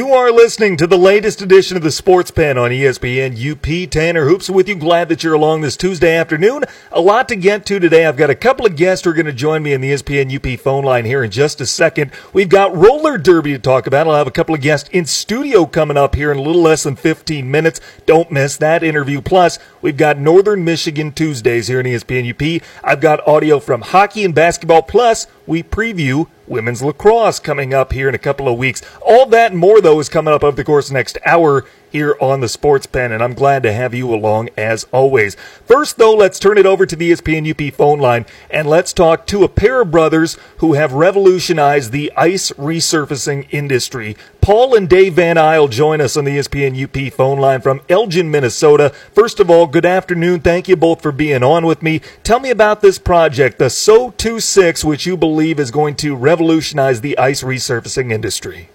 You 0.00 0.14
are 0.14 0.32
listening 0.32 0.78
to 0.78 0.86
the 0.86 0.96
latest 0.96 1.42
edition 1.42 1.76
of 1.76 1.82
the 1.82 1.90
Sports 1.90 2.30
Pen 2.30 2.56
on 2.56 2.70
ESPN 2.70 3.36
UP. 3.36 3.90
Tanner 3.90 4.24
Hoops 4.24 4.48
with 4.48 4.66
you. 4.66 4.74
Glad 4.74 5.10
that 5.10 5.22
you're 5.22 5.34
along 5.34 5.60
this 5.60 5.76
Tuesday 5.76 6.16
afternoon. 6.16 6.64
A 6.90 7.02
lot 7.02 7.28
to 7.28 7.36
get 7.36 7.66
to 7.66 7.78
today. 7.78 8.06
I've 8.06 8.16
got 8.16 8.30
a 8.30 8.34
couple 8.34 8.64
of 8.64 8.76
guests 8.76 9.04
who 9.04 9.10
are 9.10 9.12
going 9.12 9.26
to 9.26 9.32
join 9.34 9.62
me 9.62 9.74
in 9.74 9.82
the 9.82 9.92
ESPN 9.92 10.34
UP 10.34 10.58
phone 10.58 10.84
line 10.84 11.04
here 11.04 11.22
in 11.22 11.30
just 11.30 11.60
a 11.60 11.66
second. 11.66 12.12
We've 12.32 12.48
got 12.48 12.74
roller 12.74 13.18
derby 13.18 13.52
to 13.52 13.58
talk 13.58 13.86
about. 13.86 14.08
I'll 14.08 14.14
have 14.14 14.26
a 14.26 14.30
couple 14.30 14.54
of 14.54 14.62
guests 14.62 14.88
in 14.88 15.04
studio 15.04 15.66
coming 15.66 15.98
up 15.98 16.14
here 16.14 16.32
in 16.32 16.38
a 16.38 16.42
little 16.42 16.62
less 16.62 16.84
than 16.84 16.96
15 16.96 17.50
minutes. 17.50 17.78
Don't 18.06 18.32
miss 18.32 18.56
that 18.56 18.82
interview. 18.82 19.20
Plus, 19.20 19.58
we've 19.82 19.98
got 19.98 20.16
Northern 20.16 20.64
Michigan 20.64 21.12
Tuesdays 21.12 21.68
here 21.68 21.78
in 21.78 21.84
ESPN 21.84 22.30
UP. 22.30 22.62
I've 22.82 23.02
got 23.02 23.28
audio 23.28 23.60
from 23.60 23.82
hockey 23.82 24.24
and 24.24 24.34
basketball. 24.34 24.80
Plus, 24.80 25.26
we 25.46 25.62
preview 25.62 26.26
women's 26.50 26.82
lacrosse 26.82 27.38
coming 27.38 27.72
up 27.72 27.92
here 27.92 28.08
in 28.08 28.14
a 28.14 28.18
couple 28.18 28.48
of 28.48 28.58
weeks. 28.58 28.82
All 29.00 29.26
that 29.26 29.52
and 29.52 29.60
more, 29.60 29.80
though, 29.80 30.00
is 30.00 30.08
coming 30.08 30.34
up 30.34 30.44
over 30.44 30.56
the 30.56 30.64
course 30.64 30.88
the 30.88 30.94
next 30.94 31.16
hour 31.24 31.64
here 31.90 32.16
on 32.20 32.40
the 32.40 32.48
Sports 32.48 32.86
Pen, 32.86 33.12
and 33.12 33.22
I'm 33.22 33.34
glad 33.34 33.62
to 33.64 33.72
have 33.72 33.94
you 33.94 34.12
along 34.12 34.50
as 34.56 34.84
always. 34.92 35.34
First, 35.64 35.98
though, 35.98 36.14
let's 36.14 36.38
turn 36.38 36.58
it 36.58 36.66
over 36.66 36.86
to 36.86 36.96
the 36.96 37.10
ESPN 37.10 37.50
UP 37.50 37.74
phone 37.74 37.98
line 37.98 38.26
and 38.50 38.68
let's 38.68 38.92
talk 38.92 39.26
to 39.26 39.44
a 39.44 39.48
pair 39.48 39.80
of 39.80 39.90
brothers 39.90 40.36
who 40.58 40.74
have 40.74 40.92
revolutionized 40.92 41.92
the 41.92 42.12
ice 42.16 42.50
resurfacing 42.52 43.46
industry. 43.50 44.16
Paul 44.40 44.74
and 44.74 44.88
Dave 44.88 45.14
Van 45.14 45.36
Isle 45.36 45.68
join 45.68 46.00
us 46.00 46.16
on 46.16 46.24
the 46.24 46.36
ESPN 46.36 46.82
UP 46.82 47.12
phone 47.12 47.38
line 47.38 47.60
from 47.60 47.82
Elgin, 47.88 48.30
Minnesota. 48.30 48.90
First 49.14 49.38
of 49.38 49.50
all, 49.50 49.66
good 49.66 49.86
afternoon. 49.86 50.40
Thank 50.40 50.68
you 50.68 50.76
both 50.76 51.02
for 51.02 51.12
being 51.12 51.42
on 51.42 51.66
with 51.66 51.82
me. 51.82 52.00
Tell 52.22 52.40
me 52.40 52.50
about 52.50 52.80
this 52.80 52.98
project, 52.98 53.58
the 53.58 53.70
SO 53.70 54.10
26, 54.16 54.84
which 54.84 55.06
you 55.06 55.16
believe 55.16 55.60
is 55.60 55.70
going 55.70 55.94
to 55.96 56.16
revolutionize 56.16 57.00
the 57.00 57.18
ice 57.18 57.42
resurfacing 57.42 58.12
industry. 58.12 58.70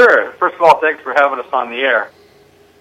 Sure. 0.00 0.32
First 0.38 0.54
of 0.54 0.62
all, 0.62 0.80
thanks 0.80 1.02
for 1.02 1.12
having 1.12 1.40
us 1.40 1.52
on 1.52 1.68
the 1.68 1.76
air. 1.76 2.10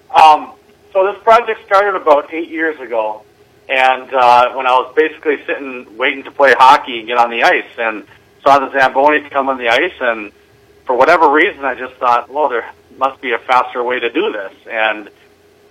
Um, 0.09 0.53
so 0.93 1.11
this 1.11 1.21
project 1.21 1.65
started 1.65 1.99
about 1.99 2.33
eight 2.33 2.47
years 2.47 2.79
ago, 2.79 3.23
and 3.67 4.13
uh, 4.13 4.53
when 4.53 4.65
I 4.65 4.71
was 4.79 4.93
basically 4.95 5.43
sitting 5.45 5.97
waiting 5.97 6.23
to 6.23 6.31
play 6.31 6.53
hockey 6.57 6.99
and 6.99 7.07
get 7.09 7.17
on 7.17 7.29
the 7.29 7.43
ice, 7.43 7.77
and 7.77 8.05
saw 8.41 8.59
the 8.59 8.71
Zamboni 8.71 9.29
come 9.29 9.49
on 9.49 9.57
the 9.57 9.67
ice, 9.67 9.99
and 9.99 10.31
for 10.85 10.95
whatever 10.95 11.29
reason, 11.29 11.65
I 11.65 11.75
just 11.75 11.95
thought, 11.95 12.29
well, 12.29 12.47
there 12.47 12.71
must 12.97 13.19
be 13.19 13.33
a 13.33 13.39
faster 13.39 13.83
way 13.83 13.99
to 13.99 14.09
do 14.09 14.31
this, 14.31 14.53
and 14.71 15.09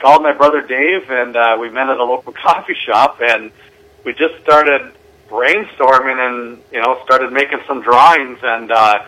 called 0.01 0.23
my 0.23 0.35
brother 0.35 0.61
Dave, 0.61 1.11
and 1.11 1.35
uh, 1.35 1.57
we 1.59 1.71
met 1.71 1.89
at 1.89 1.97
a 1.97 2.05
local 2.05 2.33
coffee 2.45 2.77
shop, 2.85 3.23
and 3.23 3.51
we 4.05 4.13
just 4.13 4.35
started 4.43 4.93
brainstorming, 5.31 6.19
and 6.19 6.63
you 6.71 6.83
know, 6.83 7.01
started 7.07 7.33
making 7.33 7.61
some 7.67 7.81
drawings, 7.81 8.39
and 8.43 8.71
uh, 8.71 9.07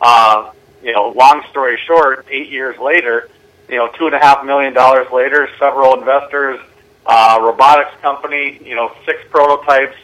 uh, 0.00 0.52
you 0.82 0.92
know, 0.92 1.08
long 1.10 1.44
story 1.50 1.78
short, 1.86 2.26
eight 2.30 2.48
years 2.48 2.78
later, 2.78 3.28
you 3.68 3.76
know, 3.76 3.88
two 3.98 4.06
and 4.06 4.14
a 4.14 4.18
half 4.18 4.44
million 4.44 4.72
dollars 4.72 5.06
later, 5.12 5.48
several 5.58 5.98
investors, 5.98 6.60
uh, 7.06 7.38
robotics 7.40 7.90
company, 8.00 8.60
you 8.64 8.74
know, 8.74 8.92
six 9.06 9.20
prototypes. 9.30 9.96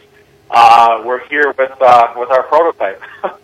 Uh, 0.49 1.03
we're 1.05 1.25
here 1.27 1.53
with 1.57 1.71
uh, 1.81 2.13
with 2.17 2.31
our 2.31 2.43
prototype. 2.43 3.01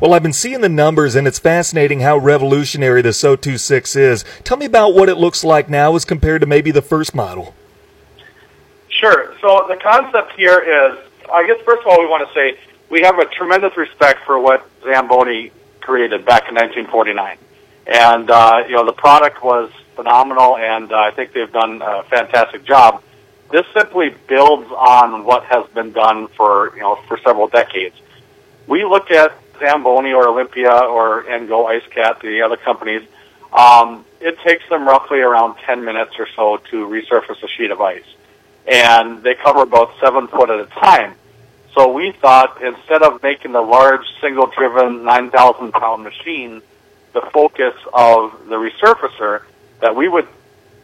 well, 0.00 0.14
I've 0.14 0.22
been 0.22 0.32
seeing 0.32 0.62
the 0.62 0.68
numbers, 0.68 1.14
and 1.14 1.26
it's 1.26 1.38
fascinating 1.38 2.00
how 2.00 2.16
revolutionary 2.16 3.02
the 3.02 3.10
SO26 3.10 3.96
is. 3.96 4.24
Tell 4.44 4.56
me 4.56 4.64
about 4.64 4.94
what 4.94 5.08
it 5.08 5.16
looks 5.16 5.44
like 5.44 5.68
now 5.68 5.94
as 5.96 6.04
compared 6.04 6.40
to 6.40 6.46
maybe 6.46 6.70
the 6.70 6.82
first 6.82 7.14
model. 7.14 7.54
Sure. 8.88 9.34
So 9.42 9.66
the 9.68 9.76
concept 9.76 10.32
here 10.32 10.58
is, 10.58 10.98
I 11.30 11.46
guess, 11.46 11.60
first 11.66 11.82
of 11.82 11.88
all, 11.88 12.00
we 12.00 12.06
want 12.06 12.26
to 12.26 12.34
say 12.34 12.58
we 12.88 13.02
have 13.02 13.18
a 13.18 13.26
tremendous 13.26 13.76
respect 13.76 14.24
for 14.24 14.38
what 14.38 14.66
Zamboni 14.82 15.52
created 15.86 16.26
back 16.26 16.48
in 16.48 16.54
1949. 16.56 17.38
And, 17.86 18.30
uh, 18.30 18.64
you 18.68 18.74
know, 18.74 18.84
the 18.84 18.92
product 18.92 19.42
was 19.42 19.70
phenomenal, 19.94 20.56
and 20.56 20.92
uh, 20.92 20.96
I 20.96 21.12
think 21.12 21.32
they've 21.32 21.52
done 21.52 21.80
a 21.80 22.02
fantastic 22.04 22.64
job. 22.64 23.02
This 23.52 23.64
simply 23.72 24.14
builds 24.26 24.68
on 24.72 25.24
what 25.24 25.44
has 25.44 25.64
been 25.70 25.92
done 25.92 26.26
for, 26.36 26.74
you 26.74 26.82
know, 26.82 26.96
for 27.06 27.16
several 27.24 27.46
decades. 27.46 27.94
We 28.66 28.84
look 28.84 29.12
at 29.12 29.32
Zamboni 29.60 30.12
or 30.12 30.28
Olympia 30.28 30.72
or 30.72 31.24
Engo 31.30 31.66
Ice 31.66 31.86
Cat, 31.94 32.20
the 32.20 32.42
other 32.42 32.56
companies, 32.56 33.06
um, 33.52 34.04
it 34.20 34.38
takes 34.44 34.68
them 34.68 34.86
roughly 34.86 35.20
around 35.20 35.56
10 35.66 35.84
minutes 35.84 36.12
or 36.18 36.28
so 36.36 36.58
to 36.70 36.86
resurface 36.86 37.42
a 37.42 37.48
sheet 37.48 37.70
of 37.70 37.80
ice. 37.80 38.04
And 38.66 39.22
they 39.22 39.34
cover 39.34 39.62
about 39.62 39.92
seven 40.00 40.28
foot 40.28 40.50
at 40.50 40.60
a 40.60 40.66
time. 40.66 41.14
So 41.76 41.92
we 41.92 42.12
thought 42.12 42.62
instead 42.62 43.02
of 43.02 43.22
making 43.22 43.52
the 43.52 43.60
large 43.60 44.06
single 44.22 44.46
driven 44.46 45.04
9,000 45.04 45.72
pound 45.72 46.04
machine 46.04 46.62
the 47.12 47.20
focus 47.32 47.74
of 47.92 48.48
the 48.48 48.56
resurfacer, 48.56 49.42
that 49.80 49.94
we 49.94 50.08
would 50.08 50.26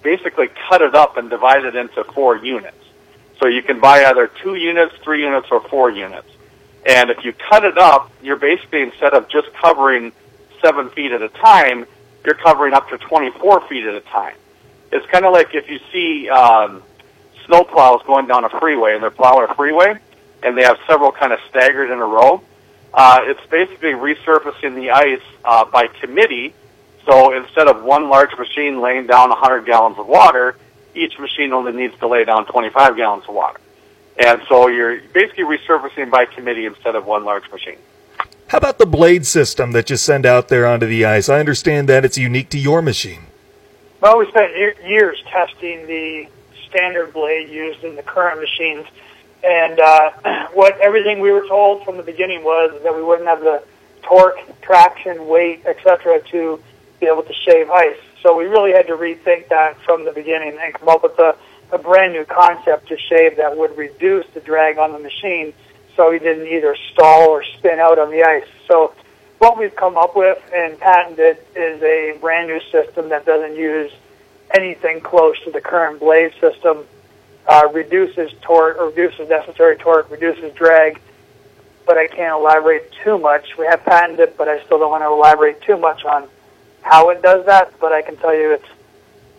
basically 0.02 0.48
cut 0.68 0.82
it 0.82 0.94
up 0.94 1.16
and 1.16 1.30
divide 1.30 1.64
it 1.64 1.74
into 1.76 2.04
four 2.04 2.36
units. 2.36 2.76
So 3.40 3.48
you 3.48 3.62
can 3.62 3.80
buy 3.80 4.04
either 4.04 4.30
two 4.42 4.54
units, 4.54 4.94
three 5.02 5.22
units, 5.22 5.48
or 5.50 5.60
four 5.68 5.90
units. 5.90 6.28
And 6.84 7.10
if 7.10 7.24
you 7.24 7.32
cut 7.32 7.64
it 7.64 7.78
up, 7.78 8.10
you're 8.22 8.36
basically, 8.36 8.82
instead 8.82 9.14
of 9.14 9.28
just 9.28 9.52
covering 9.54 10.12
seven 10.62 10.90
feet 10.90 11.12
at 11.12 11.22
a 11.22 11.28
time, 11.28 11.86
you're 12.24 12.34
covering 12.34 12.74
up 12.74 12.88
to 12.90 12.98
24 12.98 13.66
feet 13.68 13.86
at 13.86 13.94
a 13.94 14.00
time. 14.00 14.36
It's 14.90 15.06
kind 15.06 15.24
of 15.24 15.32
like 15.32 15.54
if 15.54 15.70
you 15.70 15.80
see 15.90 16.28
um, 16.28 16.82
snowplows 17.46 18.04
going 18.06 18.26
down 18.26 18.44
a 18.44 18.50
freeway 18.60 18.94
and 18.94 19.02
they're 19.02 19.10
plowing 19.10 19.48
a 19.48 19.54
freeway 19.54 19.98
and 20.42 20.56
they 20.56 20.62
have 20.62 20.78
several 20.86 21.12
kind 21.12 21.32
of 21.32 21.40
staggered 21.48 21.90
in 21.90 21.98
a 21.98 22.06
row. 22.06 22.42
Uh, 22.94 23.20
it's 23.22 23.44
basically 23.50 23.92
resurfacing 23.92 24.74
the 24.74 24.90
ice 24.90 25.22
uh, 25.44 25.64
by 25.64 25.86
committee. 25.86 26.54
So 27.06 27.34
instead 27.34 27.68
of 27.68 27.82
one 27.82 28.08
large 28.08 28.36
machine 28.36 28.80
laying 28.80 29.06
down 29.06 29.30
100 29.30 29.64
gallons 29.64 29.98
of 29.98 30.06
water, 30.06 30.56
each 30.94 31.18
machine 31.18 31.52
only 31.52 31.72
needs 31.72 31.98
to 32.00 32.06
lay 32.06 32.24
down 32.24 32.46
25 32.46 32.96
gallons 32.96 33.24
of 33.28 33.34
water. 33.34 33.60
And 34.18 34.42
so 34.48 34.68
you're 34.68 35.00
basically 35.14 35.44
resurfacing 35.44 36.10
by 36.10 36.26
committee 36.26 36.66
instead 36.66 36.94
of 36.94 37.06
one 37.06 37.24
large 37.24 37.50
machine. 37.50 37.78
How 38.48 38.58
about 38.58 38.78
the 38.78 38.86
blade 38.86 39.24
system 39.24 39.72
that 39.72 39.88
you 39.88 39.96
send 39.96 40.26
out 40.26 40.48
there 40.48 40.66
onto 40.66 40.86
the 40.86 41.06
ice? 41.06 41.30
I 41.30 41.40
understand 41.40 41.88
that 41.88 42.04
it's 42.04 42.18
unique 42.18 42.50
to 42.50 42.58
your 42.58 42.82
machine. 42.82 43.22
Well, 44.02 44.18
we 44.18 44.28
spent 44.28 44.54
years 44.84 45.22
testing 45.30 45.86
the 45.86 46.28
standard 46.68 47.14
blade 47.14 47.48
used 47.48 47.82
in 47.84 47.96
the 47.96 48.02
current 48.02 48.40
machines 48.40 48.86
and 49.44 49.80
uh, 49.80 50.48
what 50.52 50.78
everything 50.80 51.20
we 51.20 51.32
were 51.32 51.46
told 51.46 51.84
from 51.84 51.96
the 51.96 52.02
beginning 52.02 52.44
was 52.44 52.80
that 52.82 52.94
we 52.94 53.02
wouldn't 53.02 53.28
have 53.28 53.40
the 53.40 53.62
torque, 54.02 54.38
traction, 54.60 55.26
weight, 55.26 55.64
etc., 55.66 56.20
to 56.30 56.60
be 57.00 57.06
able 57.06 57.22
to 57.22 57.32
shave 57.32 57.70
ice. 57.70 57.96
So 58.22 58.36
we 58.36 58.44
really 58.44 58.72
had 58.72 58.86
to 58.86 58.94
rethink 58.94 59.48
that 59.48 59.76
from 59.82 60.04
the 60.04 60.12
beginning 60.12 60.58
and 60.60 60.74
come 60.74 60.88
up 60.88 61.02
with 61.02 61.18
a, 61.18 61.36
a 61.72 61.78
brand 61.78 62.12
new 62.12 62.24
concept 62.24 62.88
to 62.88 62.98
shave 62.98 63.36
that 63.36 63.56
would 63.56 63.76
reduce 63.76 64.26
the 64.34 64.40
drag 64.40 64.78
on 64.78 64.92
the 64.92 64.98
machine 64.98 65.52
so 65.96 66.10
we 66.10 66.18
didn't 66.18 66.46
either 66.46 66.76
stall 66.92 67.28
or 67.30 67.44
spin 67.44 67.78
out 67.78 67.98
on 67.98 68.10
the 68.10 68.22
ice. 68.22 68.46
So 68.68 68.94
what 69.38 69.58
we've 69.58 69.74
come 69.74 69.96
up 69.96 70.14
with 70.14 70.38
and 70.54 70.78
patented 70.78 71.38
is 71.56 71.82
a 71.82 72.16
brand 72.20 72.48
new 72.48 72.60
system 72.70 73.08
that 73.08 73.26
doesn't 73.26 73.56
use 73.56 73.90
anything 74.54 75.00
close 75.00 75.38
to 75.44 75.50
the 75.50 75.60
current 75.60 76.00
blade 76.00 76.32
system 76.40 76.86
uh, 77.46 77.68
reduces 77.72 78.32
torque, 78.42 78.78
or 78.78 78.86
reduces 78.86 79.28
necessary 79.28 79.76
torque, 79.76 80.10
reduces 80.10 80.52
drag, 80.54 81.00
but 81.86 81.98
I 81.98 82.06
can't 82.06 82.40
elaborate 82.40 82.90
too 83.04 83.18
much. 83.18 83.56
We 83.58 83.66
have 83.66 83.84
patented 83.84 84.20
it, 84.20 84.36
but 84.36 84.48
I 84.48 84.62
still 84.64 84.78
don't 84.78 84.90
want 84.90 85.02
to 85.02 85.08
elaborate 85.08 85.60
too 85.62 85.76
much 85.76 86.04
on 86.04 86.28
how 86.82 87.10
it 87.10 87.22
does 87.22 87.46
that, 87.46 87.72
but 87.80 87.92
I 87.92 88.02
can 88.02 88.16
tell 88.16 88.34
you 88.34 88.52
it's, 88.52 88.68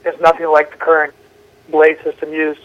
it's 0.06 0.20
nothing 0.22 0.48
like 0.48 0.72
the 0.72 0.78
current 0.78 1.14
blade 1.70 1.98
system 2.04 2.34
used. 2.34 2.62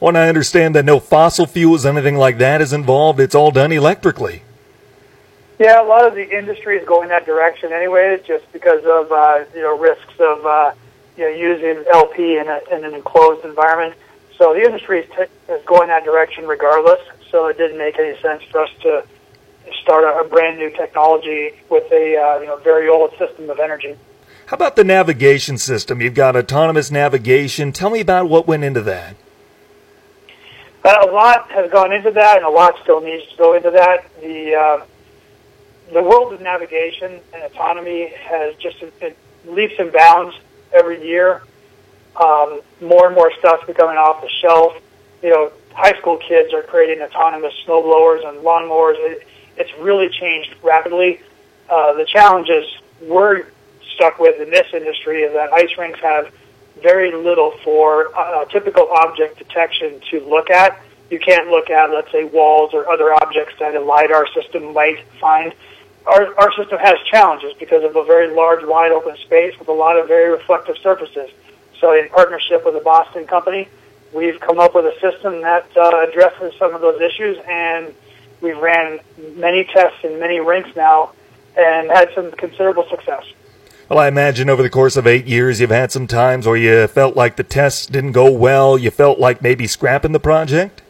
Well, 0.00 0.10
and 0.10 0.18
I 0.18 0.28
understand 0.28 0.74
that 0.74 0.84
no 0.84 1.00
fossil 1.00 1.46
fuels, 1.46 1.86
anything 1.86 2.16
like 2.16 2.38
that 2.38 2.60
is 2.60 2.72
involved. 2.72 3.20
It's 3.20 3.34
all 3.34 3.50
done 3.50 3.72
electrically. 3.72 4.42
Yeah, 5.58 5.80
a 5.80 5.86
lot 5.86 6.04
of 6.04 6.14
the 6.14 6.36
industry 6.36 6.76
is 6.76 6.86
going 6.86 7.08
that 7.10 7.26
direction 7.26 7.72
anyway, 7.72 8.20
just 8.26 8.50
because 8.52 8.84
of 8.84 9.12
uh, 9.12 9.44
you 9.54 9.62
know 9.62 9.78
risks 9.78 10.14
of 10.18 10.44
uh, 10.44 10.72
you 11.16 11.24
know 11.24 11.30
using 11.30 11.84
LP 11.92 12.38
in, 12.38 12.48
a, 12.48 12.60
in 12.72 12.84
an 12.84 12.94
enclosed 12.94 13.44
environment. 13.44 13.94
So 14.38 14.52
the 14.52 14.64
industry 14.64 15.00
is, 15.00 15.10
t- 15.10 15.52
is 15.52 15.64
going 15.64 15.88
that 15.88 16.04
direction 16.04 16.46
regardless. 16.46 17.00
So 17.30 17.46
it 17.46 17.58
didn't 17.58 17.78
make 17.78 17.98
any 17.98 18.20
sense 18.20 18.42
for 18.50 18.62
us 18.62 18.70
to 18.82 19.04
start 19.82 20.04
a, 20.04 20.20
a 20.20 20.28
brand 20.28 20.58
new 20.58 20.70
technology 20.70 21.52
with 21.70 21.90
a 21.92 22.16
uh, 22.16 22.40
you 22.40 22.46
know 22.46 22.56
very 22.58 22.88
old 22.88 23.10
system 23.18 23.50
of 23.50 23.58
energy. 23.58 23.96
How 24.46 24.56
about 24.56 24.76
the 24.76 24.84
navigation 24.84 25.56
system? 25.56 26.00
You've 26.00 26.14
got 26.14 26.36
autonomous 26.36 26.90
navigation. 26.90 27.72
Tell 27.72 27.90
me 27.90 28.00
about 28.00 28.28
what 28.28 28.46
went 28.46 28.62
into 28.62 28.82
that. 28.82 29.16
Uh, 30.84 30.98
a 31.00 31.10
lot 31.10 31.50
has 31.50 31.70
gone 31.70 31.92
into 31.92 32.10
that, 32.10 32.36
and 32.36 32.44
a 32.44 32.50
lot 32.50 32.74
still 32.82 33.00
needs 33.00 33.26
to 33.30 33.36
go 33.38 33.54
into 33.54 33.70
that. 33.70 34.04
The 34.20 34.54
uh, 34.54 34.84
the 35.92 36.02
world 36.02 36.32
of 36.32 36.40
navigation 36.40 37.20
and 37.32 37.42
autonomy 37.42 38.08
has 38.08 38.54
just 38.56 38.82
it 38.82 39.16
leaps 39.46 39.74
and 39.78 39.92
bounds 39.92 40.36
every 40.72 41.06
year. 41.06 41.42
Um, 42.16 42.60
more 42.80 43.06
and 43.06 43.14
more 43.14 43.32
stuff's 43.38 43.66
becoming 43.66 43.96
off 43.96 44.22
the 44.22 44.28
shelf. 44.28 44.80
You 45.22 45.30
know, 45.30 45.52
high 45.72 45.98
school 45.98 46.16
kids 46.18 46.52
are 46.54 46.62
creating 46.62 47.02
autonomous 47.02 47.54
snowblowers 47.66 48.26
and 48.26 48.38
lawnmowers. 48.38 48.94
It, 48.98 49.26
it's 49.56 49.72
really 49.78 50.08
changed 50.08 50.54
rapidly. 50.62 51.20
Uh, 51.68 51.94
the 51.94 52.04
challenges 52.04 52.66
we're 53.02 53.46
stuck 53.94 54.18
with 54.18 54.40
in 54.40 54.50
this 54.50 54.66
industry 54.72 55.22
is 55.22 55.32
that 55.32 55.52
ice 55.52 55.76
rinks 55.78 56.00
have 56.00 56.32
very 56.82 57.12
little 57.12 57.52
for 57.62 58.16
uh, 58.16 58.44
typical 58.46 58.88
object 58.90 59.38
detection 59.38 60.00
to 60.10 60.20
look 60.20 60.50
at. 60.50 60.80
You 61.10 61.18
can't 61.18 61.48
look 61.48 61.70
at, 61.70 61.90
let's 61.90 62.10
say, 62.10 62.24
walls 62.24 62.74
or 62.74 62.88
other 62.90 63.12
objects 63.14 63.54
that 63.60 63.74
a 63.74 63.80
LiDAR 63.80 64.26
system 64.28 64.72
might 64.72 65.04
find. 65.20 65.54
Our, 66.06 66.34
our 66.38 66.52
system 66.52 66.78
has 66.78 66.96
challenges 67.10 67.54
because 67.58 67.84
of 67.84 67.96
a 67.96 68.04
very 68.04 68.34
large, 68.34 68.64
wide 68.64 68.92
open 68.92 69.16
space 69.18 69.58
with 69.58 69.68
a 69.68 69.72
lot 69.72 69.98
of 69.98 70.08
very 70.08 70.30
reflective 70.30 70.76
surfaces. 70.78 71.30
So 71.84 71.92
in 71.92 72.08
partnership 72.08 72.64
with 72.64 72.74
a 72.76 72.80
Boston 72.80 73.26
company, 73.26 73.68
we've 74.14 74.40
come 74.40 74.58
up 74.58 74.74
with 74.74 74.86
a 74.86 74.98
system 75.02 75.42
that 75.42 75.66
uh, 75.76 76.06
addresses 76.08 76.54
some 76.58 76.74
of 76.74 76.80
those 76.80 76.98
issues, 76.98 77.36
and 77.46 77.92
we've 78.40 78.56
ran 78.56 79.00
many 79.36 79.64
tests 79.64 79.98
in 80.02 80.18
many 80.18 80.40
rinks 80.40 80.74
now 80.76 81.12
and 81.54 81.90
had 81.90 82.08
some 82.14 82.32
considerable 82.32 82.88
success. 82.88 83.22
Well, 83.90 83.98
I 83.98 84.08
imagine 84.08 84.48
over 84.48 84.62
the 84.62 84.70
course 84.70 84.96
of 84.96 85.06
eight 85.06 85.26
years, 85.26 85.60
you've 85.60 85.68
had 85.68 85.92
some 85.92 86.06
times 86.06 86.46
where 86.46 86.56
you 86.56 86.86
felt 86.86 87.16
like 87.16 87.36
the 87.36 87.42
tests 87.44 87.84
didn't 87.84 88.12
go 88.12 88.32
well. 88.32 88.78
You 88.78 88.90
felt 88.90 89.18
like 89.18 89.42
maybe 89.42 89.66
scrapping 89.66 90.12
the 90.12 90.20
project. 90.20 90.80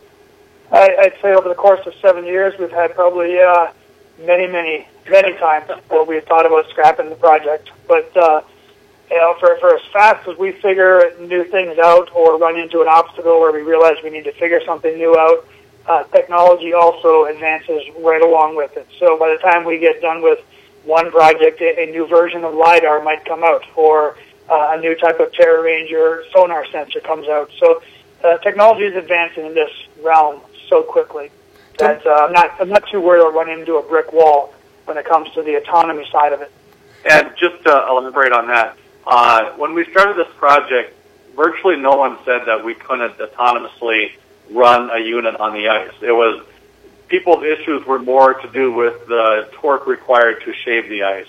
I, 0.71 0.95
I'd 0.97 1.15
say 1.21 1.35
over 1.35 1.49
the 1.49 1.57
course 1.57 1.85
of 1.89 1.95
seven 2.01 2.25
years, 2.25 2.55
we've 2.57 2.71
had 2.71 2.95
probably 2.95 3.41
uh, 3.41 3.73
many, 4.21 4.47
many, 4.47 4.87
many 5.11 5.33
times 5.39 5.69
where 5.89 6.05
we 6.05 6.21
thought 6.21 6.47
about 6.47 6.69
scrapping 6.71 7.11
the 7.11 7.17
project. 7.17 7.73
But 7.89 8.17
uh, 8.17 8.43
you 9.15 9.21
know, 9.21 9.37
for 9.39 9.57
for 9.61 9.77
as 9.77 9.83
fast 9.93 10.27
as 10.27 10.37
we 10.39 10.51
figure 10.51 11.13
new 11.21 11.45
things 11.45 11.79
out 11.79 12.11
or 12.17 12.37
run 12.37 12.59
into 12.59 12.81
an 12.81 12.89
obstacle 12.89 13.39
where 13.39 13.53
we 13.53 13.63
realize 13.63 13.95
we 14.03 14.11
need 14.11 14.25
to 14.25 14.33
figure 14.33 14.61
something 14.67 14.99
new 14.99 15.17
out, 15.17 15.47
uh, 15.87 16.03
technology 16.05 16.73
also 16.73 17.27
advances 17.27 17.81
right 18.01 18.21
along 18.21 18.57
with 18.57 18.77
it. 18.77 18.89
So 18.99 19.17
by 19.17 19.31
the 19.31 19.39
time 19.39 19.65
we 19.65 19.79
get 19.79 20.03
done 20.03 20.21
with 20.21 20.41
one 20.83 21.13
project, 21.13 21.61
a, 21.61 21.87
new 21.93 22.09
version 22.09 22.43
of 22.43 22.55
LiDAR 22.55 23.05
might 23.05 23.25
come 23.25 23.45
out, 23.45 23.63
or 23.77 24.17
uh, 24.51 24.75
a 24.77 24.81
new 24.81 24.97
type 24.97 25.21
of 25.21 25.31
TeraRanger 25.31 26.25
sonar 26.33 26.67
sensor 26.73 26.99
comes 26.99 27.29
out. 27.29 27.53
So 27.61 27.83
uh, 28.25 28.39
technology 28.39 28.83
is 28.83 28.97
advancing 28.97 29.47
in 29.47 29.55
this 29.55 29.71
realm 30.03 30.41
so 30.69 30.83
quickly 30.83 31.31
that 31.79 32.05
uh, 32.05 32.27
I'm 32.27 32.33
not 32.33 32.61
I'm 32.61 32.69
not 32.69 32.83
too 32.89 33.01
worried 33.01 33.21
about 33.21 33.35
running 33.35 33.61
into 33.61 33.77
a 33.77 33.83
brick 33.83 34.13
wall 34.13 34.53
when 34.87 34.99
it 34.99 35.05
comes 35.05 35.31
to 35.35 35.43
the 35.45 35.55
autonomy 35.55 36.05
side 36.11 36.33
of 36.33 36.41
it. 36.41 36.51
And 37.09 37.31
just 37.37 37.63
to 37.65 37.87
elaborate 37.89 38.33
on 38.33 38.49
that, 38.49 38.77
uh, 39.07 39.53
when 39.53 39.75
we 39.75 39.85
started 39.87 40.17
this 40.17 40.33
project, 40.37 40.95
virtually 41.37 41.77
no 41.77 41.97
one 41.97 42.19
said 42.25 42.43
that 42.47 42.65
we 42.65 42.75
couldn't 42.75 43.19
autonomously 43.19 44.13
run 44.51 44.91
a 44.91 44.99
unit 44.99 45.37
on 45.37 45.53
the 45.53 45.69
ice. 45.69 45.93
It 46.01 46.13
was 46.13 46.45
people's 47.09 47.45
issues 47.45 47.85
were 47.87 47.99
more 47.99 48.35
to 48.35 48.49
do 48.51 48.73
with 48.73 49.07
the 49.07 49.49
torque 49.53 49.87
required 49.87 50.43
to 50.45 50.53
shave 50.53 50.89
the 50.89 51.03
ice. 51.03 51.29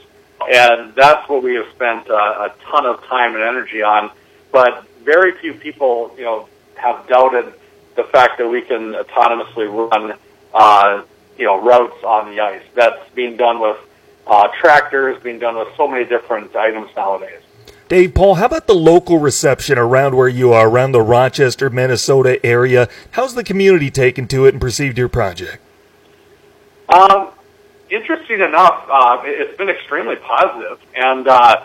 And 0.50 0.94
that's 0.96 1.28
what 1.30 1.44
we 1.44 1.56
have 1.56 1.68
spent 1.74 2.10
uh, 2.10 2.14
a 2.50 2.54
ton 2.64 2.86
of 2.86 3.04
time 3.06 3.36
and 3.36 3.44
energy 3.44 3.82
on. 3.82 4.12
But 4.52 4.86
very 5.04 5.34
few 5.40 5.54
people, 5.54 6.14
you 6.18 6.24
know, 6.24 6.50
have 6.76 7.08
doubted 7.08 7.54
the 7.96 8.04
fact 8.04 8.38
that 8.38 8.48
we 8.48 8.62
can 8.62 8.94
autonomously 8.94 9.92
run, 9.92 10.18
uh, 10.54 11.04
you 11.38 11.46
know, 11.46 11.62
routes 11.62 12.04
on 12.04 12.32
the 12.32 12.42
ice. 12.42 12.64
That's 12.74 13.10
being 13.12 13.38
done 13.38 13.60
with 13.60 13.78
uh, 14.28 14.50
tractors, 14.60 15.22
being 15.24 15.40
done 15.40 15.56
with 15.58 15.70
so 15.78 15.88
many 15.88 16.06
different 16.06 16.56
items 16.56 16.90
nowadays. 16.96 17.42
Dave 17.88 18.16
Paul, 18.16 18.36
how 18.36 18.48
about 18.48 18.66
the 18.66 18.74
local 18.74 19.20
reception 19.20 19.78
around 19.78 20.16
where 20.16 20.28
you 20.28 20.52
are, 20.54 20.68
around 20.68 20.92
the 20.92 21.02
Rochester, 21.02 21.70
Minnesota 21.70 22.44
area? 22.44 22.90
How's 23.12 23.36
the 23.36 23.44
community 23.44 23.92
taken 23.92 24.28
to 24.30 24.46
it 24.46 24.56
and 24.56 24.62
perceived 24.62 24.98
your 24.98 25.08
project? 25.08 25.60
Um, 26.90 27.30
interesting 27.92 28.40
enough, 28.40 28.88
uh, 28.90 29.22
it's 29.26 29.56
been 29.58 29.70
extremely 29.70 30.16
positive, 30.16 30.80
and 30.96 31.28
uh, 31.28 31.64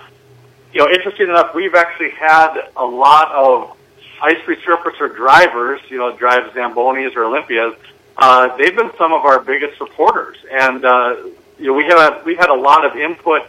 you 0.74 0.80
know, 0.80 0.90
interesting 0.90 1.28
enough, 1.28 1.54
we've 1.54 1.74
actually 1.74 2.10
had 2.10 2.68
a 2.76 2.84
lot 2.84 3.32
of 3.32 3.76
ice 4.20 4.38
resurfacer 4.46 5.14
drivers, 5.16 5.80
you 5.88 5.96
know, 5.96 6.14
drive 6.14 6.52
Zambonis 6.52 7.16
or 7.16 7.24
Olympias. 7.24 7.74
Uh, 8.18 8.54
they've 8.58 8.76
been 8.76 8.90
some 8.98 9.14
of 9.14 9.24
our 9.24 9.40
biggest 9.40 9.78
supporters, 9.78 10.36
and 10.50 10.84
uh, 10.84 11.16
you 11.58 11.68
know, 11.68 11.74
we 11.74 11.84
had 11.84 12.22
we 12.26 12.36
had 12.36 12.50
a 12.50 12.54
lot 12.54 12.84
of 12.84 12.94
input 12.94 13.46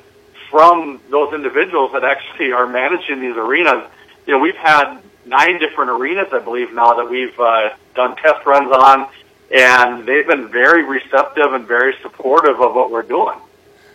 from 0.52 1.00
those 1.10 1.34
individuals 1.34 1.94
that 1.94 2.04
actually 2.04 2.52
are 2.52 2.68
managing 2.68 3.22
these 3.22 3.36
arenas. 3.36 3.90
You 4.28 4.34
know, 4.34 4.40
we've 4.40 4.56
had 4.56 5.00
nine 5.26 5.58
different 5.60 5.90
arenas, 5.90 6.28
I 6.32 6.40
believe, 6.40 6.74
now 6.74 6.94
that 6.94 7.10
we've 7.10 7.38
uh, 7.40 7.70
done 7.96 8.16
test 8.18 8.46
runs 8.46 8.72
on 8.72 9.08
and 9.52 10.06
they've 10.06 10.28
been 10.28 10.48
very 10.48 10.84
receptive 10.84 11.54
and 11.54 11.68
very 11.68 11.94
supportive 12.02 12.62
of 12.62 12.74
what 12.74 12.90
we're 12.90 13.02
doing. 13.02 13.38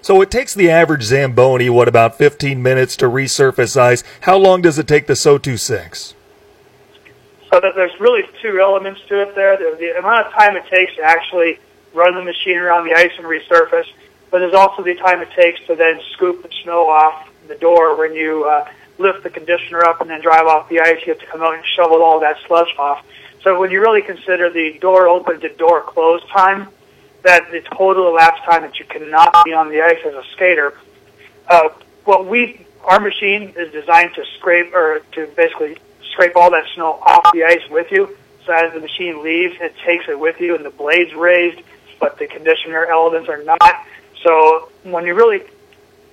So 0.03 0.21
it 0.21 0.31
takes 0.31 0.55
the 0.55 0.71
average 0.71 1.03
Zamboni, 1.03 1.71
what, 1.71 1.89
about 1.89 2.17
15 2.17 2.63
minutes 2.63 2.97
to 2.99 3.07
resurface 3.07 3.77
ice. 3.77 4.05
How 4.21 4.37
long 4.37 4.63
does 4.63 4.79
it 4.79 4.87
take 4.87 5.07
the 5.07 5.15
SO26? 5.15 6.15
So 7.51 7.61
there's 7.61 7.99
really 8.01 8.23
two 8.43 8.61
elements 8.61 9.01
to 9.09 9.23
it 9.23 9.35
there. 9.35 9.57
There's 9.57 9.79
the 9.79 9.99
amount 9.99 10.27
of 10.27 10.33
time 10.33 10.57
it 10.57 10.67
takes 10.67 10.95
to 10.97 11.03
actually 11.03 11.59
run 11.95 12.15
the 12.15 12.23
machine 12.23 12.59
around 12.59 12.87
the 12.87 12.95
ice 12.95 13.13
and 13.17 13.27
resurface, 13.27 13.87
but 14.31 14.41
there's 14.41 14.55
also 14.55 14.83
the 14.83 14.95
time 14.95 15.21
it 15.23 15.31
takes 15.33 15.61
to 15.67 15.77
then 15.77 16.01
scoop 16.13 16.43
the 16.43 16.51
snow 16.63 16.89
off 16.89 17.31
the 17.49 17.55
door 17.57 17.97
when 17.97 18.15
you 18.15 18.45
uh, 18.45 18.69
lift 18.99 19.23
the 19.23 19.31
conditioner 19.31 19.85
up 19.85 20.01
and 20.01 20.11
then 20.11 20.21
drive 20.21 20.47
off 20.47 20.69
the 20.69 20.81
ice. 20.81 21.01
You 21.07 21.13
have 21.13 21.21
to 21.21 21.27
come 21.27 21.43
out 21.43 21.55
and 21.55 21.65
shovel 21.65 22.03
all 22.03 22.21
that 22.21 22.37
slush 22.47 22.75
off. 22.79 23.05
So 23.43 23.59
when 23.61 23.71
you 23.71 23.81
really 23.81 24.03
consider 24.03 24.51
the 24.51 24.79
door 24.81 25.09
open 25.09 25.41
to 25.41 25.49
door 25.55 25.83
close 25.83 26.23
time, 26.31 26.69
that 27.23 27.51
the 27.51 27.61
total 27.61 28.09
elapsed 28.09 28.45
time 28.45 28.63
that 28.63 28.79
you 28.79 28.85
cannot 28.85 29.45
be 29.45 29.53
on 29.53 29.69
the 29.69 29.83
ice 29.83 29.99
as 30.07 30.15
a 30.15 30.23
skater, 30.33 30.75
uh, 31.49 31.69
well, 32.05 32.25
we 32.25 32.67
our 32.85 33.01
machine 33.01 33.53
is 33.57 33.73
designed 33.73 34.15
to 34.15 34.25
scrape 34.39 34.73
or 34.73 35.01
to 35.13 35.27
basically 35.37 35.77
scrape 36.13 36.37
all 36.37 36.51
that 36.53 36.65
snow 36.75 36.93
off 37.03 37.33
the 37.33 37.45
ice 37.45 37.69
with 37.69 37.91
you. 37.91 38.17
So 38.45 38.53
as 38.53 38.73
the 38.73 38.81
machine 38.81 39.25
leaves, 39.25 39.57
it 39.61 39.75
takes 39.85 40.09
it 40.09 40.19
with 40.19 40.41
you, 40.41 40.55
and 40.55 40.65
the 40.65 40.71
blade's 40.71 41.13
raised, 41.15 41.61
but 41.99 42.17
the 42.19 42.29
conditioner 42.29 42.87
elements 42.87 43.29
are 43.29 43.43
not. 43.43 43.61
So 44.27 44.71
when 44.83 45.07
you 45.07 45.15
really 45.15 45.45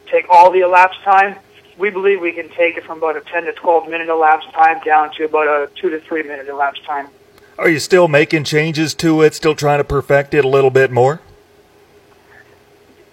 take 0.06 0.27
all 0.30 0.51
the 0.51 0.60
elapsed 0.60 1.01
time, 1.01 1.36
we 1.80 1.89
believe 1.89 2.21
we 2.21 2.31
can 2.31 2.48
take 2.50 2.77
it 2.77 2.83
from 2.83 3.00
about 3.00 3.18
a 3.18 3.21
10 3.21 3.45
to 3.45 3.54
12 3.54 3.89
minute 3.89 4.07
elapsed 4.07 4.51
time 4.51 4.80
down 4.86 5.12
to 5.15 5.25
about 5.25 5.48
a 5.48 5.68
2 5.81 5.89
to 5.89 6.00
3 6.00 6.21
minute 6.21 6.48
elapsed 6.48 6.83
time. 6.83 7.07
Are 7.57 7.68
you 7.68 7.80
still 7.80 8.07
making 8.07 8.44
changes 8.44 8.94
to 8.95 9.24
it, 9.24 9.33
still 9.33 9.56
trying 9.56 9.80
to 9.80 9.83
perfect 9.83 10.36
it 10.36 10.45
a 10.45 10.48
little 10.48 10.69
bit 10.69 10.92
more? 10.92 11.21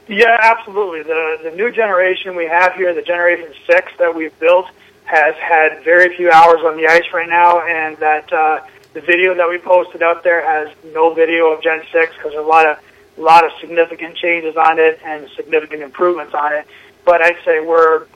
Yeah, 0.07 0.37
absolutely. 0.39 1.03
The 1.03 1.39
the 1.45 1.53
new 1.53 1.73
generation 1.73 2.37
we 2.37 2.47
have 2.47 2.75
here, 2.75 2.93
the 2.93 3.01
generation 3.01 3.55
six 3.67 3.93
that 3.99 4.15
we've 4.15 4.39
built, 4.39 4.67
has 5.05 5.35
had 5.37 5.83
very 5.83 6.15
few 6.15 6.31
hours 6.31 6.61
on 6.63 6.77
the 6.77 6.87
ice 6.87 7.11
right 7.15 7.29
now, 7.29 7.61
and 7.61 7.97
that 7.99 8.31
uh, 8.33 8.61
the 8.93 9.01
video 9.01 9.35
that 9.35 9.49
we 9.49 9.57
posted 9.57 10.03
out 10.03 10.25
there 10.25 10.45
has 10.45 10.69
no 10.93 11.15
video 11.15 11.53
of 11.53 11.63
Gen 11.63 11.83
six 11.91 12.15
because 12.17 12.35
a 12.35 12.43
lot 12.43 12.67
of 12.67 12.79
a 13.17 13.21
lot 13.21 13.45
of 13.45 13.53
significant 13.61 14.17
changes 14.17 14.57
on 14.57 14.79
it 14.79 15.01
and 15.05 15.29
significant 15.37 15.83
improvements 15.83 16.35
on 16.35 16.53
it. 16.53 16.67
But 17.05 17.23
I'd 17.23 17.37
say 17.45 17.61
we're 17.61 18.07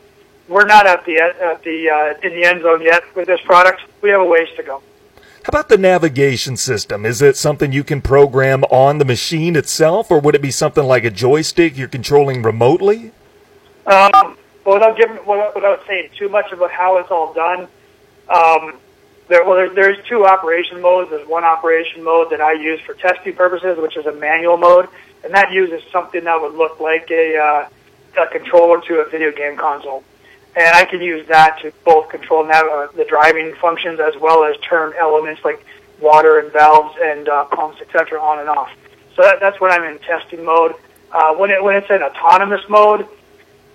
we're 0.49 0.67
not 0.67 0.87
at 0.87 1.05
the 1.05 1.19
at 1.21 1.63
the 1.63 1.91
uh, 1.91 2.27
in 2.27 2.35
the 2.35 2.45
end 2.45 2.63
zone 2.63 2.83
yet 2.83 3.03
with 3.15 3.27
this 3.27 3.41
product. 3.43 3.83
We 4.03 4.11
have 4.11 4.21
a 4.21 4.25
ways 4.25 4.49
to 4.57 4.63
go. 4.63 4.83
How 5.45 5.51
about 5.51 5.69
the 5.69 5.77
navigation 5.77 6.57
system? 6.57 7.05
Is 7.05 7.21
it 7.21 7.37
something 7.37 7.71
you 7.71 7.85
can 7.85 8.01
program 8.01 8.65
on 8.65 8.97
the 8.97 9.05
machine 9.05 9.57
itself, 9.57 10.11
or 10.11 10.19
would 10.19 10.35
it 10.35 10.41
be 10.41 10.51
something 10.51 10.85
like 10.85 11.05
a 11.05 11.11
joystick 11.11 11.77
you're 11.77 11.87
controlling 11.87 12.43
remotely? 12.43 13.13
Um, 13.87 14.39
well, 14.65 14.77
without 14.77 14.97
giving, 14.97 15.19
without 15.27 15.83
saying 15.87 16.09
too 16.17 16.31
much 16.31 16.51
about 16.51 16.71
how 16.71 16.97
it's 16.97 17.11
all 17.11 17.35
done, 17.35 17.69
um, 18.35 18.79
there, 19.29 19.45
well, 19.45 19.57
there, 19.57 19.71
there's 19.71 19.99
two 20.07 20.27
operation 20.27 20.81
modes. 20.81 21.11
There's 21.11 21.27
one 21.27 21.45
operation 21.45 22.03
mode 22.03 22.31
that 22.31 22.41
I 22.41 22.53
use 22.53 22.81
for 22.81 22.95
testing 22.95 23.35
purposes, 23.35 23.79
which 23.79 23.97
is 23.97 24.07
a 24.07 24.13
manual 24.13 24.57
mode, 24.57 24.89
and 25.25 25.33
that 25.35 25.53
uses 25.53 25.83
something 25.91 26.25
that 26.25 26.41
would 26.41 26.55
look 26.55 26.81
like 26.81 27.11
a, 27.11 27.37
uh, 27.37 28.23
a 28.23 28.27
controller 28.29 28.81
to 28.83 29.01
a 29.01 29.09
video 29.09 29.33
game 29.33 29.57
console 29.57 30.05
and 30.57 30.75
I 30.75 30.85
can 30.85 31.01
use 31.01 31.27
that 31.29 31.59
to 31.63 31.73
both 31.85 32.09
control 32.09 32.47
nav- 32.47 32.69
uh, 32.71 32.87
the 32.95 33.05
driving 33.05 33.55
functions 33.55 34.01
as 34.01 34.15
well 34.21 34.45
as 34.45 34.57
turn 34.59 34.93
elements 34.99 35.45
like 35.45 35.65
water 36.01 36.39
and 36.39 36.53
valves 36.53 36.97
and 37.03 37.29
uh, 37.29 37.45
pumps, 37.47 37.81
etc., 37.81 38.21
on 38.21 38.39
and 38.41 38.49
off. 38.49 38.71
So 39.17 39.23
that, 39.23 39.41
that's 39.41 39.61
when 39.61 39.73
I'm 39.73 39.85
in 39.85 39.99
testing 40.01 40.45
mode. 40.45 40.75
Uh, 41.11 41.35
when 41.35 41.51
it 41.51 41.63
when 41.63 41.77
it's 41.77 41.91
in 41.91 42.03
autonomous 42.03 42.69
mode, 42.69 43.03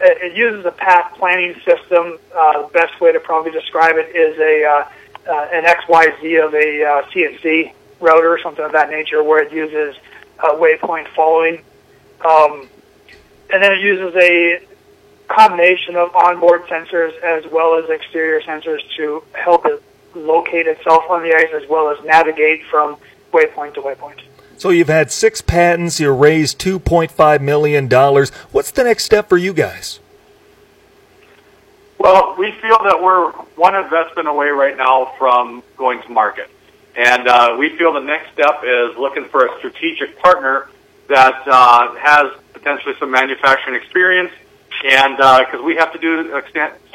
it, 0.02 0.32
it 0.32 0.38
uses 0.38 0.66
a 0.66 0.72
path 0.72 1.16
planning 1.18 1.56
system. 1.66 2.18
Uh, 2.36 2.64
the 2.64 2.74
best 2.74 3.00
way 3.02 3.12
to 3.12 3.20
probably 3.20 3.52
describe 3.52 3.96
it 3.98 4.16
is 4.16 4.38
a 4.40 4.66
uh, 4.66 4.88
uh, 5.30 5.48
an 5.54 5.64
XYZ 5.64 6.46
of 6.46 6.54
a 6.54 6.84
uh, 6.84 7.02
CNC 7.10 7.74
router 8.00 8.34
or 8.34 8.40
something 8.40 8.66
of 8.66 8.72
that 8.72 8.90
nature, 8.90 9.24
where 9.24 9.44
it 9.44 9.52
uses 9.52 9.96
uh, 10.40 10.54
waypoint 10.54 11.08
following. 11.10 11.62
Um, 12.26 12.68
and 13.52 13.64
then 13.64 13.72
it 13.72 13.80
uses 13.80 14.16
a 14.16 14.62
combination 15.28 15.96
of 15.96 16.16
onboard 16.16 16.64
sensors 16.64 17.18
as 17.22 17.46
well 17.52 17.76
as 17.76 17.90
exterior 17.90 18.42
sensors 18.42 18.80
to 18.98 19.24
help 19.34 19.66
it 19.66 19.82
locate 20.16 20.68
itself 20.68 21.04
on 21.10 21.22
the 21.24 21.34
ice 21.34 21.50
as 21.54 21.68
well 21.70 21.90
as 21.90 22.04
navigate 22.04 22.66
from 22.66 22.98
waypoint 23.32 23.76
to 23.76 23.82
waypoint. 23.82 24.20
So 24.58 24.72
you've 24.72 24.90
had 24.90 25.12
six 25.12 25.40
patents, 25.40 26.00
you 26.00 26.12
raised 26.12 26.60
$2.5 26.60 27.42
million. 27.42 27.88
What's 28.52 28.72
the 28.72 28.84
next 28.84 29.06
step 29.06 29.30
for 29.30 29.38
you 29.38 29.54
guys? 29.54 30.00
Well, 32.00 32.36
we 32.38 32.52
feel 32.62 32.80
that 32.86 33.04
we're 33.04 33.32
one 33.58 33.76
investment 33.76 34.30
away 34.30 34.48
right 34.48 34.78
now 34.78 35.14
from 35.18 35.62
going 35.76 36.02
to 36.04 36.10
market. 36.10 36.50
And 36.96 37.28
uh, 37.28 37.58
we 37.60 37.78
feel 37.78 37.92
the 37.92 38.00
next 38.00 38.32
step 38.32 38.64
is 38.64 38.98
looking 38.98 39.26
for 39.26 39.46
a 39.46 39.58
strategic 39.58 40.18
partner 40.20 40.70
that 41.10 41.44
uh, 41.46 41.94
has 41.96 42.32
potentially 42.54 42.96
some 43.00 43.12
manufacturing 43.12 43.76
experience. 43.76 44.32
And 44.86 45.18
because 45.18 45.60
uh, 45.60 45.64
we 45.64 45.76
have 45.76 45.92
to 45.92 46.00
do 46.00 46.42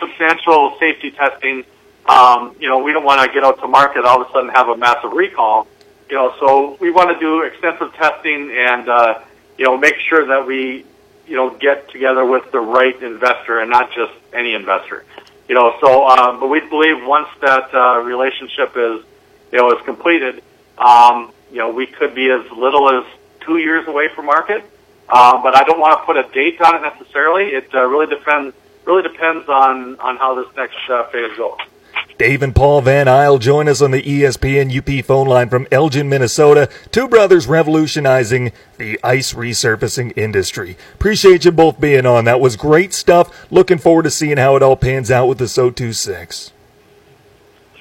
substantial 0.01 0.77
safety 0.81 1.11
testing, 1.11 1.65
um, 2.07 2.57
you 2.59 2.69
know, 2.71 2.79
we 2.79 2.93
don't 2.93 3.05
want 3.05 3.21
to 3.21 3.33
get 3.33 3.45
out 3.45 3.61
to 3.61 3.69
market 3.69 4.07
all 4.07 4.23
of 4.23 4.29
a 4.29 4.33
sudden 4.33 4.49
have 4.51 4.69
a 4.69 4.77
massive 4.77 5.13
recall. 5.13 5.67
You 6.09 6.17
know, 6.17 6.35
so 6.41 6.79
we 6.81 6.91
want 6.91 7.11
to 7.11 7.21
do 7.21 7.43
extensive 7.43 7.93
testing 7.95 8.55
and, 8.57 8.89
uh, 8.89 9.21
you 9.59 9.67
know, 9.67 9.77
make 9.77 9.97
sure 10.09 10.27
that 10.29 10.47
we 10.47 10.87
you 11.27 11.37
know, 11.37 11.51
get 11.51 11.91
together 11.91 12.25
with 12.25 12.51
the 12.53 12.61
right 12.61 13.01
investor 13.03 13.61
and 13.61 13.71
not 13.71 13.91
just 13.93 14.13
any 14.33 14.55
investor. 14.55 15.05
You 15.49 15.55
know, 15.55 15.77
so, 15.81 16.09
um, 16.09 16.41
but 16.41 16.49
we 16.49 16.61
believe 16.61 17.05
once 17.05 17.29
that 17.41 17.75
uh, 17.75 17.99
relationship 18.01 18.77
is, 18.77 19.05
you 19.53 19.59
know, 19.59 19.71
is 19.77 19.85
completed, 19.85 20.43
um, 20.79 21.33
you 21.51 21.59
know, 21.59 21.71
we 21.71 21.87
could 21.87 22.15
be 22.15 22.31
as 22.31 22.51
little 22.51 22.89
as 22.91 23.05
two 23.41 23.59
years 23.59 23.87
away 23.87 24.09
from 24.15 24.27
market. 24.27 24.65
Uh, 25.09 25.43
but 25.43 25.55
I 25.55 25.65
don't 25.65 25.79
want 25.79 26.01
to 26.01 26.07
put 26.07 26.17
a 26.17 26.27
date 26.33 26.61
on 26.61 26.77
it 26.77 26.83
necessarily. 26.83 27.51
It 27.51 27.75
uh, 27.75 27.85
really 27.87 28.07
depends. 28.07 28.55
Really 28.85 29.03
depends 29.03 29.49
on 29.49 29.99
on 30.01 30.17
how 30.17 30.35
this 30.35 30.55
next 30.57 30.77
uh, 30.89 31.05
phase 31.09 31.37
goes. 31.37 31.59
Dave 32.17 32.43
and 32.43 32.55
Paul 32.55 32.81
Van 32.81 33.09
Isle 33.09 33.39
join 33.39 33.69
us 33.69 33.83
on 33.83 33.91
the 33.91 34.01
ESPN 34.01 34.71
UP 34.77 35.05
phone 35.05 35.27
line 35.27 35.49
from 35.49 35.67
Elgin, 35.73 36.09
Minnesota. 36.09 36.69
Two 36.93 37.09
brothers 37.09 37.49
revolutionizing 37.49 38.53
the 38.79 39.01
ice 39.03 39.33
resurfacing 39.35 40.17
industry. 40.17 40.77
Appreciate 40.95 41.45
you 41.45 41.51
both 41.51 41.81
being 41.81 42.07
on. 42.07 42.25
That 42.25 42.41
was 42.41 42.55
great 42.55 42.95
stuff. 42.95 43.51
Looking 43.51 43.79
forward 43.79 44.05
to 44.05 44.11
seeing 44.11 44.37
how 44.37 44.55
it 44.55 44.63
all 44.63 44.77
pans 44.77 45.11
out 45.11 45.27
with 45.27 45.39
the 45.39 45.47
SO26. 45.47 46.53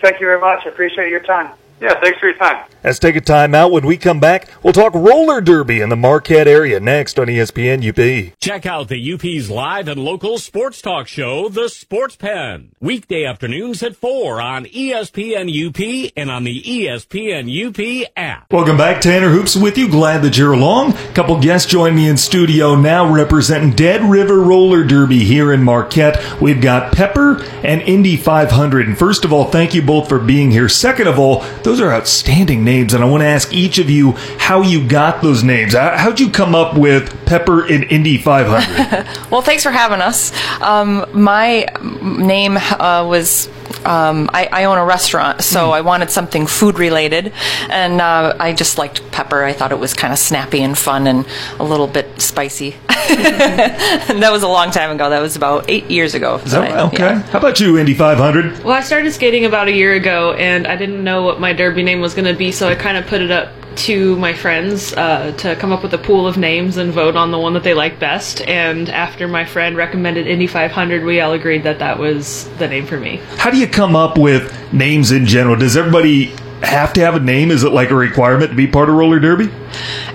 Thank 0.02 0.20
you 0.20 0.26
very 0.26 0.42
much. 0.42 0.66
I 0.66 0.70
appreciate 0.70 1.10
your 1.10 1.22
time. 1.22 1.54
Yeah, 1.84 2.00
thanks 2.00 2.18
for 2.18 2.30
your 2.30 2.38
time. 2.38 2.66
Let's 2.82 2.98
take 2.98 3.18
a 3.18 3.22
time 3.22 3.54
out. 3.54 3.74
When 3.74 3.86
we 3.86 3.98
come 3.98 4.22
back, 4.22 4.48
we'll 4.64 4.72
talk 4.72 4.94
roller 4.94 5.42
derby 5.42 5.82
in 5.82 5.90
the 5.90 5.98
Marquette 5.98 6.48
area 6.48 6.80
next 6.80 7.20
on 7.20 7.28
ESPN 7.28 7.84
UP. 7.86 8.38
Check 8.40 8.66
out 8.66 8.88
the 8.88 9.14
UP's 9.14 9.50
live 9.50 9.90
and 9.90 10.02
local 10.02 10.38
sports 10.38 10.82
talk 10.82 11.10
show, 11.10 11.50
The 11.50 11.68
Sports 11.68 12.16
Pen. 12.16 12.72
Weekday 12.80 13.26
afternoons 13.26 13.84
at 13.84 13.98
4 13.98 14.40
on 14.40 14.66
ESPN 14.66 15.50
UP 15.50 16.12
and 16.16 16.32
on 16.32 16.46
the 16.46 16.62
ESPN 16.62 17.50
UP 17.50 18.12
app. 18.16 18.52
Welcome 18.54 18.78
back. 18.78 19.02
Tanner 19.02 19.30
Hoops 19.30 19.58
with 19.58 19.78
you. 19.78 19.90
Glad 19.90 20.22
that 20.22 20.38
you're 20.38 20.54
along. 20.54 20.94
A 20.94 21.14
couple 21.14 21.38
guests 21.42 21.70
join 21.70 21.96
me 21.96 22.08
in 22.08 22.16
studio 22.16 22.76
now 22.76 23.14
representing 23.14 23.72
Dead 23.72 24.02
River 24.02 24.40
Roller 24.40 24.86
Derby 24.86 25.26
here 25.26 25.52
in 25.52 25.62
Marquette. 25.64 26.42
We've 26.42 26.62
got 26.62 26.94
Pepper 26.94 27.44
and 27.64 27.82
Indy 27.82 28.16
500. 28.16 28.88
And 28.88 28.98
first 28.98 29.26
of 29.26 29.34
all, 29.34 29.46
thank 29.52 29.74
you 29.74 29.82
both 29.82 30.08
for 30.08 30.20
being 30.20 30.50
here. 30.50 30.70
Second 30.70 31.08
of 31.08 31.20
all, 31.20 31.42
those 31.64 31.73
are 31.82 31.92
outstanding 31.92 32.64
names, 32.64 32.94
and 32.94 33.04
I 33.04 33.08
want 33.08 33.22
to 33.22 33.28
ask 33.28 33.54
each 33.54 33.80
of 33.80 33.90
you 33.90 34.14
how 34.38 34.62
you 34.62 34.88
got 34.88 35.22
those 35.22 35.44
names. 35.44 35.74
How'd 35.74 36.20
you 36.20 36.30
come 36.30 36.56
up 36.56 36.78
with 36.78 37.26
Pepper 37.26 37.66
and 37.66 37.84
Indy 37.86 38.18
500? 38.18 39.30
well, 39.32 39.42
thanks 39.42 39.64
for 39.64 39.72
having 39.72 40.02
us. 40.02 40.32
Um, 40.62 41.06
my 41.14 41.66
name 42.02 42.58
uh, 42.58 43.06
was 43.08 43.50
um, 43.86 44.30
I, 44.34 44.48
I, 44.52 44.64
own 44.66 44.78
a 44.78 44.86
restaurant, 44.86 45.42
so 45.44 45.70
mm. 45.70 45.74
I 45.74 45.82
wanted 45.82 46.10
something 46.10 46.48
food 46.48 46.80
related, 46.80 47.34
and 47.70 48.00
uh, 48.00 48.36
I 48.40 48.54
just 48.54 48.78
liked 48.78 49.12
pepper. 49.12 49.44
I 49.44 49.54
thought 49.54 49.72
it 49.72 49.80
was 49.80 49.94
kind 49.94 50.14
of 50.14 50.20
snappy 50.20 50.62
and 50.62 50.78
fun 50.78 51.08
and 51.08 51.26
a 51.60 51.64
little 51.64 51.88
bit 51.88 52.22
spicy. 52.22 52.72
that 52.88 54.30
was 54.32 54.44
a 54.44 54.48
long 54.48 54.72
time 54.72 54.92
ago. 54.92 55.10
That 55.10 55.22
was 55.22 55.36
about 55.36 55.70
eight 55.70 55.90
years 55.92 56.16
ago. 56.16 56.38
That, 56.38 56.72
I, 56.72 56.88
okay. 56.88 56.98
Yeah. 56.98 57.22
How 57.24 57.40
about 57.40 57.60
you, 57.60 57.78
Indy 57.78 57.94
500? 57.94 58.64
Well, 58.64 58.74
I 58.74 58.82
started 58.82 59.12
skating 59.12 59.46
about 59.46 59.68
a 59.68 59.74
year 59.74 59.94
ago, 59.94 60.34
and 60.34 60.68
I 60.68 60.76
didn't 60.76 61.04
know 61.04 61.24
what 61.24 61.40
my 61.40 61.54
derby 61.54 61.84
name 61.84 62.00
was 62.00 62.14
going 62.14 62.32
to 62.32 62.38
be, 62.38 62.52
so 62.52 62.70
I 62.70 62.76
kind 62.76 62.98
of 62.98 63.06
put 63.08 63.22
it 63.22 63.32
up 63.32 63.52
to 63.78 64.16
my 64.18 64.34
friends 64.34 64.94
uh, 64.94 65.32
to 65.38 65.56
come 65.56 65.72
up 65.72 65.84
with 65.84 65.94
a 65.94 65.98
pool 65.98 66.28
of 66.28 66.38
names 66.38 66.78
and 66.78 66.92
vote 66.92 67.16
on 67.16 67.32
the 67.32 67.40
one 67.40 67.54
that 67.54 67.64
they 67.64 67.74
like 67.74 68.00
best. 68.00 68.42
And 68.42 68.90
after 68.90 69.28
my 69.28 69.46
friend 69.46 69.76
recommended 69.76 70.28
Indy 70.28 70.48
500, 70.48 71.04
we 71.04 71.20
all 71.20 71.34
agreed 71.34 71.64
that 71.64 71.80
that 71.80 72.00
was 72.00 72.50
the 72.58 72.68
name 72.68 72.86
for 72.86 73.00
me. 73.00 73.18
How 73.38 73.52
do 73.52 73.58
you 73.58 73.68
come 73.68 73.96
up 73.96 74.18
with 74.18 74.74
names 74.74 75.12
in 75.12 75.26
general? 75.26 75.56
Does 75.56 75.78
everybody 75.78 76.36
have 76.62 76.94
to 76.94 77.02
have 77.02 77.16
a 77.16 77.20
name? 77.20 77.52
Is 77.52 77.64
it 77.64 77.72
like 77.72 77.90
a 77.92 77.96
requirement 77.96 78.52
to 78.52 78.56
be 78.56 78.68
part 78.68 78.90
of 78.90 78.96
roller 78.96 79.20
derby? 79.20 79.52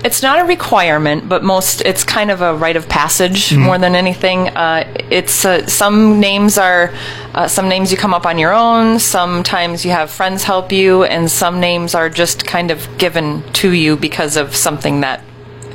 It's 0.03 0.21
not 0.21 0.39
a 0.39 0.45
requirement, 0.45 1.27
but 1.27 1.43
most 1.43 1.81
it's 1.81 2.03
kind 2.03 2.31
of 2.31 2.41
a 2.41 2.55
rite 2.55 2.75
of 2.77 2.87
passage 2.87 3.49
mm-hmm. 3.49 3.63
more 3.63 3.77
than 3.77 3.95
anything. 3.95 4.47
Uh, 4.49 4.91
it's 5.09 5.43
uh, 5.45 5.65
some 5.67 6.19
names 6.19 6.57
are 6.57 6.93
uh, 7.33 7.47
some 7.47 7.67
names 7.67 7.91
you 7.91 7.97
come 7.97 8.13
up 8.13 8.25
on 8.25 8.37
your 8.37 8.53
own. 8.53 8.99
Sometimes 8.99 9.83
you 9.83 9.91
have 9.91 10.09
friends 10.09 10.43
help 10.43 10.71
you, 10.71 11.03
and 11.03 11.29
some 11.29 11.59
names 11.59 11.95
are 11.95 12.09
just 12.09 12.45
kind 12.45 12.71
of 12.71 12.87
given 12.97 13.43
to 13.53 13.71
you 13.71 13.97
because 13.97 14.37
of 14.37 14.55
something 14.55 15.01
that 15.01 15.21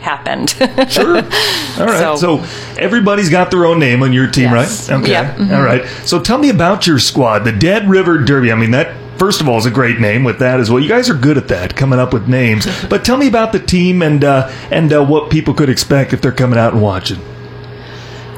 happened. 0.00 0.50
sure. 0.88 1.16
All 1.78 1.86
right. 1.86 1.98
So, 1.98 2.16
so, 2.16 2.78
everybody's 2.78 3.30
got 3.30 3.50
their 3.50 3.66
own 3.66 3.78
name 3.78 4.02
on 4.02 4.12
your 4.12 4.30
team, 4.30 4.52
yes. 4.52 4.90
right? 4.90 5.00
Okay. 5.00 5.10
Yep. 5.12 5.36
Mm-hmm. 5.36 5.54
All 5.54 5.62
right. 5.62 5.84
So 6.06 6.20
tell 6.20 6.38
me 6.38 6.50
about 6.50 6.86
your 6.86 6.98
squad, 6.98 7.40
the 7.40 7.52
Dead 7.52 7.88
River 7.88 8.18
Derby. 8.18 8.52
I 8.52 8.54
mean, 8.54 8.70
that 8.70 8.94
first 9.18 9.40
of 9.40 9.48
all 9.48 9.58
is 9.58 9.66
a 9.66 9.70
great 9.70 10.00
name 10.00 10.24
with 10.24 10.38
that 10.38 10.60
as 10.60 10.70
well. 10.70 10.80
You 10.80 10.88
guys 10.88 11.08
are 11.10 11.14
good 11.14 11.38
at 11.38 11.48
that, 11.48 11.76
coming 11.76 11.98
up 11.98 12.12
with 12.12 12.28
names. 12.28 12.66
but 12.88 13.04
tell 13.04 13.16
me 13.16 13.28
about 13.28 13.52
the 13.52 13.60
team 13.60 14.02
and 14.02 14.24
uh, 14.24 14.50
and 14.70 14.92
uh, 14.92 15.04
what 15.04 15.30
people 15.30 15.54
could 15.54 15.68
expect 15.68 16.12
if 16.12 16.20
they're 16.20 16.32
coming 16.32 16.58
out 16.58 16.72
and 16.72 16.82
watching. 16.82 17.20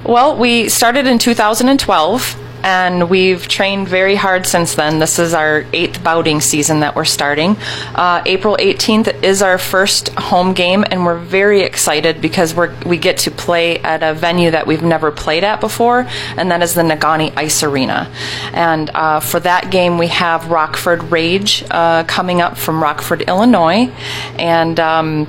Well, 0.04 0.37
we 0.37 0.68
started 0.68 1.06
in 1.06 1.18
2012 1.18 2.46
and 2.67 3.09
we've 3.09 3.47
trained 3.47 3.87
very 3.87 4.17
hard 4.17 4.45
since 4.45 4.75
then. 4.75 4.99
This 4.99 5.21
is 5.21 5.35
our 5.35 5.65
eighth 5.73 6.03
bouting 6.03 6.41
season 6.41 6.81
that 6.81 6.97
we're 6.97 7.05
starting. 7.05 7.57
Uh, 7.95 8.23
April 8.27 8.57
18th 8.59 9.23
is 9.23 9.41
our 9.41 9.57
first 9.57 10.09
home 10.15 10.53
game, 10.53 10.85
and 10.91 11.07
we're 11.07 11.17
very 11.19 11.63
excited 11.63 12.21
because 12.21 12.55
we're 12.55 12.75
we 12.85 12.99
get 12.99 13.19
to 13.19 13.31
play 13.31 13.79
at 13.79 14.03
a 14.03 14.15
venue 14.15 14.51
that 14.51 14.67
we've 14.67 14.83
never 14.83 15.13
played 15.13 15.45
at 15.45 15.61
before, 15.61 16.09
and 16.37 16.51
that 16.51 16.61
is 16.61 16.75
the 16.75 16.83
Negaunee 16.83 17.33
Ice 17.37 17.63
Arena. 17.63 18.11
And 18.53 18.91
uh, 18.91 19.21
for 19.21 19.39
that 19.41 19.71
game, 19.71 19.97
we 19.97 20.09
have 20.09 20.51
Rockford 20.51 21.05
Rage 21.05 21.63
uh, 21.71 22.03
coming 22.05 22.41
up 22.41 22.59
from 22.59 22.83
Rockford, 22.83 23.23
Illinois, 23.23 23.93
and. 24.39 24.79
Um, 24.81 25.29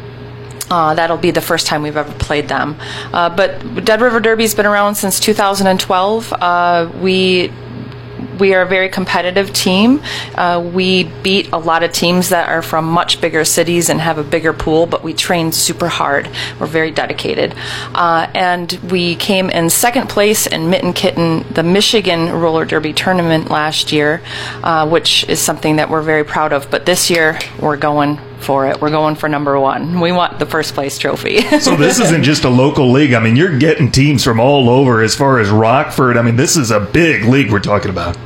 uh, 0.69 0.93
that'll 0.95 1.17
be 1.17 1.31
the 1.31 1.41
first 1.41 1.67
time 1.67 1.83
we've 1.83 1.97
ever 1.97 2.12
played 2.13 2.47
them. 2.47 2.77
Uh, 3.13 3.29
but 3.29 3.86
Dead 3.86 4.01
River 4.01 4.19
Derby's 4.19 4.55
been 4.55 4.65
around 4.65 4.95
since 4.95 5.19
2012. 5.19 6.33
Uh, 6.33 6.91
we 7.01 7.51
we 8.39 8.53
are 8.53 8.62
a 8.62 8.67
very 8.67 8.89
competitive 8.89 9.51
team. 9.53 10.01
Uh, 10.36 10.69
we 10.74 11.05
beat 11.24 11.51
a 11.51 11.57
lot 11.57 11.83
of 11.83 11.91
teams 11.91 12.29
that 12.29 12.50
are 12.50 12.62
from 12.62 12.86
much 12.86 13.19
bigger 13.21 13.43
cities 13.43 13.89
and 13.89 14.00
have 14.00 14.17
a 14.17 14.24
bigger 14.24 14.53
pool, 14.53 14.86
but 14.86 15.03
we 15.03 15.13
train 15.13 15.51
super 15.51 15.88
hard. 15.88 16.29
We're 16.59 16.67
very 16.67 16.91
dedicated. 16.91 17.55
Uh, 17.93 18.29
and 18.33 18.71
we 18.91 19.15
came 19.15 19.50
in 19.50 19.69
second 19.69 20.09
place 20.09 20.47
in 20.47 20.69
Mitten 20.69 20.93
Kitten, 20.93 21.45
the 21.53 21.63
Michigan 21.63 22.31
Roller 22.31 22.65
Derby 22.65 22.93
tournament 22.93 23.50
last 23.50 23.91
year, 23.91 24.21
uh, 24.63 24.88
which 24.88 25.27
is 25.27 25.39
something 25.39 25.77
that 25.77 25.89
we're 25.89 26.01
very 26.01 26.24
proud 26.24 26.53
of. 26.53 26.69
But 26.69 26.86
this 26.86 27.09
year, 27.09 27.39
we're 27.59 27.77
going 27.77 28.19
for 28.39 28.67
it. 28.67 28.82
We're 28.82 28.89
going 28.91 29.15
for 29.15 29.27
number 29.29 29.60
one. 29.60 30.00
We 30.00 30.12
want 30.12 30.39
the 30.39 30.46
first 30.46 30.74
place 30.74 30.98
trophy. 30.98 31.41
so 31.60 31.75
this 31.75 32.00
isn't 32.00 32.24
just 32.24 32.44
a 32.44 32.50
local 32.50 32.91
league. 32.91 33.13
I 33.13 33.20
mean, 33.20 33.36
you're 33.36 33.58
getting 33.58 33.91
teams 33.91 34.24
from 34.24 34.39
all 34.39 34.70
over. 34.70 35.01
As 35.01 35.15
far 35.15 35.39
as 35.39 35.50
Rockford, 35.50 36.17
I 36.17 36.22
mean, 36.22 36.36
this 36.36 36.58
is 36.58 36.72
a 36.72 36.79
big 36.79 37.25
league 37.25 37.51
we're 37.51 37.60
talking 37.60 37.89
about. 37.89 38.17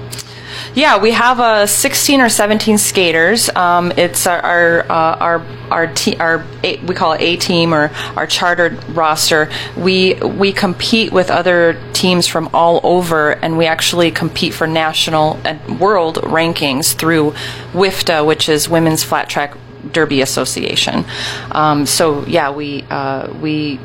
Yeah, 0.73 0.99
we 0.99 1.11
have 1.11 1.41
a 1.41 1.67
16 1.67 2.21
or 2.21 2.29
17 2.29 2.77
skaters. 2.77 3.49
Um, 3.49 3.91
it's 3.97 4.25
our 4.25 4.39
our 4.39 4.81
uh, 4.89 5.17
our 5.17 5.45
our, 5.69 5.87
te- 5.93 6.15
our 6.17 6.45
a- 6.63 6.77
we 6.85 6.95
call 6.95 7.11
it 7.11 7.19
a 7.21 7.35
team 7.35 7.73
or 7.73 7.91
our 8.15 8.25
chartered 8.25 8.81
roster. 8.89 9.49
We 9.75 10.13
we 10.13 10.53
compete 10.53 11.11
with 11.11 11.29
other 11.29 11.77
teams 11.91 12.25
from 12.25 12.49
all 12.53 12.79
over, 12.83 13.31
and 13.31 13.57
we 13.57 13.65
actually 13.65 14.11
compete 14.11 14.53
for 14.53 14.65
national 14.65 15.41
and 15.43 15.77
world 15.77 16.19
rankings 16.19 16.93
through 16.95 17.31
WFTDA, 17.73 18.25
which 18.25 18.47
is 18.47 18.69
Women's 18.69 19.03
Flat 19.03 19.27
Track 19.27 19.57
Derby 19.91 20.21
Association. 20.21 21.05
Um, 21.51 21.85
so 21.85 22.25
yeah, 22.25 22.51
we 22.51 22.83
uh, 22.89 23.31
we 23.41 23.79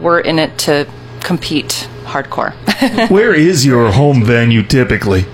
were 0.00 0.20
in 0.20 0.38
it 0.38 0.56
to 0.58 0.88
compete 1.20 1.88
hardcore. 2.04 2.52
Where 3.10 3.34
is 3.34 3.64
your 3.64 3.92
home 3.92 4.24
venue 4.24 4.62
typically? 4.62 5.24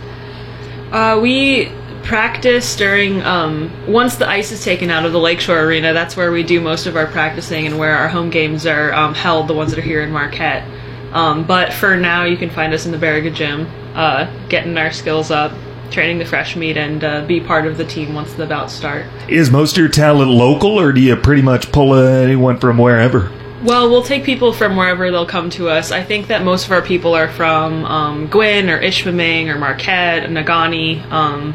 Uh, 0.93 1.19
we 1.21 1.71
practice 2.03 2.77
during 2.77 3.21
um, 3.23 3.71
once 3.89 4.17
the 4.17 4.29
ice 4.29 4.53
is 4.53 4.63
taken 4.63 4.91
out 4.91 5.05
of 5.05 5.13
the 5.13 5.19
Lakeshore 5.19 5.61
Arena. 5.61 5.93
That's 5.93 6.17
where 6.17 6.31
we 6.31 6.43
do 6.43 6.61
most 6.61 6.87
of 6.87 6.97
our 6.97 7.07
practicing 7.07 7.67
and 7.67 7.79
where 7.79 7.97
our 7.97 8.09
home 8.09 8.31
games 8.31 8.67
are 8.67 8.93
um, 8.95 9.15
held. 9.15 9.49
The 9.49 9.55
ones 9.55 9.71
that 9.71 9.79
are 9.79 9.83
here 9.83 10.03
in 10.03 10.13
Marquette. 10.13 10.65
Um, 11.13 11.45
but 11.47 11.73
for 11.73 11.97
now, 11.97 12.25
you 12.25 12.37
can 12.37 12.51
find 12.51 12.75
us 12.75 12.85
in 12.85 12.93
the 12.93 12.99
Baraga 12.99 13.33
Gym, 13.33 13.67
uh, 13.95 14.31
getting 14.49 14.77
our 14.77 14.93
skills 14.93 15.31
up, 15.31 15.53
training 15.91 16.19
the 16.19 16.25
fresh 16.25 16.57
meat 16.57 16.77
and 16.77 17.03
uh, 17.03 17.25
be 17.27 17.41
part 17.41 17.67
of 17.67 17.77
the 17.77 17.85
team 17.85 18.15
once 18.15 18.33
the 18.35 18.47
bouts 18.47 18.73
start. 18.73 19.05
Is 19.29 19.51
most 19.51 19.73
of 19.73 19.79
your 19.79 19.89
talent 19.89 20.31
local, 20.31 20.79
or 20.79 20.93
do 20.93 21.01
you 21.01 21.17
pretty 21.17 21.43
much 21.43 21.73
pull 21.73 21.95
anyone 21.95 22.59
from 22.59 22.79
wherever? 22.79 23.31
Well, 23.63 23.91
we'll 23.91 24.03
take 24.03 24.25
people 24.25 24.53
from 24.53 24.77
wherever 24.77 25.11
they'll 25.11 25.27
come 25.27 25.51
to 25.51 25.69
us. 25.69 25.91
I 25.91 26.03
think 26.03 26.29
that 26.29 26.45
most 26.45 26.67
of 26.67 26.73
our 26.73 26.83
people 26.83 27.15
are 27.15 27.29
from 27.29 27.85
um, 27.87 28.27
Gwinn 28.29 28.69
or 28.69 28.81
Ishpeming 28.81 29.49
or 29.49 29.59
Marquette, 29.59 30.29
Negaunee. 30.29 31.03
Um, 31.11 31.55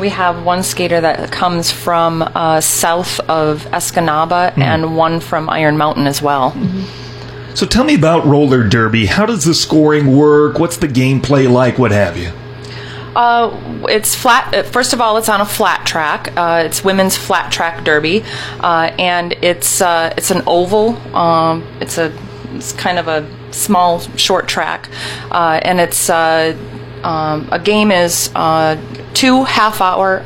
We 0.00 0.08
have 0.08 0.44
one 0.44 0.62
skater 0.62 1.00
that 1.00 1.30
comes 1.30 1.70
from 1.70 2.22
uh, 2.22 2.60
south 2.60 3.20
of 3.28 3.64
Escanaba 3.66 4.56
and 4.58 4.96
one 4.96 5.20
from 5.20 5.48
Iron 5.50 5.76
Mountain 5.76 6.06
as 6.06 6.20
well. 6.22 6.52
So 7.54 7.66
tell 7.66 7.84
me 7.84 7.94
about 7.94 8.26
roller 8.26 8.66
derby. 8.66 9.06
How 9.06 9.26
does 9.26 9.44
the 9.44 9.54
scoring 9.54 10.16
work? 10.16 10.58
What's 10.58 10.78
the 10.78 10.88
gameplay 10.88 11.48
like? 11.48 11.78
What 11.78 11.92
have 11.92 12.16
you? 12.16 12.32
Uh, 13.14 13.84
it's 13.88 14.14
flat. 14.14 14.54
uh, 14.54 14.62
First 14.62 14.92
of 14.92 15.00
all, 15.00 15.16
it's 15.16 15.28
on 15.28 15.40
a 15.40 15.46
flat 15.46 15.86
track. 15.86 16.32
Uh, 16.36 16.62
it's 16.66 16.84
women's 16.84 17.16
flat 17.16 17.52
track 17.52 17.84
derby, 17.84 18.24
uh, 18.60 18.90
and 18.98 19.32
it's 19.34 19.80
uh, 19.80 20.12
it's 20.16 20.30
an 20.30 20.42
oval. 20.46 20.96
Um, 21.14 21.62
it's 21.80 21.98
a 21.98 22.12
it's 22.54 22.72
kind 22.72 22.98
of 22.98 23.08
a 23.08 23.26
small 23.52 24.00
short 24.16 24.48
track, 24.48 24.88
uh, 25.30 25.60
and 25.62 25.80
it's 25.80 26.10
um, 26.10 27.48
a 27.52 27.60
game 27.62 27.90
is 27.90 28.28
two 29.14 29.44
half 29.44 29.80
hour. 29.80 30.22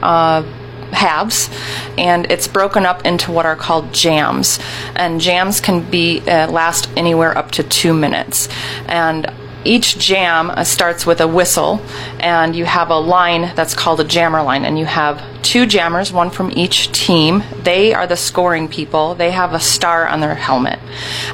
Halves 0.91 1.51
and 1.99 2.25
it's 2.33 2.49
broken 2.49 2.87
up 2.87 3.05
into 3.05 3.31
what 3.31 3.45
are 3.45 3.55
called 3.57 3.93
jams 3.93 4.59
and 4.97 5.21
jams 5.21 5.61
can 5.61 5.83
be 5.91 6.21
uh, 6.21 6.51
last 6.51 6.89
anywhere 6.97 7.37
up 7.37 7.51
to 7.51 7.63
two 7.63 7.93
minutes 7.93 8.49
and 8.87 9.31
each 9.69 9.99
jam 9.99 10.51
uh, 10.51 10.65
starts 10.65 11.05
with 11.05 11.21
a 11.21 11.29
whistle 11.29 11.81
and 12.21 12.57
you 12.57 12.65
have 12.65 12.89
a 12.89 12.99
line 12.99 13.53
that's 13.55 13.75
called 13.75 14.01
a 14.01 14.05
jammer 14.05 14.43
line 14.43 14.65
and 14.65 14.79
you 14.79 14.87
have 14.87 15.23
two 15.43 15.67
jammers 15.67 16.13
one 16.13 16.31
from 16.31 16.51
each 16.53 16.91
team. 16.93 17.43
They 17.63 17.95
are 17.95 18.07
the 18.07 18.17
scoring 18.17 18.69
people. 18.69 19.15
They 19.15 19.31
have 19.31 19.53
a 19.53 19.61
star 19.61 20.07
on 20.07 20.21
their 20.21 20.35
helmet. 20.35 20.79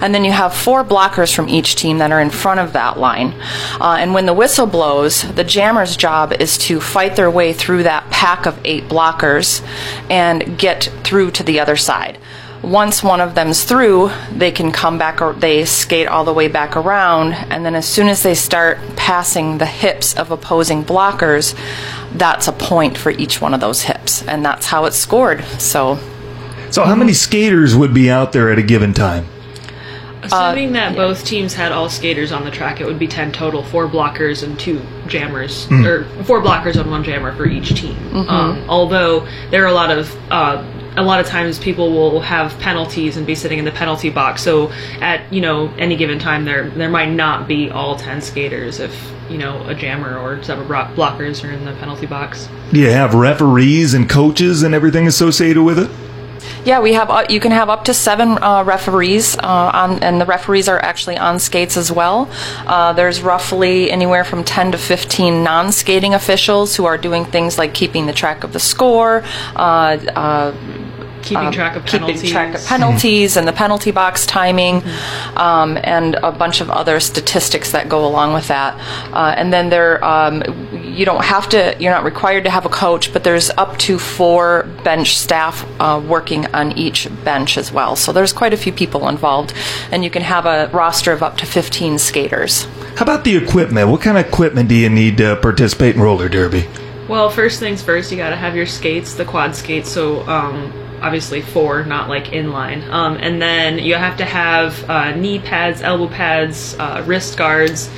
And 0.01 0.15
then 0.15 0.25
you 0.25 0.33
have 0.33 0.55
four 0.55 0.85
blockers 0.85 1.35
from 1.35 1.49
each 1.49 1.77
team 1.77 1.99
that 1.99 2.13
are 2.13 2.21
in 2.21 2.31
front 2.31 2.61
of 2.61 2.73
that 2.75 2.99
line. 2.99 3.33
Uh, 3.81 3.97
and 3.99 4.13
when 4.13 4.27
the 4.27 4.35
whistle 4.35 4.67
blows 4.67 5.23
the 5.35 5.45
jammer's 5.45 5.97
job 5.97 6.33
is 6.33 6.59
to 6.59 6.81
fight 6.81 7.17
their 7.17 7.31
way 7.31 7.53
through 7.53 7.85
that 7.85 8.09
pack 8.11 8.47
of 8.47 8.59
eight 8.65 8.85
blockers 8.85 9.65
and 10.11 10.59
get 10.59 10.91
through 11.05 11.31
to 11.31 11.43
the 11.43 11.61
other 11.61 11.77
side 11.77 12.19
once 12.65 13.03
one 13.03 13.21
of 13.21 13.35
them's 13.35 13.65
through, 13.65 14.11
they 14.33 14.51
can 14.51 14.73
come 14.73 14.99
back 14.99 15.21
or 15.21 15.33
they 15.35 15.65
skate 15.65 16.07
all 16.07 16.25
the 16.25 16.33
way 16.33 16.49
back 16.49 16.77
around. 16.77 17.33
And 17.33 17.65
then 17.65 17.75
as 17.75 17.87
soon 17.87 18.09
as 18.09 18.23
they 18.23 18.35
start 18.35 18.79
passing 18.97 19.59
the 19.59 19.67
hips 19.67 20.15
of 20.15 20.31
opposing 20.31 20.85
blockers, 20.85 21.55
that's 22.17 22.49
a 22.49 22.53
point 22.53 22.97
for 22.97 23.11
each 23.11 23.41
one 23.41 23.55
of 23.55 23.61
those 23.61 23.83
hips. 23.83 24.23
And 24.27 24.45
that's 24.45 24.67
how 24.67 24.85
it's 24.87 24.97
scored. 24.97 25.45
So 25.59 25.99
So 26.71 26.85
how 26.85 26.95
many 26.95 27.13
skaters 27.13 27.77
would 27.77 27.95
be 27.95 28.11
out 28.11 28.33
there 28.33 28.51
at 28.51 28.59
a 28.59 28.63
given 28.63 28.93
time? 28.95 29.27
assuming 30.25 30.73
that 30.73 30.97
both 30.97 31.23
teams 31.25 31.53
had 31.53 31.71
all 31.71 31.91
skaters 31.91 32.33
on 32.33 32.45
the 32.45 32.51
track, 32.51 32.81
it 32.81 32.87
would 32.87 32.99
be 32.99 33.07
10 33.07 33.33
total 33.33 33.63
four 33.63 33.87
blockers 33.87 34.43
and 34.43 34.59
two 34.59 34.81
jammers, 35.07 35.71
or 35.71 36.05
four 36.25 36.41
blockers 36.41 36.77
and 36.77 36.91
one 36.91 37.05
jammer 37.05 37.37
for 37.37 37.47
each 37.47 37.79
team. 37.79 37.95
Um, 38.15 38.65
although 38.69 39.29
there 39.51 39.65
are 39.65 39.69
a 39.69 39.73
lot 39.75 39.91
of. 39.91 40.17
Uh, 40.33 40.65
a 40.97 41.03
lot 41.03 41.21
of 41.21 41.27
times 41.27 41.59
people 41.59 41.91
will 41.91 42.21
have 42.21 42.59
penalties 42.61 43.17
and 43.17 43.27
be 43.27 43.35
sitting 43.35 43.59
in 43.59 43.65
the 43.65 43.73
penalty 43.73 44.11
box. 44.11 44.43
So 44.43 44.71
at 45.01 45.33
you 45.33 45.41
know 45.41 45.69
any 45.79 45.97
given 45.97 46.19
time 46.19 46.45
there 46.45 46.71
there 46.71 46.91
might 46.91 47.11
not 47.11 47.49
be 47.49 47.71
all 47.71 47.97
ten 47.97 48.21
skaters 48.21 48.81
if 48.81 49.13
you 49.29 49.39
know 49.39 49.67
a 49.67 49.75
jammer 49.75 50.17
or 50.17 50.43
several 50.43 50.67
bro- 50.67 50.91
blockers 50.95 51.47
are 51.49 51.53
in 51.53 51.65
the 51.65 51.73
penalty 51.75 52.07
box. 52.07 52.49
Do 52.73 52.81
you 52.81 52.91
have 52.91 53.15
referees 53.15 53.95
and 53.95 54.09
coaches 54.09 54.63
and 54.63 54.75
everything 54.75 55.07
associated 55.07 55.63
with 55.63 55.79
it? 55.79 55.91
Yeah, 56.65 56.81
we 56.81 56.95
have. 56.95 57.11
Uh, 57.11 57.27
you 57.29 57.41
can 57.41 57.53
have 57.53 57.69
up 57.69 57.85
to 57.85 57.95
seven 57.95 58.43
uh, 58.43 58.65
referees, 58.65 59.37
uh, 59.37 59.71
on, 59.75 60.03
and 60.03 60.19
the 60.19 60.25
referees 60.25 60.67
are 60.67 60.79
actually 60.79 61.19
on 61.19 61.39
skates 61.39 61.77
as 61.77 61.93
well. 61.93 62.31
Uh, 62.67 62.95
there's 62.95 63.21
roughly 63.21 63.91
anywhere 63.91 64.25
from 64.25 64.45
10 64.45 64.73
to 64.73 64.79
15 64.79 65.43
non-skating 65.43 66.15
officials 66.15 66.75
who 66.75 66.87
are 66.87 66.97
doing 66.97 67.27
things 67.27 67.59
like 67.59 67.75
keeping 67.75 68.07
the 68.07 68.15
track 68.15 68.45
of 68.45 68.55
the 68.55 68.61
score, 68.61 69.23
uh, 69.57 69.99
uh, 70.17 70.55
Keeping 71.25 71.53
track 71.53 71.77
of 71.77 71.85
penalties. 71.85 72.17
Um, 72.17 72.23
keeping 72.23 72.33
track 72.33 72.55
of 72.55 72.67
penalties 72.67 73.37
and 73.37 73.49
the 73.49 73.53
penalty 73.53 73.91
box 73.91 74.27
timing, 74.27 74.83
um, 75.37 75.79
and 75.83 76.17
a 76.17 76.31
bunch 76.31 76.61
of 76.61 76.71
other 76.71 77.01
statistics 77.01 77.73
that 77.73 77.89
go 77.89 78.07
along 78.07 78.35
with 78.35 78.49
that. 78.49 78.75
Uh, 79.13 79.35
and 79.37 79.53
then 79.53 79.71
there, 79.71 80.05
um, 80.05 80.43
you 80.73 81.05
don't 81.05 81.25
have 81.25 81.49
to, 81.49 81.75
you're 81.81 81.93
not 81.93 82.05
required 82.05 82.45
to 82.45 82.51
have 82.51 82.67
a 82.67 82.69
coach, 82.69 83.13
but 83.13 83.25
there's 83.25 83.51
up 83.51 83.79
to 83.79 83.99
four 83.99 84.65
bench 84.85 85.17
staff 85.17 85.67
uh, 85.81 86.03
working 86.07 86.47
on 86.55 86.73
each 86.73 87.09
bench 87.25 87.57
as 87.57 87.73
well. 87.73 87.97
So 87.97 88.13
there's 88.13 88.33
quite 88.33 88.53
a 88.53 88.57
few 88.59 88.73
people 88.73 89.09
involved, 89.09 89.55
and 89.91 90.05
you 90.05 90.11
can 90.11 90.23
have 90.23 90.47
a 90.47 90.69
roster 90.73 91.13
of 91.13 91.23
up 91.23 91.39
to 91.39 91.47
15 91.47 91.99
skaters. 91.99 92.65
How 92.97 93.03
about 93.03 93.25
the 93.25 93.37
equipment? 93.37 93.89
What 93.89 94.03
kind 94.03 94.19
of 94.19 94.27
equipment 94.27 94.69
do 94.69 94.75
you 94.75 94.91
need 94.91 95.17
to 95.19 95.37
participate 95.37 95.97
in 95.97 96.03
roller 96.03 96.29
derby? 96.29 96.69
Well, 97.09 97.29
first 97.29 97.61
things 97.61 97.83
first, 97.83 98.11
you 98.11 98.17
got 98.17 98.31
to 98.31 98.37
have 98.37 98.57
your 98.57 98.67
skates, 98.67 99.15
the 99.15 99.25
quad 99.25 99.55
skates. 99.55 99.91
So, 99.91 100.27
um, 100.29 100.73
obviously 101.05 101.43
four, 101.43 101.85
not 101.85 102.09
like 102.09 102.29
inline. 102.29 102.83
Um, 102.89 103.19
and 103.19 103.41
then 103.41 103.79
you 103.79 103.95
have 103.95 104.17
to 104.17 104.25
have 104.25 104.89
uh, 104.89 105.15
knee 105.15 105.39
pads, 105.39 105.83
elbow 105.83 106.09
pads, 106.09 106.75
uh, 106.79 107.05
wrist 107.07 107.37
guards, 107.37 107.91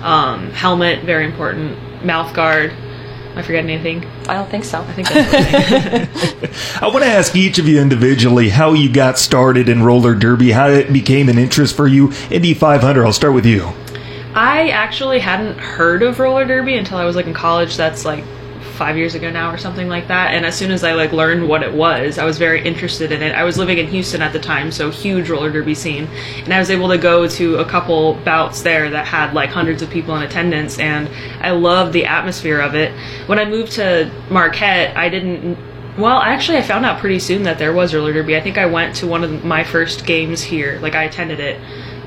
um, 0.00 0.50
helmet, 0.50 1.04
very 1.04 1.26
important, 1.26 2.04
mouth 2.04 2.34
guard. 2.34 2.70
Am 2.70 3.38
I 3.38 3.42
forgetting 3.42 3.68
anything? 3.68 4.08
I 4.28 4.34
don't 4.34 4.48
think 4.48 4.64
so. 4.64 4.80
I 4.80 4.92
think 4.92 5.08
that's. 5.08 6.78
I 6.82 6.86
want 6.86 7.04
to 7.04 7.10
ask 7.10 7.36
each 7.36 7.58
of 7.58 7.68
you 7.68 7.80
individually 7.80 8.48
how 8.48 8.72
you 8.72 8.90
got 8.90 9.18
started 9.18 9.68
in 9.68 9.82
roller 9.82 10.14
derby, 10.14 10.52
how 10.52 10.68
it 10.68 10.90
became 10.90 11.28
an 11.28 11.36
interest 11.36 11.76
for 11.76 11.86
you. 11.86 12.12
Indy 12.30 12.54
500, 12.54 13.04
I'll 13.04 13.12
start 13.12 13.34
with 13.34 13.44
you. 13.44 13.72
I 14.34 14.70
actually 14.70 15.18
hadn't 15.18 15.58
heard 15.58 16.02
of 16.02 16.18
roller 16.18 16.46
derby 16.46 16.76
until 16.76 16.96
I 16.96 17.04
was 17.04 17.14
like 17.14 17.26
in 17.26 17.34
college. 17.34 17.76
That's 17.76 18.04
like 18.04 18.24
five 18.74 18.96
years 18.96 19.14
ago 19.14 19.30
now 19.30 19.50
or 19.50 19.56
something 19.56 19.88
like 19.88 20.08
that. 20.08 20.34
And 20.34 20.44
as 20.44 20.56
soon 20.56 20.70
as 20.70 20.84
I 20.84 20.92
like 20.92 21.12
learned 21.12 21.48
what 21.48 21.62
it 21.62 21.72
was, 21.72 22.18
I 22.18 22.24
was 22.24 22.38
very 22.38 22.62
interested 22.64 23.12
in 23.12 23.22
it. 23.22 23.34
I 23.34 23.44
was 23.44 23.56
living 23.56 23.78
in 23.78 23.86
Houston 23.88 24.20
at 24.20 24.32
the 24.32 24.38
time, 24.38 24.70
so 24.70 24.90
huge 24.90 25.30
roller 25.30 25.50
derby 25.50 25.74
scene, 25.74 26.06
and 26.44 26.52
I 26.52 26.58
was 26.58 26.70
able 26.70 26.88
to 26.88 26.98
go 26.98 27.26
to 27.26 27.56
a 27.56 27.64
couple 27.64 28.14
bouts 28.24 28.62
there 28.62 28.90
that 28.90 29.06
had 29.06 29.32
like 29.32 29.50
hundreds 29.50 29.82
of 29.82 29.90
people 29.90 30.16
in 30.16 30.22
attendance, 30.22 30.78
and 30.78 31.08
I 31.40 31.50
loved 31.50 31.92
the 31.92 32.06
atmosphere 32.06 32.60
of 32.60 32.74
it. 32.74 32.92
When 33.26 33.38
I 33.38 33.44
moved 33.44 33.72
to 33.72 34.10
Marquette, 34.30 34.96
I 34.96 35.08
didn't. 35.08 35.58
Well, 35.96 36.18
actually, 36.18 36.58
I 36.58 36.62
found 36.62 36.84
out 36.84 36.98
pretty 36.98 37.20
soon 37.20 37.44
that 37.44 37.58
there 37.58 37.72
was 37.72 37.94
roller 37.94 38.12
derby. 38.12 38.36
I 38.36 38.40
think 38.40 38.58
I 38.58 38.66
went 38.66 38.96
to 38.96 39.06
one 39.06 39.22
of 39.22 39.44
my 39.44 39.62
first 39.62 40.04
games 40.04 40.42
here. 40.42 40.78
Like 40.80 40.94
I 40.94 41.04
attended 41.04 41.38
it. 41.38 41.60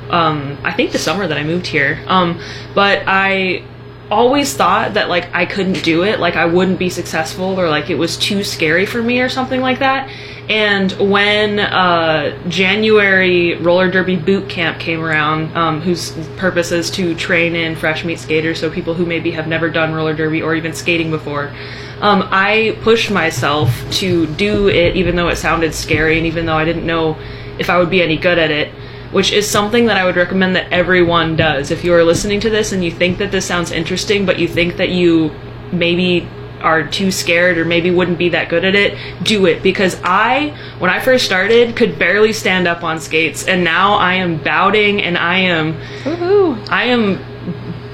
Um, 0.10 0.58
I 0.64 0.74
think 0.74 0.92
the 0.92 1.00
summer 1.00 1.28
that 1.28 1.38
I 1.38 1.44
moved 1.44 1.68
here. 1.68 2.04
Um, 2.08 2.42
but 2.74 3.04
I 3.08 3.64
always 4.10 4.56
thought 4.56 4.94
that 4.94 5.10
like 5.10 5.34
I 5.34 5.46
couldn't 5.46 5.84
do 5.84 6.04
it, 6.04 6.20
like 6.20 6.36
I 6.36 6.46
wouldn't 6.46 6.80
be 6.80 6.90
successful 6.90 7.60
or 7.60 7.70
like 7.70 7.90
it 7.90 7.96
was 7.96 8.18
too 8.18 8.44
scary 8.44 8.86
for 8.86 9.02
me 9.02 9.22
or 9.22 9.30
something 9.30 9.62
like 9.62 9.80
that. 9.80 10.10
And 10.50 10.92
when 10.94 11.60
uh, 11.60 12.38
January 12.48 13.56
roller 13.56 13.92
derby 13.92 14.16
boot 14.16 14.50
camp 14.50 14.80
came 14.80 15.04
around, 15.04 15.56
um, 15.58 15.82
whose 15.82 16.12
purpose 16.38 16.72
is 16.72 16.90
to 16.92 17.16
train 17.16 17.54
in 17.56 17.76
fresh 17.76 18.06
meat 18.06 18.20
skaters, 18.20 18.60
so 18.60 18.70
people 18.70 18.94
who 18.94 19.06
maybe 19.06 19.32
have 19.32 19.48
never 19.48 19.70
done 19.70 19.94
roller 19.94 20.14
derby 20.14 20.42
or 20.42 20.56
even 20.56 20.74
skating 20.74 21.12
before, 21.12 21.54
um, 22.00 22.28
I 22.32 22.78
pushed 22.82 23.12
myself 23.12 23.76
to 23.94 24.26
do 24.36 24.70
it, 24.70 24.96
even 24.96 25.18
though 25.18 25.28
it 25.28 25.36
sounded 25.36 25.76
scary 25.76 26.18
and 26.18 26.28
even 26.28 26.46
though 26.46 26.56
I 26.56 26.64
didn't 26.64 26.86
know 26.86 27.18
if 27.60 27.70
I 27.70 27.78
would 27.78 27.90
be 27.90 28.02
any 28.02 28.18
good 28.18 28.38
at 28.38 28.52
it 28.52 28.74
which 29.12 29.32
is 29.32 29.50
something 29.50 29.86
that 29.86 29.98
I 29.98 30.06
would 30.06 30.16
recommend 30.16 30.56
that 30.56 30.72
everyone 30.72 31.36
does. 31.36 31.72
If 31.72 31.84
you 31.84 31.94
are 31.94 32.04
listening 32.04 32.40
to 32.42 32.50
this 32.50 32.72
and 32.72 32.84
you 32.84 32.92
think 32.92 33.18
that 33.20 33.32
this 33.32 33.46
sounds 33.46 33.72
interesting, 33.72 34.26
but 34.26 34.40
you 34.40 34.48
think 34.48 34.78
that 34.78 34.90
you 34.90 35.32
maybe 35.72 36.28
are 36.62 36.88
too 36.88 37.12
scared 37.12 37.58
or 37.58 37.66
maybe 37.66 37.92
wouldn't 37.92 38.18
be 38.18 38.30
that 38.30 38.50
good 38.50 38.66
at 38.66 38.76
it, 38.76 38.98
do 39.24 39.46
it. 39.46 39.62
Because 39.64 40.00
I, 40.04 40.58
when 40.80 40.90
I 40.90 41.00
first 41.00 41.26
started, 41.26 41.76
could 41.76 42.00
barely 42.00 42.34
stand 42.34 42.68
up 42.68 42.84
on 42.84 43.00
skates, 43.00 43.48
and 43.48 43.64
now 43.64 43.94
I 43.94 44.16
am 44.16 44.38
bouting 44.38 45.02
and 45.02 45.18
I 45.18 45.40
am, 45.40 45.74
Woohoo! 46.04 46.68
I 46.70 46.86
am 46.86 47.24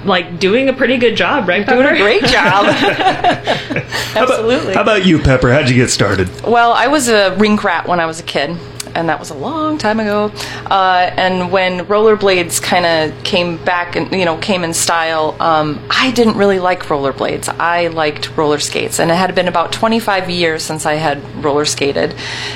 like 0.06 0.40
doing 0.40 0.70
a 0.70 0.74
pretty 0.74 0.98
good 0.98 1.16
job, 1.16 1.48
right? 1.48 1.66
Doing 1.66 1.86
a 1.88 1.98
great 1.98 2.24
job. 2.24 2.66
Absolutely. 4.16 4.74
How 4.74 4.82
about 4.82 5.06
you, 5.06 5.20
Pepper? 5.20 5.52
How'd 5.52 5.70
you 5.70 5.76
get 5.76 5.90
started? 5.90 6.30
Well, 6.44 6.74
I 6.74 6.88
was 6.88 7.08
a 7.08 7.36
rink 7.38 7.64
rat 7.64 7.88
when 7.88 8.00
I 8.00 8.06
was 8.06 8.20
a 8.20 8.24
kid, 8.24 8.58
and 8.96 9.10
that 9.10 9.20
was 9.20 9.30
a 9.30 9.34
long 9.36 9.78
time 9.78 10.00
ago. 10.00 10.32
Uh, 10.66 11.12
and 11.18 11.52
when 11.52 11.86
rollerblades 11.86 12.62
kind 12.62 12.86
of 12.86 13.24
came 13.24 13.64
back 13.64 13.96
and 13.96 14.12
you 14.12 14.26
know 14.26 14.38
came 14.38 14.64
in 14.64 14.74
style, 14.74 15.36
um, 15.40 15.84
I 15.90 16.12
didn't 16.12 16.38
really 16.38 16.60
like 16.60 16.84
rollerblades. 16.84 17.50
I 17.50 17.88
liked 17.88 18.36
roller 18.38 18.60
skates, 18.60 19.00
and 19.00 19.12
it 19.12 19.16
had 19.16 19.36
been 19.36 19.48
about 19.48 19.72
25 19.72 20.30
years 20.30 20.64
since 20.64 20.86
I 20.86 20.94
had 20.94 21.24
roller 21.44 21.66
skated. 21.66 22.16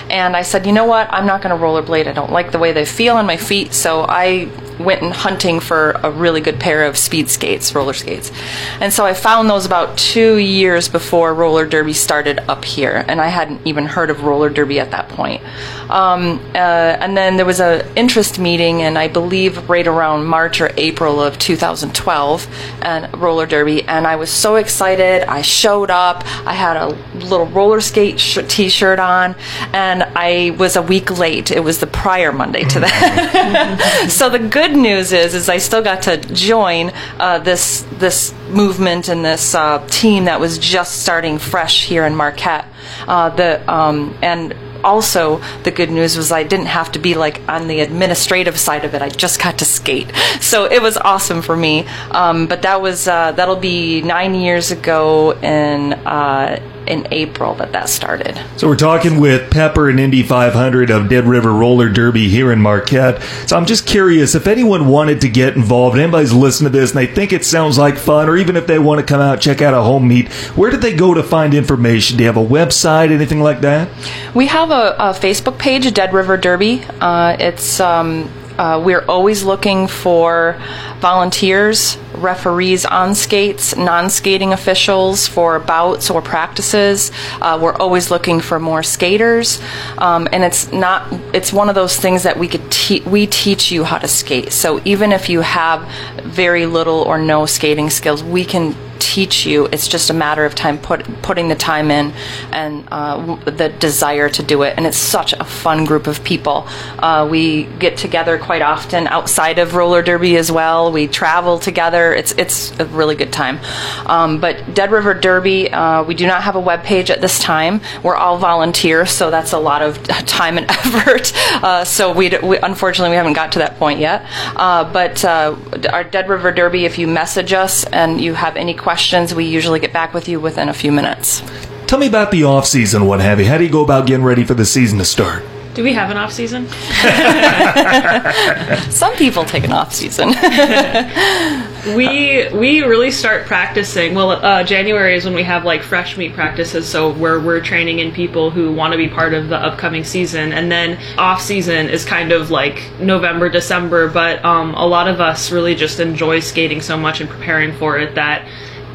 And 0.09 0.35
I 0.35 0.41
said, 0.41 0.65
you 0.65 0.71
know 0.71 0.85
what? 0.85 1.11
I'm 1.11 1.25
not 1.25 1.41
going 1.41 1.57
to 1.57 1.63
rollerblade. 1.63 2.07
I 2.07 2.13
don't 2.13 2.31
like 2.31 2.51
the 2.51 2.59
way 2.59 2.71
they 2.71 2.85
feel 2.85 3.15
on 3.15 3.25
my 3.25 3.37
feet, 3.37 3.73
so 3.73 4.05
I 4.07 4.49
went 4.79 5.01
and 5.01 5.13
hunting 5.13 5.59
for 5.59 5.91
a 6.03 6.11
really 6.11 6.41
good 6.41 6.59
pair 6.59 6.85
of 6.85 6.97
speed 6.97 7.29
skates, 7.29 7.73
roller 7.73 7.93
skates. 7.93 8.31
And 8.79 8.93
so 8.93 9.05
I 9.05 9.13
found 9.13 9.49
those 9.49 9.65
about 9.65 9.97
two 9.97 10.37
years 10.37 10.87
before 10.87 11.33
roller 11.33 11.65
derby 11.65 11.93
started 11.93 12.39
up 12.49 12.65
here, 12.65 13.03
and 13.07 13.19
I 13.19 13.27
hadn't 13.27 13.61
even 13.65 13.85
heard 13.85 14.09
of 14.09 14.23
roller 14.23 14.49
derby 14.49 14.79
at 14.79 14.91
that 14.91 15.09
point. 15.09 15.43
Um, 15.89 16.39
uh, 16.53 16.57
and 16.57 17.15
then 17.15 17.37
there 17.37 17.45
was 17.45 17.59
a 17.59 17.89
interest 17.95 18.39
meeting, 18.39 18.81
and 18.81 18.97
I 18.97 19.07
believe 19.07 19.69
right 19.69 19.87
around 19.87 20.25
March 20.25 20.61
or 20.61 20.71
April 20.77 21.21
of 21.21 21.37
2012, 21.39 22.47
and 22.81 23.21
roller 23.21 23.45
derby, 23.45 23.83
and 23.83 24.05
I 24.05 24.15
was 24.15 24.29
so 24.29 24.55
excited. 24.55 25.23
I 25.23 25.41
showed 25.41 25.89
up. 25.89 26.23
I 26.45 26.53
had 26.53 26.77
a 26.77 26.89
little 27.15 27.45
roller 27.45 27.81
skate 27.81 28.19
sh- 28.19 28.39
t-shirt 28.47 28.99
on, 28.99 29.35
and 29.73 30.03
I 30.03 30.55
was 30.57 30.75
a 30.75 30.81
week 30.81 31.17
late. 31.17 31.51
It 31.51 31.63
was 31.63 31.79
the 31.79 31.87
prior 31.87 32.31
Monday 32.31 32.63
to 32.63 32.79
that. 32.81 34.07
so 34.09 34.29
the 34.29 34.39
good 34.39 34.66
news 34.75 35.11
is, 35.11 35.33
is 35.33 35.49
I 35.49 35.57
still 35.57 35.81
got 35.81 36.03
to 36.03 36.17
join 36.17 36.91
uh, 37.19 37.39
this 37.39 37.85
this 37.93 38.33
movement 38.49 39.09
and 39.09 39.23
this 39.23 39.55
uh, 39.55 39.85
team 39.87 40.25
that 40.25 40.39
was 40.39 40.57
just 40.57 41.01
starting 41.01 41.37
fresh 41.37 41.85
here 41.85 42.05
in 42.05 42.15
Marquette. 42.15 42.65
Uh, 43.07 43.29
the 43.29 43.71
um, 43.71 44.17
and 44.21 44.55
also 44.83 45.41
the 45.63 45.71
good 45.71 45.89
news 45.89 46.15
was 46.17 46.31
I 46.31 46.43
didn't 46.43 46.67
have 46.67 46.91
to 46.93 46.99
be 46.99 47.13
like 47.13 47.41
on 47.47 47.67
the 47.67 47.81
administrative 47.81 48.57
side 48.57 48.85
of 48.85 48.93
it. 48.93 49.01
I 49.01 49.09
just 49.09 49.41
got 49.41 49.57
to 49.59 49.65
skate, 49.65 50.11
so 50.41 50.65
it 50.65 50.81
was 50.81 50.97
awesome 50.97 51.41
for 51.41 51.55
me. 51.55 51.85
Um, 52.11 52.47
but 52.47 52.61
that 52.61 52.81
was 52.81 53.07
uh, 53.07 53.31
that'll 53.33 53.55
be 53.55 54.01
nine 54.01 54.35
years 54.35 54.71
ago 54.71 55.33
in 55.39 55.93
uh, 55.93 56.59
in 56.87 57.07
April 57.11 57.53
that 57.55 57.71
that 57.73 57.89
started. 57.89 58.39
So 58.57 58.67
we're 58.67 58.75
talking 58.75 59.19
with 59.19 59.51
Pepper 59.51 59.89
and 59.89 59.99
Indy 59.99 60.23
500 60.23 60.89
of 60.89 61.09
Dead 61.09 61.25
River 61.25 61.53
Roller 61.53 61.89
Derby 61.89 62.29
here 62.29 62.51
in 62.51 62.61
Marquette. 62.61 63.21
So 63.47 63.57
I'm 63.57 63.65
just 63.65 63.85
curious 63.85 64.35
if 64.35 64.47
anyone 64.47 64.87
wanted 64.87 65.21
to 65.21 65.29
get 65.29 65.55
involved, 65.55 65.97
anybody's 65.97 66.33
listening 66.33 66.71
to 66.71 66.77
this 66.77 66.91
and 66.91 66.99
they 66.99 67.07
think 67.07 67.33
it 67.33 67.45
sounds 67.45 67.77
like 67.77 67.97
fun, 67.97 68.29
or 68.29 68.37
even 68.37 68.55
if 68.55 68.67
they 68.67 68.79
want 68.79 68.99
to 68.99 69.05
come 69.05 69.21
out 69.21 69.41
check 69.41 69.61
out 69.61 69.73
a 69.73 69.81
home 69.81 70.07
meet, 70.07 70.31
where 70.55 70.71
did 70.71 70.81
they 70.81 70.95
go 70.95 71.13
to 71.13 71.23
find 71.23 71.53
information? 71.53 72.17
Do 72.17 72.23
you 72.23 72.27
have 72.27 72.37
a 72.37 72.45
website, 72.45 73.11
anything 73.11 73.41
like 73.41 73.61
that? 73.61 73.89
We 74.33 74.47
have 74.47 74.71
a, 74.71 74.95
a 74.97 75.13
Facebook 75.13 75.57
page, 75.57 75.91
Dead 75.93 76.13
River 76.13 76.37
Derby. 76.37 76.83
Uh, 76.99 77.35
it's 77.39 77.79
um, 77.79 78.29
uh, 78.57 78.81
we're 78.83 79.05
always 79.05 79.43
looking 79.43 79.87
for 79.87 80.59
volunteers, 80.99 81.97
referees 82.15 82.85
on 82.85 83.13
skates, 83.15 83.75
non 83.75 84.09
skating 84.09 84.53
officials 84.53 85.27
for 85.27 85.59
bouts 85.59 86.09
or 86.09 86.21
practices. 86.21 87.11
Uh, 87.41 87.59
we're 87.61 87.75
always 87.75 88.09
looking 88.09 88.39
for 88.39 88.59
more 88.59 88.83
skaters. 88.83 89.61
Um, 89.97 90.27
and 90.31 90.43
it's 90.43 90.71
not, 90.71 91.07
it's 91.33 91.53
one 91.53 91.69
of 91.69 91.75
those 91.75 91.97
things 91.97 92.23
that 92.23 92.37
we 92.37 92.47
could 92.47 92.71
te- 92.71 93.01
we 93.01 93.27
teach 93.27 93.71
you 93.71 93.83
how 93.83 93.97
to 93.97 94.07
skate. 94.07 94.51
So 94.51 94.81
even 94.85 95.11
if 95.11 95.29
you 95.29 95.41
have 95.41 95.87
very 96.23 96.65
little 96.65 97.01
or 97.03 97.17
no 97.19 97.45
skating 97.45 97.89
skills, 97.89 98.23
we 98.23 98.43
can 98.45 98.75
teach 98.99 99.45
you. 99.45 99.67
It's 99.67 99.87
just 99.87 100.09
a 100.09 100.13
matter 100.13 100.45
of 100.45 100.55
time 100.55 100.77
put, 100.77 101.05
putting 101.21 101.47
the 101.47 101.55
time 101.55 101.91
in 101.91 102.13
and 102.51 102.87
uh, 102.91 103.35
the 103.45 103.69
desire 103.69 104.29
to 104.29 104.43
do 104.43 104.63
it. 104.63 104.75
And 104.77 104.85
it's 104.85 104.97
such 104.97 105.33
a 105.33 105.43
fun 105.43 105.85
group 105.85 106.07
of 106.07 106.23
people. 106.23 106.67
Uh, 106.99 107.27
we 107.29 107.63
get 107.79 107.97
together 107.97 108.37
quite 108.37 108.61
often 108.61 109.07
outside 109.07 109.59
of 109.59 109.75
roller 109.75 110.01
derby 110.01 110.37
as 110.37 110.51
well. 110.51 110.91
We 110.91 111.07
travel 111.07 111.59
together. 111.59 112.13
It's 112.13 112.31
it's 112.33 112.77
a 112.79 112.85
really 112.85 113.15
good 113.15 113.33
time. 113.33 113.59
Um, 114.05 114.39
but 114.39 114.73
Dead 114.73 114.91
River 114.91 115.13
Derby, 115.13 115.71
uh, 115.71 116.03
we 116.03 116.15
do 116.15 116.27
not 116.27 116.43
have 116.43 116.55
a 116.55 116.59
web 116.59 116.83
page 116.83 117.09
at 117.11 117.21
this 117.21 117.39
time. 117.39 117.81
We're 118.03 118.15
all 118.15 118.37
volunteers, 118.37 119.11
so 119.11 119.29
that's 119.31 119.53
a 119.53 119.59
lot 119.59 119.81
of 119.81 120.01
time 120.07 120.57
and 120.57 120.69
effort. 120.69 121.33
Uh, 121.57 121.83
so 121.83 122.13
we, 122.13 122.27
unfortunately 122.27 123.09
we 123.09 123.15
haven't 123.15 123.33
got 123.33 123.53
to 123.53 123.59
that 123.59 123.77
point 123.77 123.99
yet. 123.99 124.25
Uh, 124.55 124.83
but 124.91 125.23
uh, 125.25 125.55
our 125.91 126.03
Dead 126.03 126.29
River 126.29 126.51
Derby, 126.51 126.85
if 126.85 126.99
you 126.99 127.07
message 127.07 127.51
us 127.51 127.83
and 127.85 128.21
you 128.21 128.33
have 128.33 128.55
any 128.55 128.73
questions, 128.73 128.86
we 129.35 129.45
usually 129.45 129.79
get 129.79 129.91
back 129.91 130.13
with 130.13 130.29
you 130.29 130.39
within 130.39 130.69
a 130.69 130.73
few 130.73 130.91
minutes. 130.91 131.41
Tell 131.87 131.99
me 131.99 132.07
about 132.07 132.31
the 132.31 132.43
off 132.43 132.65
season, 132.65 133.05
what 133.05 133.19
have 133.19 133.39
you. 133.39 133.45
How 133.45 133.57
do 133.57 133.63
you 133.63 133.69
go 133.69 133.83
about 133.83 134.07
getting 134.07 134.25
ready 134.25 134.43
for 134.43 134.53
the 134.53 134.65
season 134.65 134.97
to 134.99 135.05
start? 135.05 135.43
Do 135.77 135.83
we 135.83 135.93
have 135.93 136.09
an 136.09 136.17
off 136.17 136.33
season? 136.33 136.67
Some 138.89 139.15
people 139.15 139.45
take 139.45 139.63
an 139.63 139.71
off 139.71 139.93
season. 139.93 140.29
we 141.95 142.49
we 142.49 142.81
really 142.81 143.11
start 143.11 143.45
practicing. 143.45 144.15
Well, 144.15 144.31
uh, 144.31 144.63
January 144.63 145.15
is 145.15 145.23
when 145.23 145.35
we 145.35 145.43
have 145.43 145.65
like 145.65 145.83
fresh 145.83 146.17
meat 146.17 146.33
practices, 146.33 146.89
so 146.89 147.13
where 147.13 147.39
we're 147.39 147.61
training 147.61 147.99
in 147.99 148.11
people 148.11 148.49
who 148.49 148.73
want 148.73 148.93
to 148.93 148.97
be 148.97 149.07
part 149.07 149.35
of 149.35 149.49
the 149.49 149.57
upcoming 149.57 150.03
season, 150.03 150.51
and 150.51 150.71
then 150.71 150.97
off 151.19 151.43
season 151.43 151.89
is 151.89 152.03
kind 152.03 152.31
of 152.31 152.49
like 152.49 152.91
November, 152.99 153.47
December. 153.47 154.09
But 154.09 154.43
um, 154.43 154.73
a 154.73 154.87
lot 154.87 155.07
of 155.07 155.21
us 155.21 155.51
really 155.51 155.75
just 155.75 155.99
enjoy 155.99 156.39
skating 156.39 156.81
so 156.81 156.97
much 156.97 157.21
and 157.21 157.29
preparing 157.29 157.77
for 157.77 157.99
it 157.99 158.15
that 158.15 158.47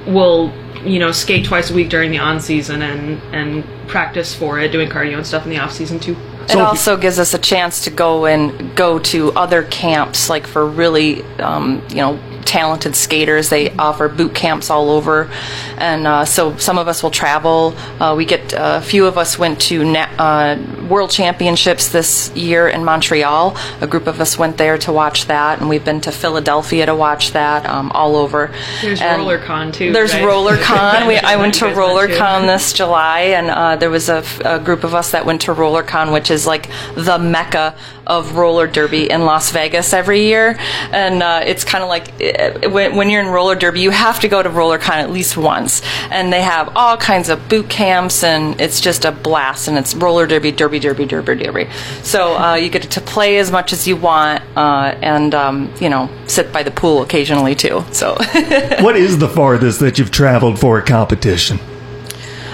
we'll 0.07 0.53
you 0.85 0.99
know 0.99 1.13
skate 1.13 1.45
twice 1.45 1.71
a 1.71 1.75
week 1.75 1.89
during 1.89 2.11
the 2.11 2.19
on 2.19 2.41
season 2.41 2.83
and 2.83 3.21
and 3.35 3.65
practice 3.89 4.35
for 4.35 4.59
it, 4.59 4.73
doing 4.73 4.89
cardio 4.89 5.17
and 5.17 5.27
stuff 5.27 5.45
in 5.45 5.51
the 5.51 5.59
off 5.59 5.73
season 5.73 6.01
too. 6.01 6.17
It 6.49 6.57
also 6.57 6.97
gives 6.97 7.19
us 7.19 7.35
a 7.35 7.39
chance 7.39 7.85
to 7.85 7.91
go 7.91 8.27
and 8.27 8.75
go 8.75 8.99
to 8.99 9.33
other 9.33 9.63
camps, 9.63 10.29
like 10.29 10.47
for 10.47 10.67
really, 10.67 11.23
um, 11.39 11.83
you 11.89 11.97
know, 11.97 12.19
talented 12.45 12.95
skaters. 12.97 13.49
They 13.49 13.71
offer 13.77 14.09
boot 14.09 14.35
camps 14.35 14.71
all 14.71 14.91
over, 14.91 15.31
and 15.79 16.07
uh, 16.07 16.25
so 16.25 16.57
some 16.57 16.79
of 16.79 16.89
us 16.89 17.03
will 17.03 17.11
travel. 17.11 17.75
Uh, 18.01 18.15
we 18.17 18.25
get 18.25 18.53
a 18.57 18.81
few 18.81 19.07
of 19.07 19.19
us 19.19 19.39
went 19.39 19.61
to 19.63 19.85
na- 19.85 20.09
uh, 20.19 20.87
World 20.89 21.11
Championships 21.11 21.89
this 21.91 22.31
year 22.37 22.69
in 22.69 22.85
Montreal. 22.85 23.57
A 23.81 23.87
group 23.87 24.07
of 24.07 24.21
us 24.21 24.39
went 24.39 24.57
there 24.59 24.79
to 24.79 24.93
watch 24.93 25.27
that, 25.27 25.61
and 25.61 25.69
we've 25.69 25.85
been 25.85 26.01
to 26.03 26.13
Philadelphia 26.13 26.87
to 26.87 26.95
watch 26.95 27.33
that. 27.33 27.67
Um, 27.67 27.91
all 27.93 28.17
over. 28.17 28.51
There's 28.81 29.01
And 29.01 29.23
RollerCon 29.23 29.73
too. 29.73 29.93
There's 29.93 30.13
right? 30.15 30.23
RollerCon. 30.23 31.07
We, 31.13 31.17
I 31.17 31.37
went 31.37 31.55
to 31.55 31.65
went 31.67 31.77
to. 31.77 31.81
RollerCon 31.81 32.47
this 32.47 32.73
July, 32.73 33.21
and 33.21 33.51
uh, 33.51 33.77
there 33.77 33.91
was 33.91 34.09
a, 34.09 34.17
f- 34.19 34.41
a 34.45 34.59
group 34.59 34.85
of 34.85 34.95
us 34.95 35.11
that 35.13 35.25
went 35.27 35.43
to 35.43 35.55
RollerCon, 35.55 36.13
which 36.13 36.31
is 36.31 36.47
like 36.47 36.69
the 36.95 37.19
mecca 37.19 37.75
of 38.19 38.37
roller 38.37 38.67
derby 38.67 39.11
in 39.11 39.25
Las 39.25 39.51
Vegas 39.53 39.93
every 39.93 40.25
year. 40.25 40.57
And 40.93 41.23
uh, 41.23 41.43
it's 41.45 41.65
kind 41.65 41.83
of 41.83 41.89
like 41.89 42.09
uh, 42.21 42.69
when, 42.71 42.95
when 42.97 43.09
you're 43.09 43.23
in 43.23 43.29
roller 43.29 43.55
derby, 43.55 43.81
you 43.81 43.91
have 43.91 44.21
to 44.21 44.29
go 44.29 44.43
to 44.43 44.51
RollerCon 44.51 44.91
at 44.91 45.11
least 45.11 45.37
once. 45.37 45.83
And 46.11 46.33
they 46.33 46.43
have 46.43 46.77
all 46.77 46.97
kinds 46.97 47.29
of 47.29 47.49
boot 47.49 47.69
camps, 47.69 48.23
and 48.23 48.61
it's 48.61 48.81
just 48.81 49.05
a 49.05 49.13
blast. 49.13 49.69
And 49.69 49.79
it's 49.79 49.95
roller 49.95 50.27
derby, 50.27 50.53
derby, 50.53 50.79
derby, 50.79 51.07
derby, 51.07 51.37
derby. 51.37 51.71
So 52.03 52.37
uh, 52.37 52.55
you 52.55 52.69
get 52.69 52.83
to 52.83 53.01
play 53.01 53.39
as 53.39 53.51
much 53.51 53.73
as 53.73 53.89
you 53.89 53.97
want, 53.97 54.43
uh, 54.57 54.95
and 55.01 55.35
um, 55.35 55.73
you 55.81 55.89
know, 55.89 56.11
sit 56.27 56.53
by 56.53 56.63
the 56.63 56.71
pool 56.71 57.03
occasionally 57.03 57.55
too. 57.55 57.85
So. 57.93 58.15
what 58.81 58.97
is 58.97 59.19
the 59.19 59.29
farthest 59.29 59.81
that 59.81 59.99
you've 59.99 60.11
traveled 60.11 60.59
for 60.59 60.79
a 60.79 60.83
competition? 60.83 61.59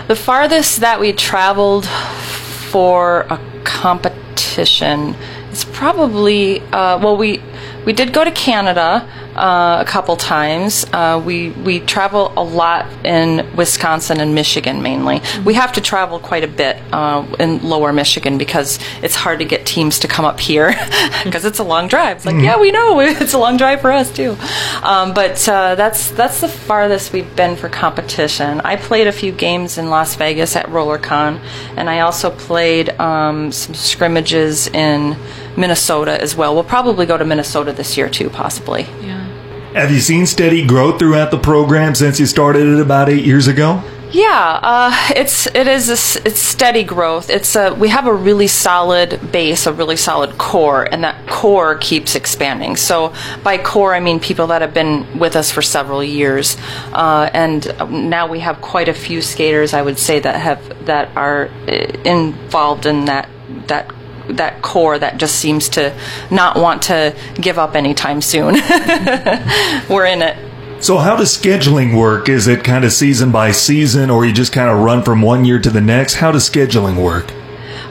The 0.07 0.17
farthest 0.17 0.81
that 0.81 1.01
we 1.01 1.13
traveled 1.13 1.87
for 1.87 3.27
a 3.29 3.39
competition 3.65 5.15
is 5.59 5.65
probably 5.65 6.61
uh, 6.61 6.99
well 6.99 7.17
we 7.17 7.43
we 7.85 7.93
did 7.93 8.13
go 8.13 8.25
to 8.25 8.31
Canada 8.31 9.09
uh, 9.35 9.79
a 9.81 9.85
couple 9.85 10.17
times. 10.17 10.85
Uh, 10.93 11.23
we 11.25 11.51
we 11.51 11.81
travel 11.81 12.33
a 12.37 12.43
lot 12.43 12.87
in 13.05 13.49
Wisconsin 13.57 14.21
and 14.21 14.35
Michigan 14.35 14.83
mainly. 14.83 15.23
We 15.45 15.55
have 15.55 15.73
to 15.75 15.81
travel 15.81 16.19
quite 16.19 16.45
a 16.45 16.49
bit 16.49 16.77
uh, 16.93 17.27
in 17.39 17.63
Lower 17.63 17.93
Michigan 17.93 18.37
because 18.37 18.79
it's 19.03 19.15
hard 19.15 19.39
to 19.39 19.45
get 19.45 19.65
teams 19.65 20.01
to 20.01 20.09
come 20.09 20.25
up 20.25 20.41
here 20.41 20.69
because 21.25 21.45
it's 21.45 21.61
a 21.61 21.65
long 21.65 21.89
drive. 21.89 22.19
It's 22.19 22.27
like 22.27 22.43
yeah, 22.43 22.59
we 22.59 22.73
know 22.73 23.01
it's 23.23 23.33
a 23.33 23.39
long 23.39 23.57
drive 23.57 23.81
for 23.81 23.93
us 23.93 24.13
too. 24.13 24.37
Um, 24.83 25.15
but 25.15 25.49
uh, 25.49 25.75
that's 25.77 26.11
that's 26.11 26.41
the 26.41 26.49
farthest 26.49 27.13
we've 27.13 27.37
been 27.37 27.57
for 27.57 27.69
competition. 27.69 28.61
I 28.61 28.77
played 28.77 29.07
a 29.07 29.13
few 29.13 29.33
games 29.33 29.79
in 29.79 29.89
Las 29.89 30.15
Vegas 30.17 30.57
at 30.57 30.67
RollerCon, 30.67 31.41
and 31.77 31.89
I 31.89 32.01
also 32.01 32.31
played 32.31 32.91
um, 33.01 33.53
some 33.53 33.75
scrimmages 33.75 34.67
in 34.69 35.17
Minnesota 35.59 36.21
as 36.21 36.37
well. 36.37 36.55
We'll 36.55 36.65
probably 36.65 37.05
go 37.05 37.19
to 37.19 37.25
Minnesota 37.25 37.73
this 37.73 37.97
year 37.97 38.09
too, 38.09 38.31
possibly. 38.31 38.83
Yeah. 39.03 39.27
Have 39.75 39.91
you 39.91 40.01
seen 40.01 40.27
steady 40.27 40.67
growth 40.67 40.99
throughout 40.99 41.31
the 41.31 41.39
program 41.39 41.95
since 41.95 42.19
you 42.19 42.27
started 42.27 42.67
it 42.67 42.81
about 42.81 43.09
eight 43.09 43.25
years 43.25 43.49
ago? 43.49 43.83
Yeah, 44.11 44.61
uh, 44.63 45.13
it's 45.17 45.47
it 45.49 45.67
is 45.67 45.91
a 45.91 45.93
s 45.93 46.17
it's 46.25 46.41
steady 46.41 46.83
growth. 46.83 47.29
It's 47.29 47.55
a 47.55 47.75
we 47.75 47.89
have 47.89 48.07
a 48.07 48.15
really 48.15 48.47
solid 48.47 49.21
base, 49.31 49.67
a 49.67 49.73
really 49.73 49.97
solid 49.97 50.39
core, 50.39 50.85
and 50.91 51.05
that 51.05 51.29
core 51.29 51.77
keeps 51.77 52.15
expanding. 52.15 52.77
So 52.77 53.13
by 53.45 53.59
core, 53.59 53.95
I 53.95 54.01
mean 54.01 54.19
people 54.19 54.47
that 54.47 54.63
have 54.63 54.73
been 54.73 55.19
with 55.19 55.37
us 55.37 55.53
for 55.53 55.61
several 55.61 56.03
years, 56.03 56.57
uh, 56.95 57.29
and 57.35 57.61
now 57.91 58.27
we 58.27 58.41
have 58.41 58.63
quite 58.63 58.89
a 58.89 58.95
few 58.95 59.21
skaters. 59.21 59.75
I 59.75 59.83
would 59.83 59.99
say 59.99 60.21
that 60.21 60.37
have 60.41 60.87
that 60.87 61.15
are 61.15 61.51
uh, 61.69 61.73
involved 62.05 62.87
in 62.87 63.05
that 63.05 63.29
that 63.67 63.93
that 64.29 64.63
core 64.63 64.99
that 64.99 65.19
just 65.19 65.37
seems 65.37 65.69
to 65.71 65.97
not 66.31 66.57
want 66.57 66.83
to 66.83 67.15
give 67.35 67.59
up 67.59 67.75
anytime 67.75 68.21
soon. 68.21 68.55
We're 69.89 70.07
in 70.07 70.23
it. 70.23 70.49
So, 70.81 70.99
how 70.99 71.17
does 71.17 71.37
scheduling 71.37 71.99
work? 71.99 72.29
Is 72.29 72.47
it 72.47 72.63
kind 72.63 72.85
of 72.85 72.93
season 72.93 73.33
by 73.33 73.51
season, 73.51 74.11
or 74.11 74.25
you 74.25 74.33
just 74.33 74.53
kind 74.53 74.71
of 74.71 74.79
run 74.79 75.03
from 75.03 75.23
one 75.23 75.45
year 75.45 75.59
to 75.59 75.71
the 75.71 75.81
next? 75.81 76.15
How 76.15 76.31
does 76.31 76.49
scheduling 76.49 77.03
work? 77.03 77.33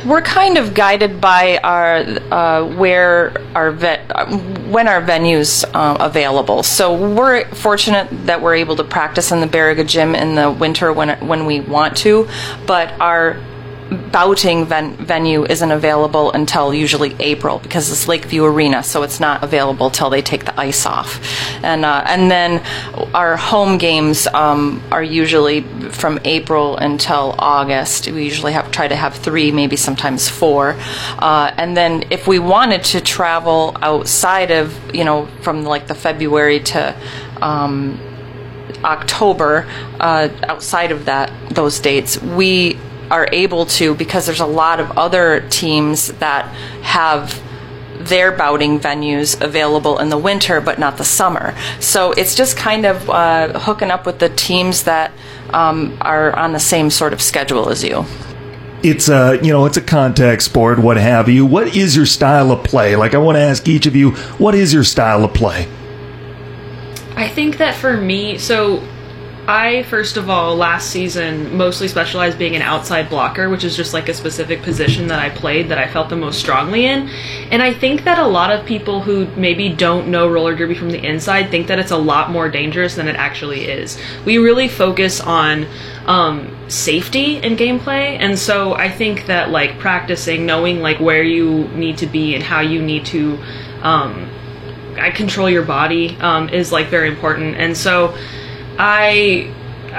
We're 0.06 0.22
kind 0.22 0.58
of 0.58 0.74
guided 0.74 1.20
by 1.20 1.58
our 1.58 1.98
uh, 2.32 2.66
where 2.78 3.42
our 3.54 3.72
ve- 3.72 3.98
when 4.70 4.88
our 4.88 5.02
venues 5.02 5.66
uh, 5.74 5.98
available. 6.00 6.64
So 6.64 7.14
we're 7.14 7.44
fortunate 7.50 8.08
that 8.26 8.42
we're 8.42 8.56
able 8.56 8.78
to 8.78 8.86
practice 8.86 9.34
in 9.34 9.42
the 9.42 9.48
Baraga 9.48 9.86
Gym 9.86 10.16
in 10.16 10.36
the 10.36 10.50
winter 10.50 10.94
when 10.94 11.10
when 11.28 11.46
we 11.46 11.60
want 11.60 11.98
to, 11.98 12.30
but 12.66 12.94
our 13.02 13.38
bouting 13.90 14.66
ven- 14.66 14.96
venue 14.98 15.46
isn't 15.46 15.72
available 15.72 16.32
until 16.32 16.74
usually 16.74 17.16
April 17.20 17.60
because 17.60 17.92
it's 17.92 18.08
Lakeview 18.08 18.44
Arena, 18.44 18.84
so 18.84 19.04
it's 19.04 19.20
not 19.20 19.44
available 19.44 19.90
till 19.90 20.10
they 20.10 20.22
take 20.22 20.46
the 20.46 20.60
ice 20.60 20.86
off. 20.86 21.22
And 21.64 21.86
uh, 21.86 22.04
and 22.06 22.30
then 22.30 22.64
our 23.14 23.38
home 23.38 23.78
games 23.78 24.28
um, 24.28 24.82
are 24.92 25.04
usually 25.04 25.62
from 25.90 26.20
April 26.26 26.78
until 26.78 27.36
August. 27.38 28.08
We 28.08 28.24
usually 28.24 28.54
have 28.54 28.72
try 28.72 28.88
to 28.88 28.96
have 28.96 29.16
three, 29.16 29.52
maybe 29.52 29.76
sometimes 29.76 30.28
four. 30.28 30.76
Uh, 31.20 31.52
and 31.58 31.76
then 31.76 32.06
if 32.10 32.28
we 32.28 32.40
wanted 32.40 32.84
to 32.86 33.02
travel 33.02 33.76
outside 33.82 34.52
of 34.52 34.96
you 34.96 35.06
know 35.06 35.28
from 35.42 35.64
like 35.64 35.88
the 35.88 35.96
February 35.96 36.60
to 36.60 36.96
um, 37.42 38.00
October, 38.84 39.66
uh, 40.00 40.30
outside 40.44 40.92
of 40.92 41.06
that 41.06 41.32
those 41.52 41.80
dates, 41.80 42.22
we 42.22 42.78
are 43.10 43.28
able 43.32 43.66
to 43.66 43.96
because 43.96 44.26
there's 44.26 44.40
a 44.40 44.46
lot 44.46 44.80
of 44.80 44.98
other 44.98 45.48
teams 45.50 46.08
that 46.14 46.46
have 46.84 47.42
their 48.00 48.32
bouting 48.32 48.80
venues 48.80 49.40
available 49.42 50.00
in 50.00 50.10
the 50.10 50.18
winter 50.18 50.62
but 50.62 50.80
not 50.80 50.98
the 50.98 51.04
summer. 51.04 51.56
So 51.80 52.12
it's 52.12 52.36
just 52.36 52.58
kind 52.58 52.86
of 52.86 53.10
uh, 53.10 53.60
hooking 53.60 53.92
up 53.92 54.06
with 54.06 54.20
the 54.20 54.30
teams 54.30 54.84
that 54.84 55.12
um, 55.52 55.98
are 56.02 56.36
on 56.36 56.54
the 56.54 56.60
same 56.60 56.90
sort 56.90 57.14
of 57.14 57.22
schedule 57.22 57.70
as 57.70 57.84
you. 57.84 58.06
It's 58.84 59.10
a 59.10 59.40
you 59.42 59.52
know 59.52 59.66
it's 59.66 59.78
a 59.78 59.82
contact 59.82 60.44
sport, 60.44 60.78
what 60.80 60.98
have 60.98 61.28
you. 61.30 61.46
What 61.46 61.76
is 61.76 61.96
your 61.96 62.06
style 62.06 62.52
of 62.52 62.64
play? 62.64 62.96
Like 62.96 63.16
I 63.16 63.18
want 63.18 63.38
to 63.38 63.42
ask 63.42 63.68
each 63.68 63.88
of 63.88 63.96
you, 63.96 64.12
what 64.38 64.54
is 64.54 64.72
your 64.72 64.84
style 64.84 65.24
of 65.24 65.34
play? 65.34 65.68
I 67.16 67.28
think 67.28 67.58
that 67.58 67.74
for 67.74 67.98
me, 67.98 68.38
so 68.38 68.88
I, 69.48 69.84
first 69.84 70.18
of 70.18 70.30
all, 70.30 70.58
last 70.58 70.90
season 70.90 71.56
mostly 71.56 71.88
specialized 71.88 72.38
being 72.38 72.58
an 72.58 72.62
outside 72.62 73.10
blocker, 73.10 73.50
which 73.50 73.64
is 73.64 73.78
just 73.78 73.94
like 73.94 74.10
a 74.10 74.14
specific 74.14 74.62
position 74.62 75.08
that 75.08 75.20
I 75.20 75.30
played 75.30 75.70
that 75.70 75.78
I 75.78 75.88
felt 75.88 76.10
the 76.10 76.18
most 76.18 76.38
strongly 76.38 76.86
in. 76.86 77.08
And 77.50 77.64
I 77.64 77.74
think 77.74 78.04
that 78.04 78.20
a 78.20 78.28
lot 78.28 78.52
of 78.52 78.66
people 78.66 79.02
who 79.02 79.26
maybe 79.38 79.70
don't 79.70 80.10
know 80.10 80.28
roller 80.28 80.54
derby 80.54 80.76
from 80.76 80.92
the 80.92 81.02
inside 81.02 81.50
think 81.50 81.68
that 81.68 81.80
it's 81.80 81.92
a 81.92 81.98
lot 81.98 82.30
more 82.30 82.50
dangerous 82.50 82.96
than 82.96 83.08
it 83.08 83.16
actually 83.16 83.66
is. 83.66 83.98
We 84.26 84.38
really 84.38 84.68
focus 84.68 85.22
on 85.22 85.66
um, 86.08 86.54
safety 86.70 87.38
in 87.38 87.56
gameplay, 87.56 88.18
and 88.20 88.38
so 88.38 88.74
I 88.74 88.90
think 88.90 89.28
that 89.28 89.50
like 89.50 89.80
practicing, 89.80 90.46
knowing 90.46 90.82
like 90.82 91.00
where 91.00 91.24
you 91.24 91.70
need 91.70 92.00
to 92.00 92.06
be 92.06 92.36
and 92.36 92.44
how 92.44 92.60
you 92.60 92.82
need 92.82 93.06
to 93.08 93.40
um, 93.82 94.30
I 95.00 95.12
control 95.12 95.50
your 95.50 95.64
body 95.64 96.18
um, 96.18 96.50
is 96.50 96.72
like 96.72 96.88
very 96.88 97.08
important. 97.08 97.56
And 97.56 97.78
so 97.78 98.18
I, 98.78 99.54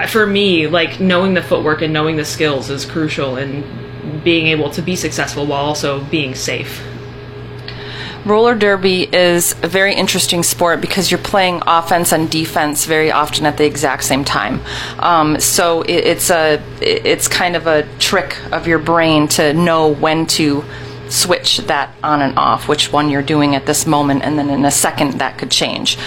for 0.08 0.26
me, 0.26 0.66
like 0.66 1.00
knowing 1.00 1.34
the 1.34 1.42
footwork 1.42 1.82
and 1.82 1.92
knowing 1.92 2.16
the 2.16 2.24
skills 2.24 2.70
is 2.70 2.84
crucial 2.84 3.36
in 3.36 4.22
being 4.22 4.46
able 4.48 4.70
to 4.70 4.82
be 4.82 4.96
successful 4.96 5.46
while 5.46 5.64
also 5.64 6.04
being 6.04 6.34
safe. 6.34 6.82
Roller 8.24 8.54
derby 8.54 9.04
is 9.04 9.54
a 9.62 9.68
very 9.68 9.94
interesting 9.94 10.42
sport 10.42 10.80
because 10.80 11.10
you're 11.10 11.18
playing 11.18 11.62
offense 11.66 12.12
and 12.12 12.30
defense 12.30 12.84
very 12.84 13.10
often 13.10 13.46
at 13.46 13.56
the 13.56 13.64
exact 13.64 14.04
same 14.04 14.24
time. 14.24 14.60
Um, 14.98 15.40
so 15.40 15.82
it, 15.82 16.04
it's 16.04 16.30
a 16.30 16.62
it's 16.80 17.28
kind 17.28 17.56
of 17.56 17.66
a 17.66 17.88
trick 17.98 18.36
of 18.52 18.66
your 18.66 18.80
brain 18.80 19.28
to 19.28 19.54
know 19.54 19.88
when 19.88 20.26
to 20.26 20.64
switch 21.08 21.58
that 21.58 21.94
on 22.02 22.22
and 22.22 22.38
off, 22.38 22.68
which 22.68 22.92
one 22.92 23.10
you're 23.10 23.22
doing 23.22 23.54
at 23.54 23.66
this 23.66 23.86
moment, 23.86 24.22
and 24.22 24.38
then 24.38 24.50
in 24.50 24.64
a 24.64 24.70
second 24.70 25.14
that 25.20 25.38
could 25.38 25.50
change. 25.50 25.98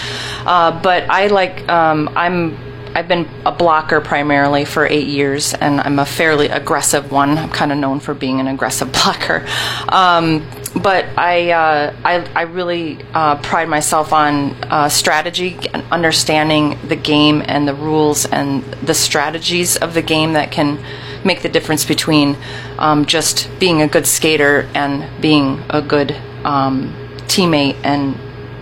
Uh, 0.46 0.80
but 0.82 1.10
I 1.10 1.28
like 1.28 1.68
um, 1.70 2.10
I'm 2.16 2.58
I've 2.94 3.08
been 3.08 3.28
a 3.46 3.52
blocker 3.52 4.02
primarily 4.02 4.66
for 4.66 4.86
eight 4.86 5.08
years, 5.08 5.54
and 5.54 5.80
I'm 5.80 6.00
a 6.00 6.06
fairly 6.06 6.48
aggressive 6.48 7.12
one. 7.12 7.38
I'm 7.38 7.50
kind 7.50 7.72
of 7.72 7.78
known 7.78 8.00
for 8.00 8.14
being 8.14 8.40
an 8.40 8.48
aggressive 8.48 8.92
blocker. 9.04 9.46
Um, 9.88 10.46
but 10.76 11.06
I, 11.18 11.52
uh, 11.52 11.96
I, 12.04 12.16
I, 12.34 12.42
really 12.44 13.04
uh, 13.14 13.38
pride 13.42 13.68
myself 13.68 14.14
on 14.14 14.52
uh, 14.64 14.90
strategy 14.90 15.60
and 15.74 15.84
understanding 15.92 16.80
the 16.88 16.96
game 16.96 17.44
and 17.46 17.68
the 17.68 17.74
rules 17.74 18.26
and 18.26 18.64
the 18.64 18.94
strategies 18.94 19.76
of 19.76 19.94
the 19.94 20.02
game 20.02 20.34
that 20.34 20.52
can 20.52 20.84
make 21.24 21.42
the 21.42 21.50
difference 21.50 21.86
between 21.86 22.38
um, 22.78 23.06
just 23.06 23.50
being 23.60 23.82
a 23.82 23.88
good 23.88 24.08
skater 24.08 24.70
and 24.74 25.22
being 25.22 25.64
a 25.70 25.82
good 25.82 26.12
um, 26.44 26.94
teammate 27.28 27.78
and 27.84 28.18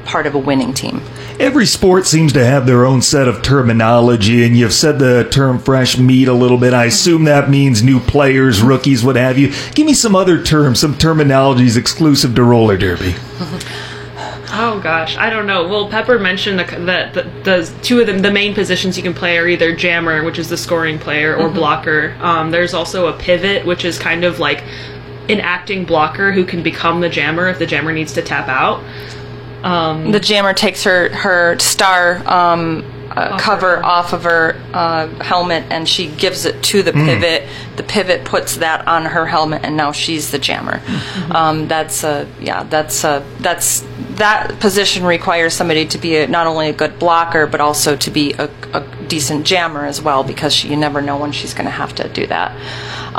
part 0.06 0.26
of 0.26 0.36
a 0.36 0.40
winning 0.40 0.74
team. 0.74 1.02
Every 1.40 1.66
sport 1.66 2.06
seems 2.06 2.34
to 2.34 2.46
have 2.46 2.66
their 2.66 2.86
own 2.86 3.02
set 3.02 3.30
of 3.30 3.42
terminology, 3.42 4.46
and 4.46 4.58
you've 4.58 4.74
said 4.74 5.00
the 5.00 5.26
term 5.32 5.58
fresh 5.60 5.98
meat 5.98 6.28
a 6.28 6.34
little 6.34 6.58
bit. 6.58 6.74
I 6.74 6.86
assume 6.86 7.24
that 7.26 7.50
means 7.50 7.82
new 7.82 8.02
players, 8.02 8.62
rookies, 8.62 9.06
what 9.06 9.16
have 9.16 9.38
you. 9.38 9.54
Give 9.74 9.86
me 9.86 9.94
some 9.94 10.18
other 10.18 10.44
terms, 10.44 10.80
some 10.80 10.96
terminologies 10.96 11.78
exclusive 11.78 12.36
to 12.36 12.44
roller 12.44 12.76
derby. 12.76 13.16
Oh 14.62 14.78
gosh, 14.82 15.16
I 15.16 15.30
don't 15.30 15.48
know. 15.48 15.70
Well, 15.70 15.88
Pepper 15.88 16.20
mentioned 16.20 16.60
that 16.60 16.68
the, 16.68 17.22
the, 17.22 17.30
the, 17.44 17.80
two 17.82 18.02
of 18.02 18.08
them, 18.08 18.20
the 18.20 18.30
main 18.30 18.54
positions 18.54 18.98
you 18.98 19.04
can 19.04 19.14
play 19.14 19.38
are 19.38 19.48
either 19.48 19.74
jammer, 19.74 20.22
which 20.26 20.38
is 20.38 20.50
the 20.50 20.58
scoring 20.58 21.00
player, 21.00 21.34
or 21.34 21.46
mm-hmm. 21.46 21.56
blocker. 21.56 22.18
Um, 22.20 22.52
there's 22.52 22.74
also 22.74 23.08
a 23.08 23.18
pivot, 23.18 23.66
which 23.66 23.86
is 23.86 23.98
kind 23.98 24.26
of 24.26 24.38
like 24.40 24.62
an 25.30 25.40
acting 25.40 25.86
blocker 25.86 26.34
who 26.34 26.44
can 26.44 26.62
become 26.62 27.00
the 27.00 27.08
jammer 27.08 27.48
if 27.48 27.58
the 27.58 27.66
jammer 27.66 27.94
needs 27.94 28.12
to 28.14 28.22
tap 28.22 28.50
out. 28.50 28.84
Um, 29.64 30.12
the 30.12 30.20
jammer 30.20 30.54
takes 30.54 30.84
her 30.84 31.08
her 31.16 31.58
star 31.60 32.18
um, 32.28 32.84
uh, 33.20 33.38
cover 33.38 33.84
off 33.84 34.14
of 34.14 34.24
her 34.24 34.56
uh, 34.74 35.08
helmet 35.22 35.64
and 35.70 35.88
she 35.88 36.08
gives 36.08 36.46
it 36.46 36.64
to 36.64 36.84
the 36.84 36.92
mm. 36.92 37.06
pivot. 37.06 37.50
The 37.76 37.84
pivot 37.84 38.26
puts 38.26 38.58
that 38.58 38.88
on 38.88 39.06
her 39.06 39.26
helmet, 39.26 39.64
and 39.64 39.76
now 39.76 39.92
she's 39.92 40.32
the 40.32 40.40
jammer. 40.40 40.80
Mm-hmm. 40.80 41.32
Um, 41.32 41.68
that's 41.68 42.04
a 42.04 42.28
yeah. 42.40 42.64
That's 42.64 43.04
a 43.04 43.26
that's 43.40 43.86
that 44.20 44.60
position 44.60 45.06
requires 45.06 45.54
somebody 45.54 45.86
to 45.88 45.98
be 45.98 46.18
a, 46.18 46.28
not 46.28 46.46
only 46.46 46.70
a 46.70 46.74
good 46.74 47.00
blocker 47.00 47.48
but 47.48 47.62
also 47.62 47.96
to 47.96 48.12
be 48.12 48.34
a, 48.34 48.50
a 48.74 48.86
decent 49.08 49.46
jammer 49.46 49.86
as 49.86 50.02
well 50.02 50.24
because 50.24 50.54
she, 50.54 50.68
you 50.68 50.76
never 50.76 51.02
know 51.02 51.18
when 51.18 51.32
she's 51.32 51.54
going 51.54 51.66
to 51.66 51.72
have 51.72 51.96
to 51.96 52.08
do 52.10 52.28
that. 52.28 52.52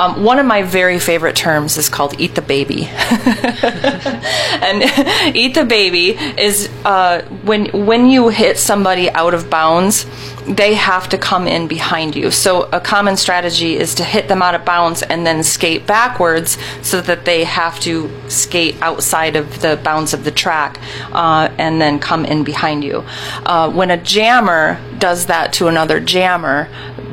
Um, 0.00 0.24
one 0.24 0.38
of 0.38 0.46
my 0.46 0.62
very 0.62 0.98
favorite 0.98 1.36
terms 1.36 1.76
is 1.76 1.90
called 1.90 2.18
"eat 2.18 2.34
the 2.34 2.40
baby," 2.40 2.86
and 2.88 4.82
"eat 5.36 5.52
the 5.54 5.66
baby" 5.68 6.16
is 6.40 6.70
uh, 6.86 7.20
when 7.44 7.66
when 7.86 8.08
you 8.08 8.30
hit 8.30 8.56
somebody 8.56 9.10
out 9.10 9.34
of 9.34 9.50
bounds 9.50 10.06
they 10.50 10.74
have 10.74 11.08
to 11.10 11.18
come 11.18 11.46
in 11.46 11.68
behind 11.68 12.16
you. 12.16 12.30
So 12.30 12.62
a 12.72 12.80
common 12.80 13.16
strategy 13.16 13.76
is 13.76 13.94
to 13.96 14.04
hit 14.04 14.28
them 14.28 14.42
out 14.42 14.54
of 14.54 14.64
bounds 14.64 15.02
and 15.02 15.26
then 15.26 15.42
skate 15.42 15.86
backwards 15.86 16.58
so 16.82 17.00
that 17.02 17.24
they 17.24 17.44
have 17.44 17.78
to 17.80 18.10
skate 18.28 18.80
outside 18.82 19.36
of 19.36 19.60
the 19.60 19.80
bounds 19.82 20.12
of 20.12 20.24
the 20.24 20.30
track 20.30 20.80
uh, 21.12 21.50
and 21.58 21.80
then 21.80 21.98
come 21.98 22.24
in 22.24 22.44
behind 22.44 22.82
you. 22.82 23.04
Uh, 23.46 23.70
when 23.70 23.90
a 23.90 23.96
jammer 23.96 24.80
does 24.98 25.26
that 25.26 25.52
to 25.54 25.68
another 25.68 26.00
jammer, 26.00 26.68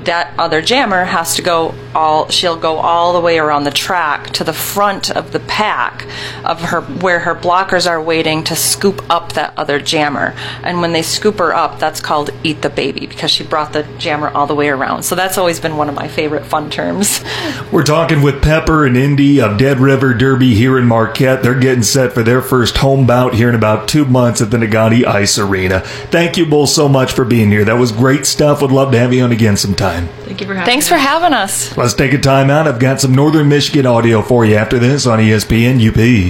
that 0.07 0.33
other 0.39 0.61
jammer 0.61 1.03
has 1.03 1.35
to 1.35 1.41
go 1.41 1.75
all 1.93 2.29
she'll 2.29 2.55
go 2.55 2.77
all 2.77 3.11
the 3.11 3.19
way 3.19 3.37
around 3.37 3.65
the 3.65 3.71
track 3.71 4.29
to 4.29 4.45
the 4.45 4.53
front 4.53 5.11
of 5.11 5.33
the 5.33 5.39
pack 5.41 6.07
of 6.45 6.61
her 6.61 6.79
where 6.79 7.19
her 7.19 7.35
blockers 7.35 7.89
are 7.89 8.01
waiting 8.01 8.41
to 8.41 8.55
scoop 8.55 9.03
up 9.09 9.33
that 9.33 9.53
other 9.57 9.79
jammer 9.79 10.33
and 10.63 10.79
when 10.79 10.93
they 10.93 11.01
scoop 11.01 11.39
her 11.39 11.53
up 11.53 11.77
that's 11.77 11.99
called 11.99 12.29
eat 12.41 12.61
the 12.61 12.69
baby 12.69 13.05
because 13.05 13.26
she 13.27 13.43
brought 13.43 13.73
the 13.73 13.83
jammer 13.97 14.29
all 14.29 14.47
the 14.47 14.55
way 14.55 14.69
around 14.69 15.03
so 15.03 15.15
that's 15.15 15.37
always 15.37 15.59
been 15.59 15.77
one 15.77 15.89
of 15.89 15.95
my 15.95 16.07
favorite 16.07 16.45
fun 16.45 16.69
terms 16.69 17.23
we're 17.71 17.83
talking 17.83 18.21
with 18.21 18.41
pepper 18.41 18.85
and 18.85 18.95
indy 18.97 19.39
of 19.41 19.57
dead 19.57 19.79
river 19.79 20.13
derby 20.13 20.53
here 20.53 20.77
in 20.77 20.85
marquette 20.85 21.43
they're 21.43 21.59
getting 21.59 21.83
set 21.83 22.13
for 22.13 22.23
their 22.23 22.41
first 22.41 22.77
home 22.77 23.05
bout 23.05 23.33
here 23.33 23.49
in 23.49 23.55
about 23.55 23.87
two 23.87 24.05
months 24.05 24.41
at 24.41 24.51
the 24.51 24.57
negaunee 24.57 25.05
ice 25.05 25.37
arena 25.37 25.79
thank 25.81 26.37
you 26.37 26.45
both 26.45 26.69
so 26.69 26.87
much 26.87 27.11
for 27.11 27.25
being 27.25 27.49
here 27.49 27.65
that 27.65 27.77
was 27.77 27.91
great 27.91 28.25
stuff 28.25 28.61
would 28.61 28.71
love 28.71 28.91
to 28.91 28.99
have 28.99 29.13
you 29.13 29.23
on 29.23 29.31
again 29.31 29.57
sometime. 29.57 30.07
Thank 30.25 30.41
you 30.41 30.47
for 30.47 30.53
having 30.53 30.65
Thanks 30.65 30.85
us. 30.85 30.89
for 30.89 30.97
having 30.97 31.33
us. 31.33 31.77
Let's 31.77 31.93
take 31.93 32.13
a 32.13 32.17
time 32.17 32.49
out. 32.49 32.67
I've 32.67 32.79
got 32.79 32.99
some 32.99 33.13
Northern 33.13 33.49
Michigan 33.49 33.85
audio 33.85 34.21
for 34.21 34.45
you 34.45 34.55
after 34.55 34.77
this 34.77 35.07
on 35.07 35.19
ESPN 35.19 35.77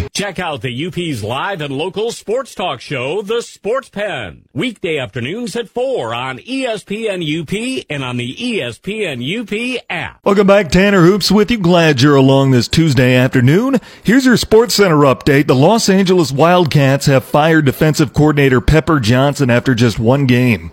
UP. 0.05 0.11
Check 0.13 0.39
out 0.39 0.61
the 0.61 0.85
UP's 0.85 1.23
live 1.23 1.61
and 1.61 1.75
local 1.75 2.11
sports 2.11 2.53
talk 2.53 2.79
show, 2.79 3.21
The 3.21 3.41
Sports 3.41 3.89
Pen. 3.89 4.43
Weekday 4.53 4.97
afternoons 4.97 5.55
at 5.55 5.69
4 5.69 6.13
on 6.13 6.37
ESPN 6.39 6.76
UP 6.85 7.85
and 7.89 8.03
on 8.03 8.17
the 8.17 8.35
ESPN 8.35 9.21
UP 9.21 9.83
app. 9.89 10.19
Welcome 10.23 10.47
back. 10.47 10.69
Tanner 10.69 11.01
Hoops 11.01 11.31
with 11.31 11.49
you. 11.49 11.57
Glad 11.57 12.01
you're 12.01 12.15
along 12.15 12.51
this 12.51 12.67
Tuesday 12.67 13.15
afternoon. 13.15 13.77
Here's 14.03 14.25
your 14.25 14.37
Sports 14.37 14.75
Center 14.75 14.97
update. 14.97 15.47
The 15.47 15.55
Los 15.55 15.89
Angeles 15.89 16.31
Wildcats 16.31 17.07
have 17.07 17.23
fired 17.23 17.65
defensive 17.65 18.13
coordinator 18.13 18.61
Pepper 18.61 18.99
Johnson 18.99 19.49
after 19.49 19.73
just 19.73 19.99
one 19.99 20.25
game. 20.25 20.71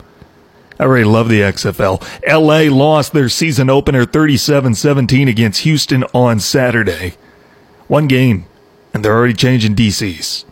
I 0.79 0.85
really 0.85 1.05
love 1.05 1.29
the 1.29 1.41
XFL. 1.41 2.03
LA 2.27 2.75
lost 2.75 3.13
their 3.13 3.29
season 3.29 3.71
opener 3.71 4.05
37 4.05 4.75
17 4.75 5.29
against 5.29 5.61
Houston 5.61 6.05
on 6.13 6.41
Saturday. 6.41 7.15
One 7.87 8.09
game, 8.09 8.47
and 8.93 9.05
they're 9.05 9.17
already 9.17 9.35
changing 9.35 9.77
DCs. 9.77 10.45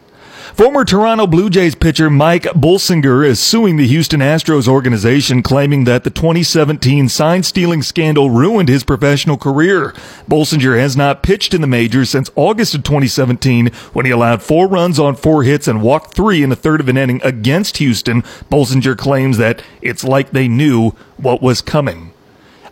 Former 0.54 0.84
Toronto 0.84 1.26
Blue 1.26 1.48
Jays 1.48 1.74
pitcher 1.74 2.10
Mike 2.10 2.42
Bolsinger 2.42 3.26
is 3.26 3.40
suing 3.40 3.78
the 3.78 3.86
Houston 3.86 4.20
Astros 4.20 4.68
organization, 4.68 5.42
claiming 5.42 5.84
that 5.84 6.04
the 6.04 6.10
2017 6.10 7.08
sign 7.08 7.42
stealing 7.42 7.82
scandal 7.82 8.28
ruined 8.28 8.68
his 8.68 8.84
professional 8.84 9.38
career. 9.38 9.94
Bolsinger 10.28 10.78
has 10.78 10.94
not 10.94 11.22
pitched 11.22 11.54
in 11.54 11.62
the 11.62 11.66
majors 11.66 12.10
since 12.10 12.30
August 12.36 12.74
of 12.74 12.82
2017 12.82 13.68
when 13.94 14.04
he 14.04 14.12
allowed 14.12 14.42
four 14.42 14.68
runs 14.68 14.98
on 14.98 15.16
four 15.16 15.42
hits 15.42 15.66
and 15.66 15.80
walked 15.80 16.12
three 16.12 16.42
in 16.42 16.52
a 16.52 16.56
third 16.56 16.80
of 16.80 16.88
an 16.88 16.98
inning 16.98 17.22
against 17.24 17.78
Houston. 17.78 18.20
Bolsinger 18.50 18.96
claims 18.96 19.38
that 19.38 19.62
it's 19.80 20.04
like 20.04 20.32
they 20.32 20.48
knew 20.48 20.90
what 21.16 21.40
was 21.40 21.62
coming. 21.62 22.11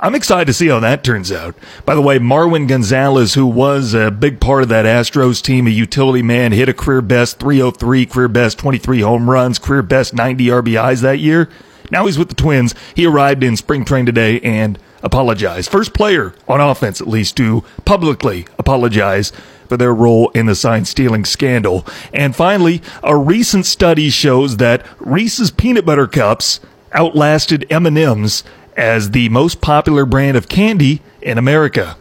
I'm 0.03 0.15
excited 0.15 0.47
to 0.47 0.55
see 0.55 0.69
how 0.69 0.81
that 0.81 1.05
turns 1.05 1.31
out. 1.31 1.55
By 1.85 1.95
the 1.95 2.01
way, 2.01 2.19
Marwin 2.19 2.67
Gonzalez, 2.67 3.35
who 3.35 3.45
was 3.45 3.93
a 3.93 4.11
big 4.11 4.41
part 4.41 4.63
of 4.63 4.71
that 4.71 4.87
Astros 4.87 5.43
team, 5.43 5.67
a 5.67 5.71
utility 5.71 6.23
man, 6.23 6.53
hit 6.53 6.71
a 6.71 6.75
career 6.75 7.03
best 7.03 7.39
303, 7.39 8.07
career 8.07 8.29
best 8.29 8.59
23 8.59 9.03
home 9.03 9.29
runs, 9.29 9.59
career 9.59 9.83
best 9.83 10.15
90 10.15 10.47
RBIs 10.47 11.03
that 11.03 11.19
year. 11.19 11.51
Now 11.91 12.07
he's 12.07 12.19
with 12.19 12.31
the 12.31 12.35
Twins. 12.35 12.75
He 12.97 13.05
arrived 13.05 13.45
in 13.45 13.59
spring 13.59 13.85
training 13.85 14.07
today 14.07 14.41
and 14.41 14.79
apologized. 15.03 15.71
First 15.71 15.93
player 15.93 16.35
on 16.49 16.63
offense, 16.63 17.03
at 17.03 17.07
least, 17.07 17.37
to 17.37 17.63
publicly 17.85 18.47
apologize 18.59 19.33
for 19.69 19.77
their 19.77 19.93
role 19.93 20.31
in 20.31 20.47
the 20.47 20.55
sign 20.55 20.87
stealing 20.87 21.27
scandal. 21.27 21.87
And 22.15 22.35
finally, 22.35 22.81
a 23.03 23.19
recent 23.19 23.67
study 23.67 24.09
shows 24.09 24.57
that 24.57 24.87
Reese's 24.99 25.51
peanut 25.51 25.85
butter 25.85 26.07
cups 26.07 26.61
outlasted 26.93 27.67
M&M's 27.71 28.45
as 28.81 29.11
the 29.11 29.29
most 29.29 29.61
popular 29.61 30.07
brand 30.07 30.39
of 30.39 30.49
candy 30.49 31.03
in 31.21 31.37
America. 31.37 31.99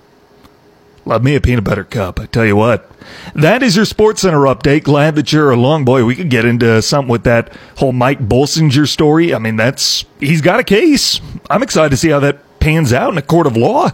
Love 1.03 1.21
me 1.23 1.35
a 1.35 1.41
peanut 1.41 1.65
butter 1.65 1.83
cup, 1.83 2.21
I 2.21 2.25
tell 2.25 2.45
you 2.45 2.55
what. 2.55 2.89
That 3.35 3.61
is 3.61 3.75
your 3.75 3.83
Sports 3.83 4.21
Center 4.21 4.43
update. 4.43 4.83
Glad 4.83 5.15
that 5.15 5.33
you're 5.33 5.51
along. 5.51 5.83
Boy, 5.83 6.05
we 6.05 6.15
could 6.15 6.29
get 6.29 6.45
into 6.45 6.81
something 6.81 7.11
with 7.11 7.23
that 7.25 7.53
whole 7.77 7.91
Mike 7.91 8.19
Bolsinger 8.19 8.87
story. 8.87 9.33
I 9.33 9.39
mean, 9.39 9.57
that's, 9.57 10.05
he's 10.21 10.39
got 10.39 10.61
a 10.61 10.63
case. 10.63 11.19
I'm 11.49 11.63
excited 11.63 11.89
to 11.89 11.97
see 11.97 12.09
how 12.09 12.21
that 12.21 12.59
pans 12.61 12.93
out 12.93 13.11
in 13.11 13.17
a 13.17 13.23
court 13.23 13.47
of 13.47 13.57
law 13.57 13.89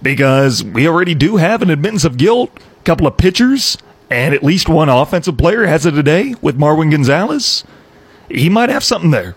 because 0.00 0.64
we 0.64 0.88
already 0.88 1.14
do 1.14 1.36
have 1.36 1.60
an 1.60 1.68
admittance 1.68 2.04
of 2.04 2.16
guilt. 2.16 2.50
A 2.56 2.84
couple 2.84 3.06
of 3.06 3.18
pitchers 3.18 3.76
and 4.08 4.34
at 4.34 4.42
least 4.42 4.66
one 4.66 4.88
offensive 4.88 5.36
player 5.36 5.66
has 5.66 5.84
it 5.84 5.92
today 5.92 6.34
with 6.40 6.58
Marwin 6.58 6.90
Gonzalez. 6.90 7.64
He 8.30 8.48
might 8.48 8.70
have 8.70 8.84
something 8.84 9.10
there. 9.10 9.36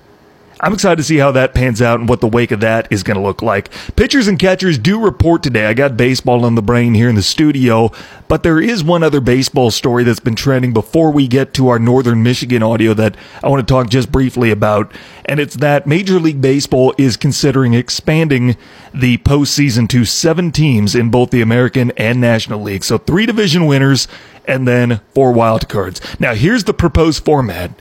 I'm 0.59 0.73
excited 0.73 0.97
to 0.97 1.03
see 1.03 1.17
how 1.17 1.31
that 1.33 1.53
pans 1.53 1.81
out 1.81 1.99
and 1.99 2.09
what 2.09 2.21
the 2.21 2.27
wake 2.27 2.51
of 2.51 2.61
that 2.61 2.87
is 2.91 3.03
going 3.03 3.17
to 3.17 3.23
look 3.23 3.41
like. 3.41 3.69
Pitchers 3.95 4.27
and 4.27 4.39
catchers 4.39 4.77
do 4.77 4.99
report 4.99 5.43
today. 5.43 5.67
I 5.67 5.73
got 5.73 5.97
baseball 5.97 6.45
on 6.45 6.55
the 6.55 6.61
brain 6.61 6.95
here 6.95 7.09
in 7.09 7.15
the 7.15 7.21
studio, 7.21 7.91
but 8.27 8.43
there 8.43 8.59
is 8.59 8.83
one 8.83 9.03
other 9.03 9.21
baseball 9.21 9.69
story 9.69 10.03
that's 10.03 10.19
been 10.19 10.35
trending 10.35 10.73
before 10.73 11.11
we 11.11 11.27
get 11.27 11.53
to 11.55 11.67
our 11.67 11.77
Northern 11.77 12.23
Michigan 12.23 12.63
audio 12.63 12.93
that 12.95 13.15
I 13.43 13.49
want 13.49 13.67
to 13.67 13.71
talk 13.71 13.89
just 13.89 14.11
briefly 14.11 14.49
about. 14.49 14.91
And 15.25 15.39
it's 15.39 15.55
that 15.57 15.85
Major 15.85 16.19
League 16.19 16.41
Baseball 16.41 16.93
is 16.97 17.17
considering 17.17 17.73
expanding 17.73 18.57
the 18.93 19.19
postseason 19.19 19.87
to 19.89 20.05
seven 20.05 20.51
teams 20.51 20.95
in 20.95 21.11
both 21.11 21.29
the 21.29 21.41
American 21.41 21.91
and 21.91 22.19
National 22.19 22.61
League. 22.61 22.83
So 22.83 22.97
three 22.97 23.27
division 23.27 23.67
winners 23.67 24.07
and 24.45 24.67
then 24.67 25.01
four 25.13 25.31
wild 25.33 25.69
cards. 25.69 26.01
Now, 26.19 26.33
here's 26.33 26.63
the 26.63 26.73
proposed 26.73 27.23
format 27.23 27.71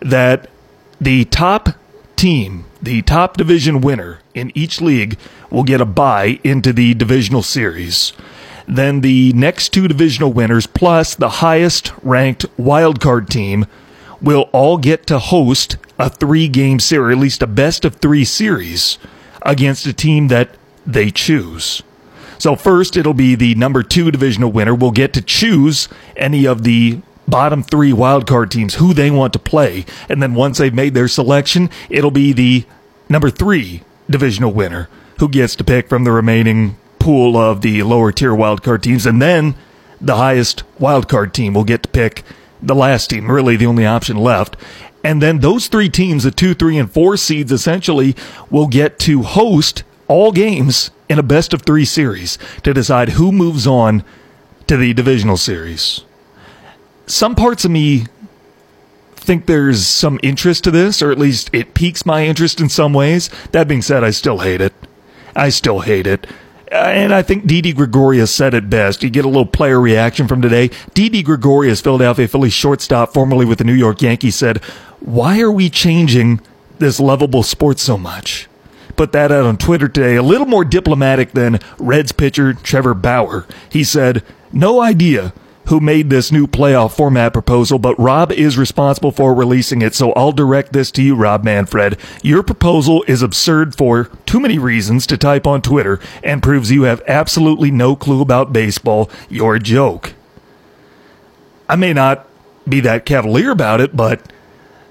that 0.00 0.48
the 1.00 1.24
top 1.24 1.70
team, 2.16 2.64
the 2.80 3.02
top 3.02 3.36
division 3.36 3.80
winner 3.80 4.20
in 4.34 4.52
each 4.54 4.80
league, 4.80 5.18
will 5.50 5.64
get 5.64 5.80
a 5.80 5.84
bye 5.84 6.38
into 6.44 6.72
the 6.72 6.94
divisional 6.94 7.42
series. 7.42 8.12
Then 8.66 9.00
the 9.00 9.32
next 9.32 9.70
two 9.70 9.88
divisional 9.88 10.32
winners, 10.32 10.66
plus 10.66 11.14
the 11.14 11.28
highest 11.28 11.92
ranked 12.02 12.46
wildcard 12.56 13.28
team, 13.28 13.66
will 14.20 14.48
all 14.52 14.78
get 14.78 15.06
to 15.08 15.18
host 15.18 15.76
a 15.98 16.08
three 16.08 16.48
game 16.48 16.78
series, 16.78 17.16
at 17.16 17.20
least 17.20 17.42
a 17.42 17.46
best 17.46 17.84
of 17.84 17.96
three 17.96 18.24
series, 18.24 18.98
against 19.42 19.86
a 19.86 19.92
team 19.92 20.28
that 20.28 20.50
they 20.86 21.10
choose. 21.10 21.82
So, 22.38 22.56
first, 22.56 22.96
it'll 22.96 23.14
be 23.14 23.34
the 23.34 23.54
number 23.54 23.82
two 23.82 24.10
divisional 24.10 24.50
winner 24.50 24.74
will 24.74 24.90
get 24.90 25.12
to 25.14 25.22
choose 25.22 25.88
any 26.16 26.44
of 26.46 26.64
the 26.64 27.00
bottom 27.32 27.62
three 27.62 27.92
wildcard 27.92 28.50
teams 28.50 28.74
who 28.74 28.92
they 28.92 29.10
want 29.10 29.32
to 29.32 29.38
play. 29.38 29.86
And 30.10 30.22
then 30.22 30.34
once 30.34 30.58
they've 30.58 30.72
made 30.72 30.92
their 30.92 31.08
selection, 31.08 31.70
it'll 31.88 32.10
be 32.10 32.34
the 32.34 32.66
number 33.08 33.30
three 33.30 33.82
divisional 34.08 34.52
winner 34.52 34.90
who 35.18 35.30
gets 35.30 35.56
to 35.56 35.64
pick 35.64 35.88
from 35.88 36.04
the 36.04 36.12
remaining 36.12 36.76
pool 36.98 37.38
of 37.38 37.62
the 37.62 37.82
lower 37.84 38.12
tier 38.12 38.32
wildcard 38.32 38.82
teams. 38.82 39.06
And 39.06 39.22
then 39.22 39.54
the 39.98 40.16
highest 40.16 40.62
wildcard 40.78 41.32
team 41.32 41.54
will 41.54 41.64
get 41.64 41.82
to 41.84 41.88
pick 41.88 42.22
the 42.60 42.74
last 42.74 43.08
team, 43.08 43.30
really 43.30 43.56
the 43.56 43.66
only 43.66 43.86
option 43.86 44.18
left. 44.18 44.54
And 45.02 45.22
then 45.22 45.40
those 45.40 45.68
three 45.68 45.88
teams, 45.88 46.24
the 46.24 46.30
two, 46.30 46.52
three, 46.52 46.76
and 46.76 46.92
four 46.92 47.16
seeds, 47.16 47.50
essentially 47.50 48.14
will 48.50 48.68
get 48.68 48.98
to 49.00 49.22
host 49.22 49.84
all 50.06 50.32
games 50.32 50.90
in 51.08 51.18
a 51.18 51.22
best 51.22 51.54
of 51.54 51.62
three 51.62 51.86
series 51.86 52.36
to 52.62 52.74
decide 52.74 53.10
who 53.10 53.32
moves 53.32 53.66
on 53.66 54.04
to 54.66 54.76
the 54.76 54.92
divisional 54.92 55.38
series 55.38 56.04
some 57.06 57.34
parts 57.34 57.64
of 57.64 57.70
me 57.70 58.06
think 59.16 59.46
there's 59.46 59.86
some 59.86 60.18
interest 60.22 60.64
to 60.64 60.70
this, 60.70 61.02
or 61.02 61.10
at 61.10 61.18
least 61.18 61.50
it 61.52 61.74
piques 61.74 62.04
my 62.04 62.26
interest 62.26 62.60
in 62.60 62.68
some 62.68 62.92
ways. 62.92 63.30
That 63.52 63.68
being 63.68 63.82
said, 63.82 64.04
I 64.04 64.10
still 64.10 64.38
hate 64.38 64.60
it. 64.60 64.72
I 65.34 65.48
still 65.48 65.80
hate 65.80 66.06
it. 66.06 66.26
Uh, 66.70 66.76
and 66.76 67.14
I 67.14 67.22
think 67.22 67.46
Didi 67.46 67.72
Gregorius 67.72 68.34
said 68.34 68.54
it 68.54 68.70
best. 68.70 69.02
You 69.02 69.10
get 69.10 69.24
a 69.24 69.28
little 69.28 69.46
player 69.46 69.80
reaction 69.80 70.26
from 70.26 70.42
today. 70.42 70.70
Didi 70.94 71.22
Gregorius, 71.22 71.80
Philadelphia 71.80 72.26
Phillies 72.26 72.54
shortstop, 72.54 73.12
formerly 73.12 73.44
with 73.44 73.58
the 73.58 73.64
New 73.64 73.74
York 73.74 74.02
Yankees, 74.02 74.36
said, 74.36 74.58
Why 75.00 75.40
are 75.40 75.50
we 75.50 75.68
changing 75.68 76.40
this 76.78 76.98
lovable 76.98 77.42
sport 77.42 77.78
so 77.78 77.98
much? 77.98 78.48
Put 78.96 79.12
that 79.12 79.32
out 79.32 79.44
on 79.44 79.56
Twitter 79.56 79.88
today, 79.88 80.16
a 80.16 80.22
little 80.22 80.46
more 80.46 80.64
diplomatic 80.64 81.32
than 81.32 81.60
Reds 81.78 82.12
pitcher 82.12 82.54
Trevor 82.54 82.94
Bauer. 82.94 83.46
He 83.68 83.84
said, 83.84 84.22
No 84.52 84.80
idea 84.80 85.32
who 85.66 85.80
made 85.80 86.10
this 86.10 86.32
new 86.32 86.46
playoff 86.46 86.92
format 86.96 87.32
proposal, 87.32 87.78
but 87.78 87.98
Rob 87.98 88.32
is 88.32 88.58
responsible 88.58 89.12
for 89.12 89.34
releasing 89.34 89.82
it, 89.82 89.94
so 89.94 90.12
I'll 90.12 90.32
direct 90.32 90.72
this 90.72 90.90
to 90.92 91.02
you, 91.02 91.14
Rob 91.14 91.44
Manfred. 91.44 91.98
Your 92.22 92.42
proposal 92.42 93.04
is 93.06 93.22
absurd 93.22 93.74
for 93.74 94.04
too 94.26 94.40
many 94.40 94.58
reasons 94.58 95.06
to 95.06 95.16
type 95.16 95.46
on 95.46 95.62
Twitter 95.62 96.00
and 96.22 96.42
proves 96.42 96.70
you 96.70 96.82
have 96.82 97.02
absolutely 97.06 97.70
no 97.70 97.94
clue 97.94 98.20
about 98.20 98.52
baseball. 98.52 99.10
You're 99.28 99.56
a 99.56 99.60
joke. 99.60 100.14
I 101.68 101.76
may 101.76 101.92
not 101.92 102.26
be 102.68 102.80
that 102.80 103.06
cavalier 103.06 103.50
about 103.50 103.80
it, 103.80 103.96
but 103.96 104.32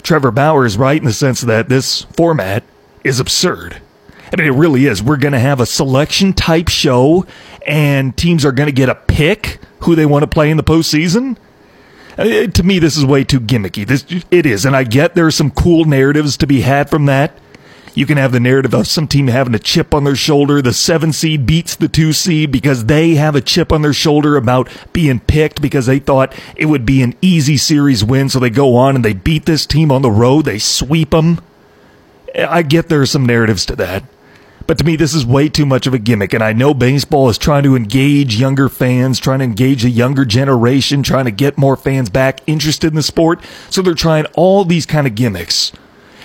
Trevor 0.04 0.32
Bauer 0.32 0.66
is 0.66 0.78
right 0.78 1.00
in 1.00 1.06
the 1.06 1.14
sense 1.14 1.42
that 1.42 1.70
this 1.70 2.04
format 2.04 2.64
is 3.04 3.20
absurd. 3.20 3.82
I 4.32 4.38
mean, 4.38 4.48
it 4.48 4.58
really 4.58 4.86
is. 4.86 5.04
We're 5.04 5.18
going 5.18 5.34
to 5.34 5.40
have 5.40 5.60
a 5.60 5.66
selection 5.66 6.32
type 6.32 6.70
show, 6.70 7.26
and 7.68 8.16
teams 8.16 8.46
are 8.46 8.54
going 8.54 8.68
to 8.68 8.74
get 8.74 8.88
a 8.88 8.96
pick 8.96 9.60
who 9.84 9.96
they 9.96 10.06
want 10.06 10.24
to 10.24 10.28
play 10.28 10.50
in 10.50 10.58
the 10.58 10.64
postseason. 10.64 11.38
Uh, 12.18 12.48
to 12.48 12.64
me, 12.64 12.80
this 12.80 12.98
is 12.98 13.06
way 13.06 13.24
too 13.24 13.40
gimmicky. 13.40 13.86
This 13.88 14.06
it 14.30 14.46
is, 14.46 14.66
and 14.66 14.76
I 14.76 14.84
get 14.84 15.16
there 15.16 15.26
are 15.26 15.32
some 15.32 15.52
cool 15.52 15.86
narratives 15.86 16.38
to 16.38 16.48
be 16.48 16.62
had 16.62 16.90
from 16.90 17.06
that. 17.06 17.38
You 17.94 18.06
can 18.06 18.18
have 18.18 18.32
the 18.32 18.40
narrative 18.40 18.74
of 18.74 18.88
some 18.88 19.08
team 19.08 19.28
having 19.28 19.54
a 19.54 19.60
chip 19.60 19.94
on 19.94 20.06
their 20.06 20.16
shoulder. 20.16 20.62
The 20.62 20.74
seven 20.74 21.12
seed 21.12 21.46
beats 21.46 21.76
the 21.76 21.90
two 21.90 22.14
seed 22.14 22.52
because 22.52 22.86
they 22.86 23.16
have 23.16 23.36
a 23.36 23.42
chip 23.42 23.72
on 23.72 23.82
their 23.82 23.94
shoulder 23.94 24.38
about 24.38 24.70
being 24.94 25.20
picked 25.20 25.62
because 25.62 25.88
they 25.88 26.00
thought 26.00 26.34
it 26.56 26.68
would 26.68 26.86
be 26.86 27.02
an 27.02 27.16
easy 27.22 27.58
series 27.58 28.04
win. 28.04 28.30
So 28.30 28.40
they 28.40 28.50
go 28.50 28.76
on 28.76 28.96
and 28.96 29.04
they 29.04 29.14
beat 29.14 29.46
this 29.46 29.66
team 29.66 29.92
on 29.92 30.02
the 30.02 30.12
road. 30.12 30.46
They 30.46 30.60
sweep 30.60 31.10
them. 31.10 31.42
I 32.38 32.62
get 32.62 32.88
there 32.88 33.02
are 33.02 33.06
some 33.06 33.26
narratives 33.26 33.66
to 33.66 33.76
that. 33.78 34.04
But 34.68 34.78
to 34.78 34.84
me, 34.84 34.96
this 34.96 35.14
is 35.14 35.26
way 35.26 35.50
too 35.50 35.66
much 35.66 35.88
of 35.88 35.94
a 35.94 36.00
gimmick. 36.00 36.34
And 36.34 36.44
I 36.44 36.54
know 36.54 36.74
baseball 36.74 37.30
is 37.30 37.38
trying 37.38 37.64
to 37.64 37.76
engage 37.76 38.38
younger 38.38 38.70
fans, 38.70 39.20
trying 39.20 39.40
to 39.40 39.46
engage 39.46 39.84
a 39.84 39.90
younger 39.90 40.26
generation, 40.26 41.04
trying 41.04 41.26
to 41.26 41.32
get 41.32 41.58
more 41.58 41.76
fans 41.76 42.10
back 42.10 42.42
interested 42.48 42.88
in 42.88 42.96
the 42.96 43.04
sport. 43.04 43.42
So 43.70 43.82
they're 43.82 43.94
trying 43.94 44.26
all 44.34 44.64
these 44.66 44.86
kind 44.86 45.08
of 45.08 45.16
gimmicks. 45.16 45.72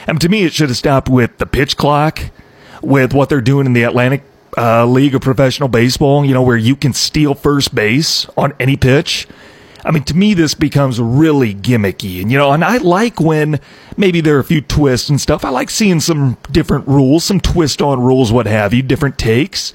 And 0.06 0.20
to 0.20 0.28
me, 0.28 0.44
it 0.44 0.52
should 0.52 0.68
have 0.68 0.78
stopped 0.78 1.08
with 1.08 1.38
the 1.38 1.46
pitch 1.46 1.76
clock, 1.76 2.20
with 2.82 3.12
what 3.12 3.28
they're 3.28 3.40
doing 3.40 3.66
in 3.66 3.72
the 3.72 3.82
Atlantic 3.82 4.22
uh, 4.56 4.86
League 4.86 5.14
of 5.14 5.22
Professional 5.22 5.68
Baseball, 5.68 6.24
you 6.24 6.32
know, 6.32 6.42
where 6.42 6.56
you 6.56 6.76
can 6.76 6.92
steal 6.92 7.34
first 7.34 7.74
base 7.74 8.26
on 8.36 8.54
any 8.60 8.76
pitch. 8.76 9.26
I 9.86 9.92
mean, 9.92 10.02
to 10.04 10.16
me, 10.16 10.34
this 10.34 10.54
becomes 10.54 11.00
really 11.00 11.54
gimmicky. 11.54 12.20
And, 12.20 12.30
you 12.30 12.36
know, 12.36 12.50
and 12.50 12.64
I 12.64 12.78
like 12.78 13.20
when 13.20 13.60
maybe 13.96 14.20
there 14.20 14.36
are 14.36 14.40
a 14.40 14.44
few 14.44 14.60
twists 14.60 15.08
and 15.08 15.20
stuff. 15.20 15.44
I 15.44 15.50
like 15.50 15.70
seeing 15.70 16.00
some 16.00 16.36
different 16.50 16.88
rules, 16.88 17.22
some 17.22 17.40
twist 17.40 17.80
on 17.80 18.00
rules, 18.00 18.32
what 18.32 18.46
have 18.46 18.74
you, 18.74 18.82
different 18.82 19.16
takes. 19.16 19.72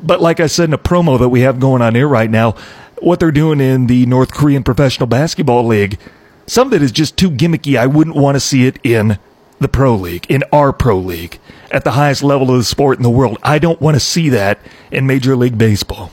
But 0.00 0.22
like 0.22 0.40
I 0.40 0.46
said 0.46 0.70
in 0.70 0.72
a 0.72 0.78
promo 0.78 1.18
that 1.18 1.28
we 1.28 1.40
have 1.40 1.60
going 1.60 1.82
on 1.82 1.94
here 1.94 2.08
right 2.08 2.30
now, 2.30 2.52
what 3.00 3.20
they're 3.20 3.30
doing 3.30 3.60
in 3.60 3.86
the 3.86 4.06
North 4.06 4.32
Korean 4.32 4.64
Professional 4.64 5.06
Basketball 5.06 5.66
League, 5.66 5.98
some 6.46 6.68
of 6.68 6.72
it 6.72 6.80
is 6.80 6.90
just 6.90 7.18
too 7.18 7.30
gimmicky. 7.30 7.78
I 7.78 7.86
wouldn't 7.86 8.16
want 8.16 8.36
to 8.36 8.40
see 8.40 8.66
it 8.66 8.78
in 8.82 9.18
the 9.60 9.68
pro 9.68 9.94
league, 9.94 10.26
in 10.30 10.42
our 10.52 10.72
pro 10.72 10.98
league, 10.98 11.38
at 11.70 11.84
the 11.84 11.92
highest 11.92 12.22
level 12.22 12.50
of 12.50 12.56
the 12.56 12.64
sport 12.64 12.98
in 12.98 13.02
the 13.02 13.10
world. 13.10 13.38
I 13.42 13.58
don't 13.58 13.80
want 13.80 13.94
to 13.94 14.00
see 14.00 14.30
that 14.30 14.58
in 14.90 15.06
Major 15.06 15.36
League 15.36 15.58
Baseball. 15.58 16.10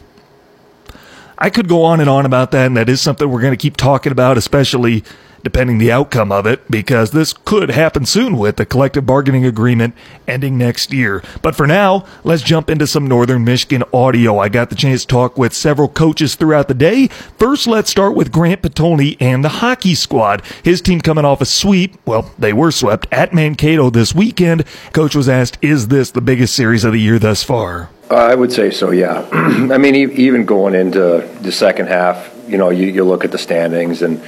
I 1.42 1.50
could 1.50 1.68
go 1.68 1.82
on 1.82 2.00
and 2.00 2.08
on 2.08 2.28
about 2.28 2.52
that, 2.52 2.68
and 2.68 2.78
that 2.78 2.88
is 2.88 3.02
something 3.02 3.28
we're 3.28 3.42
going 3.42 3.52
to 3.52 3.58
keep 3.58 3.76
talking 3.76 4.12
about, 4.12 4.38
especially 4.38 5.04
depending 5.44 5.80
the 5.80 5.92
outcome 5.92 6.32
of 6.32 6.46
it, 6.46 6.70
because 6.70 7.10
this 7.10 7.34
could 7.34 7.72
happen 7.72 8.06
soon 8.06 8.38
with 8.38 8.58
the 8.58 8.66
collective 8.66 9.08
bargaining 9.08 9.44
agreement 9.44 9.96
ending 10.28 10.56
next 10.56 10.94
year. 10.94 11.24
But 11.42 11.56
for 11.56 11.66
now, 11.66 12.06
let's 12.24 12.44
jump 12.44 12.70
into 12.70 12.86
some 12.86 13.08
Northern 13.08 13.44
Michigan 13.44 13.84
audio. 13.92 14.38
I 14.38 14.50
got 14.50 14.70
the 14.70 14.76
chance 14.76 15.02
to 15.02 15.08
talk 15.08 15.36
with 15.36 15.52
several 15.52 15.88
coaches 15.88 16.36
throughout 16.36 16.68
the 16.68 16.76
day. 16.76 17.08
First, 17.40 17.66
let's 17.66 17.90
start 17.90 18.14
with 18.14 18.32
Grant 18.32 18.62
Potulny 18.62 19.18
and 19.20 19.44
the 19.44 19.50
hockey 19.50 19.96
squad. 19.96 20.44
His 20.62 20.80
team 20.80 21.02
coming 21.02 21.26
off 21.26 21.42
a 21.42 21.46
sweep. 21.46 21.98
Well, 22.06 22.32
they 22.38 22.54
were 22.54 22.70
swept 22.70 23.08
at 23.12 23.34
Mankato 23.34 23.90
this 23.90 24.14
weekend. 24.14 24.64
Coach 24.94 25.16
was 25.16 25.28
asked, 25.28 25.58
is 25.64 25.88
this 25.88 26.12
the 26.12 26.22
biggest 26.22 26.56
series 26.56 26.84
of 26.84 26.94
the 26.94 27.02
year 27.02 27.18
thus 27.18 27.42
far? 27.42 27.90
I 28.16 28.36
would 28.36 28.52
say 28.52 28.72
so, 28.72 28.92
yeah. 28.92 29.28
I 29.32 29.78
mean, 29.78 29.96
even 29.96 30.46
going 30.46 30.76
into 30.76 31.28
the 31.42 31.52
second 31.52 31.88
half, 31.88 32.34
you 32.48 32.58
know, 32.58 32.70
you, 32.70 32.88
you 32.88 33.04
look 33.04 33.24
at 33.24 33.32
the 33.32 33.38
standings 33.38 34.02
and 34.02 34.22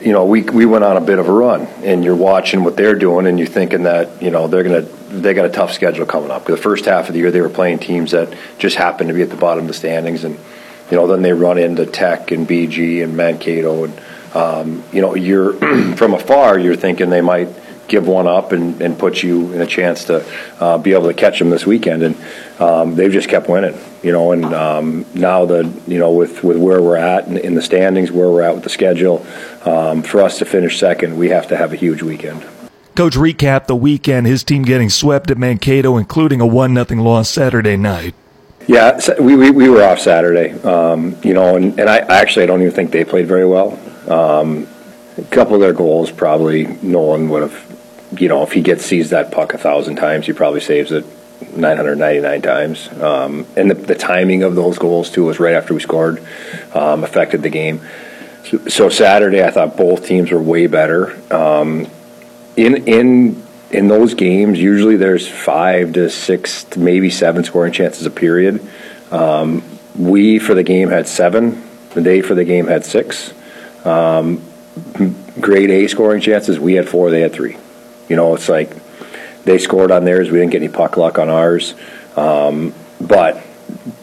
you 0.00 0.12
know, 0.12 0.24
we 0.24 0.42
we 0.42 0.66
went 0.66 0.84
on 0.84 0.96
a 0.96 1.00
bit 1.00 1.18
of 1.18 1.28
a 1.28 1.32
run, 1.32 1.62
and 1.84 2.04
you're 2.04 2.16
watching 2.16 2.64
what 2.64 2.76
they're 2.76 2.96
doing, 2.96 3.26
and 3.26 3.38
you're 3.38 3.46
thinking 3.46 3.84
that 3.84 4.20
you 4.20 4.30
know 4.30 4.48
they're 4.48 4.64
gonna 4.64 4.82
they 4.82 5.32
got 5.32 5.44
a 5.44 5.50
tough 5.50 5.72
schedule 5.72 6.06
coming 6.06 6.30
up. 6.30 6.44
The 6.44 6.56
first 6.56 6.86
half 6.86 7.08
of 7.08 7.14
the 7.14 7.20
year 7.20 7.30
they 7.30 7.40
were 7.40 7.48
playing 7.48 7.78
teams 7.78 8.10
that 8.10 8.34
just 8.58 8.76
happened 8.76 9.08
to 9.08 9.14
be 9.14 9.22
at 9.22 9.30
the 9.30 9.36
bottom 9.36 9.64
of 9.64 9.68
the 9.68 9.74
standings, 9.74 10.24
and 10.24 10.38
you 10.90 10.96
know 10.96 11.06
then 11.06 11.22
they 11.22 11.32
run 11.32 11.58
into 11.58 11.86
Tech 11.86 12.32
and 12.32 12.48
BG 12.48 13.02
and 13.02 13.16
Mankato, 13.16 13.84
and 13.84 14.00
um, 14.34 14.84
you 14.92 15.00
know 15.00 15.14
you're 15.14 15.52
from 15.96 16.14
afar 16.14 16.58
you're 16.58 16.76
thinking 16.76 17.10
they 17.10 17.20
might 17.20 17.48
give 17.88 18.06
one 18.06 18.26
up 18.26 18.52
and, 18.52 18.80
and 18.80 18.98
put 18.98 19.22
you 19.22 19.52
in 19.52 19.60
a 19.60 19.66
chance 19.66 20.04
to 20.04 20.26
uh, 20.60 20.78
be 20.78 20.92
able 20.92 21.08
to 21.08 21.14
catch 21.14 21.38
them 21.38 21.50
this 21.50 21.66
weekend. 21.66 22.02
And 22.02 22.16
um, 22.58 22.94
they've 22.94 23.12
just 23.12 23.28
kept 23.28 23.48
winning, 23.48 23.78
you 24.02 24.12
know. 24.12 24.32
And 24.32 24.44
um, 24.46 25.06
now 25.14 25.44
the 25.44 25.72
you 25.86 25.98
know 25.98 26.12
with, 26.12 26.42
with 26.42 26.56
where 26.56 26.80
we're 26.80 26.96
at 26.96 27.26
in, 27.26 27.36
in, 27.38 27.54
the 27.54 27.62
standings, 27.62 28.10
where 28.10 28.28
we're 28.30 28.42
at 28.42 28.54
with 28.54 28.64
the 28.64 28.70
schedule, 28.70 29.24
um, 29.64 30.02
for 30.02 30.22
us 30.22 30.38
to 30.38 30.44
finish 30.44 30.78
second, 30.78 31.16
we 31.16 31.28
have 31.28 31.48
to 31.48 31.56
have 31.56 31.72
a 31.72 31.76
huge 31.76 32.02
weekend. 32.02 32.44
Coach 32.94 33.14
recap 33.14 33.66
the 33.66 33.76
weekend. 33.76 34.26
His 34.26 34.42
team 34.42 34.62
getting 34.62 34.88
swept 34.88 35.30
at 35.30 35.36
Mankato, 35.36 35.98
including 35.98 36.40
a 36.40 36.46
one 36.46 36.72
nothing 36.72 37.00
loss 37.00 37.28
Saturday 37.28 37.76
night. 37.76 38.14
Yeah, 38.66 38.98
we, 39.20 39.36
we, 39.36 39.50
we 39.50 39.68
were 39.68 39.84
off 39.84 40.00
Saturday, 40.00 40.50
um, 40.62 41.16
you 41.22 41.34
know, 41.34 41.54
and, 41.54 41.78
and 41.78 41.88
I 41.88 41.98
actually 41.98 42.44
I 42.44 42.46
don't 42.46 42.62
even 42.62 42.74
think 42.74 42.90
they 42.90 43.04
played 43.04 43.28
very 43.28 43.46
well. 43.46 43.78
Um, 44.10 44.66
a 45.18 45.22
couple 45.22 45.54
of 45.54 45.60
their 45.60 45.72
goals 45.72 46.10
probably 46.10 46.66
Nolan 46.82 47.28
would 47.28 47.42
have 47.42 47.65
you 48.12 48.28
know, 48.28 48.42
if 48.42 48.52
he 48.52 48.60
gets 48.60 48.84
sees 48.84 49.10
that 49.10 49.32
puck 49.32 49.54
a 49.54 49.58
thousand 49.58 49.96
times, 49.96 50.26
he 50.26 50.32
probably 50.32 50.60
saves 50.60 50.92
it 50.92 51.04
999 51.56 52.42
times. 52.42 52.88
Um, 53.00 53.46
and 53.56 53.70
the, 53.70 53.74
the, 53.74 53.94
timing 53.94 54.42
of 54.42 54.54
those 54.54 54.78
goals 54.78 55.10
too 55.10 55.24
was 55.24 55.38
right 55.38 55.54
after 55.54 55.74
we 55.74 55.80
scored, 55.80 56.24
um, 56.74 57.04
affected 57.04 57.42
the 57.42 57.50
game. 57.50 57.80
So, 58.44 58.58
so, 58.68 58.88
Saturday, 58.88 59.42
I 59.42 59.50
thought 59.50 59.76
both 59.76 60.06
teams 60.06 60.30
were 60.30 60.40
way 60.40 60.66
better. 60.66 61.16
Um, 61.34 61.88
in 62.56 62.86
in 62.86 63.42
in 63.70 63.88
those 63.88 64.14
games, 64.14 64.60
usually 64.60 64.96
there's 64.96 65.26
five 65.28 65.94
to 65.94 66.08
six, 66.08 66.76
maybe 66.76 67.10
seven 67.10 67.42
scoring 67.42 67.72
chances 67.72 68.06
a 68.06 68.10
period. 68.10 68.64
Um, 69.10 69.64
we 69.98 70.38
for 70.38 70.54
the 70.54 70.62
game 70.62 70.90
had 70.90 71.08
seven. 71.08 71.62
They 71.94 72.20
for 72.20 72.34
the 72.34 72.44
game 72.44 72.68
had 72.68 72.84
six. 72.84 73.32
Um, 73.84 74.42
grade 75.40 75.70
A 75.70 75.88
scoring 75.88 76.20
chances, 76.20 76.60
we 76.60 76.74
had 76.74 76.88
four. 76.88 77.10
They 77.10 77.20
had 77.20 77.32
three. 77.32 77.56
You 78.08 78.16
know, 78.16 78.34
it's 78.34 78.48
like 78.48 78.70
they 79.44 79.58
scored 79.58 79.90
on 79.90 80.04
theirs. 80.04 80.30
We 80.30 80.38
didn't 80.38 80.52
get 80.52 80.62
any 80.62 80.72
puck 80.72 80.96
luck 80.96 81.18
on 81.18 81.28
ours. 81.28 81.74
Um, 82.16 82.74
but 83.00 83.44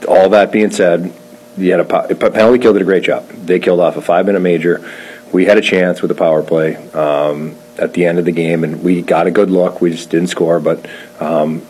all 0.08 0.30
that 0.30 0.51
being 0.51 0.72
said, 0.72 1.14
you 1.58 1.72
had 1.72 1.80
a 1.80 2.16
penalty 2.16 2.60
kill 2.60 2.74
did 2.74 2.82
a 2.82 2.86
great 2.86 3.04
job. 3.04 3.28
They 3.30 3.60
killed 3.60 3.80
off 3.80 3.95
a 3.97 4.01
five 4.01 4.26
minute 4.26 4.39
major. 4.39 4.84
We 5.32 5.45
had 5.45 5.58
a 5.58 5.62
chance 5.62 6.01
with 6.01 6.10
the 6.10 6.16
power 6.16 6.43
play 6.43 6.76
um, 6.93 7.56
at 7.78 7.93
the 7.93 8.06
end 8.06 8.20
of 8.20 8.26
the 8.26 8.32
game, 8.32 8.64
and 8.64 8.84
we 8.84 9.01
got 9.01 9.28
a 9.28 9.32
good 9.32 9.49
look. 9.49 9.82
We 9.82 9.91
just 9.91 10.10
didn't 10.10 10.28
score, 10.28 10.60
but 10.60 10.88
um, 11.20 11.64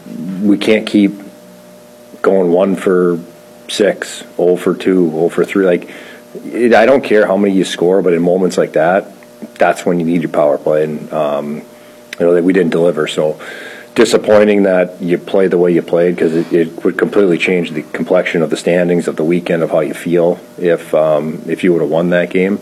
we 0.46 0.58
can't 0.58 0.86
keep 0.86 1.14
going 2.22 2.52
one 2.52 2.76
for 2.76 3.20
six, 3.70 4.24
0 4.36 4.58
for 4.58 4.76
two, 4.76 5.10
0 5.10 5.30
for 5.30 5.46
three. 5.46 5.66
Like, 5.66 5.90
it, 6.46 6.74
I 6.74 6.86
don't 6.86 7.04
care 7.04 7.26
how 7.26 7.38
many 7.38 7.56
you 7.56 7.64
score, 7.64 8.02
but 8.02 8.14
in 8.14 8.22
moments 8.22 8.58
like 8.58 8.74
that, 8.74 9.12
that's 9.56 9.86
when 9.86 10.00
you 10.00 10.06
need 10.06 10.22
your 10.22 10.32
power 10.32 10.58
play. 10.58 10.84
And 10.84 11.14
um, 11.14 11.62
you 12.20 12.26
know 12.26 12.34
that 12.34 12.44
we 12.44 12.54
didn't 12.54 12.72
deliver. 12.72 13.08
So 13.08 13.40
disappointing 13.96 14.64
that 14.64 15.02
you 15.02 15.18
played 15.18 15.52
the 15.52 15.58
way 15.58 15.72
you 15.72 15.82
played 15.82 16.16
because 16.16 16.34
it, 16.34 16.52
it, 16.52 16.84
would 16.84 16.98
completely 16.98 17.38
change 17.38 17.72
the 17.72 17.84
complexion 17.84 18.42
of 18.42 18.50
the 18.50 18.58
standings 18.58 19.08
of 19.08 19.16
the 19.16 19.24
weekend 19.24 19.62
of 19.62 19.70
how 19.70 19.82
you 19.82 19.94
feel 19.94 20.40
if 20.58 20.94
um, 20.94 21.42
if 21.48 21.64
you 21.64 21.72
would 21.74 21.82
have 21.82 21.90
won 21.90 22.10
that 22.10 22.30
game. 22.30 22.60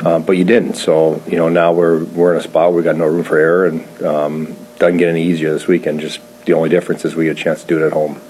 Um, 0.00 0.24
but 0.24 0.32
you 0.32 0.44
didn't. 0.44 0.74
So 0.74 1.22
you 1.26 1.36
know 1.36 1.48
now 1.48 1.72
we're 1.72 2.04
we're 2.04 2.32
in 2.34 2.40
a 2.40 2.42
spot 2.42 2.70
where 2.70 2.78
we 2.78 2.82
got 2.82 2.96
no 2.96 3.06
room 3.06 3.24
for 3.24 3.38
error 3.38 3.66
and 3.66 4.02
um, 4.02 4.56
doesn't 4.78 4.98
get 4.98 5.08
any 5.08 5.22
easier 5.22 5.52
this 5.52 5.66
weekend. 5.66 6.00
Just 6.00 6.20
the 6.44 6.52
only 6.52 6.68
difference 6.68 7.04
is 7.04 7.14
we 7.14 7.26
had 7.26 7.36
a 7.36 7.40
chance 7.40 7.62
to 7.62 7.66
do 7.66 7.82
it 7.82 7.86
at 7.86 7.92
home. 7.92 8.20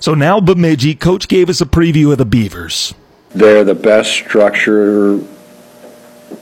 So 0.00 0.14
now 0.14 0.40
Bemidji, 0.40 0.94
coach 0.94 1.28
gave 1.28 1.50
us 1.50 1.60
a 1.60 1.66
preview 1.66 2.10
of 2.10 2.18
the 2.18 2.24
Beavers. 2.24 2.94
They're 3.34 3.64
the 3.64 3.74
best 3.74 4.12
structure 4.12 5.20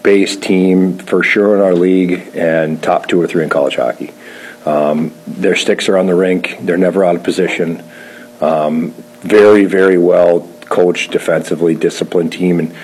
based 0.03 0.43
team 0.43 0.99
for 0.99 1.23
sure 1.23 1.55
in 1.55 1.61
our 1.61 1.75
league 1.75 2.31
and 2.35 2.83
top 2.83 3.07
two 3.07 3.21
or 3.21 3.27
three 3.27 3.43
in 3.43 3.49
college 3.49 3.77
hockey. 3.77 4.13
Um, 4.65 5.15
their 5.27 5.57
sticks 5.57 5.89
are 5.89 5.97
on 5.97 6.07
the 6.07 6.15
rink. 6.15 6.59
They're 6.61 6.77
never 6.77 7.05
out 7.05 7.17
of 7.17 7.23
position. 7.23 7.83
Um, 8.41 8.93
very, 9.21 9.65
very 9.65 9.99
well 9.99 10.49
coached 10.67 11.11
defensively, 11.11 11.75
disciplined 11.75 12.33
team. 12.33 12.59
And 12.59 12.75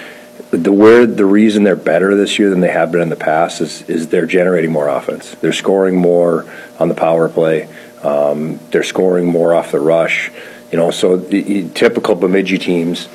the 0.50 0.72
where 0.72 1.06
the 1.06 1.26
reason 1.26 1.64
they're 1.64 1.76
better 1.76 2.14
this 2.16 2.38
year 2.38 2.50
than 2.50 2.60
they 2.60 2.70
have 2.70 2.92
been 2.92 3.00
in 3.00 3.08
the 3.08 3.16
past 3.16 3.60
is 3.60 3.82
is 3.82 4.08
they're 4.08 4.26
generating 4.26 4.72
more 4.72 4.88
offense. 4.88 5.34
They're 5.36 5.52
scoring 5.52 5.96
more 5.96 6.46
on 6.78 6.88
the 6.88 6.94
power 6.94 7.28
play. 7.28 7.68
Um, 8.02 8.60
they're 8.70 8.82
scoring 8.82 9.26
more 9.26 9.54
off 9.54 9.72
the 9.72 9.80
rush. 9.80 10.30
You 10.70 10.78
know, 10.78 10.90
so 10.90 11.16
the, 11.16 11.68
typical 11.70 12.14
Bemidji 12.14 12.58
teams, 12.58 13.08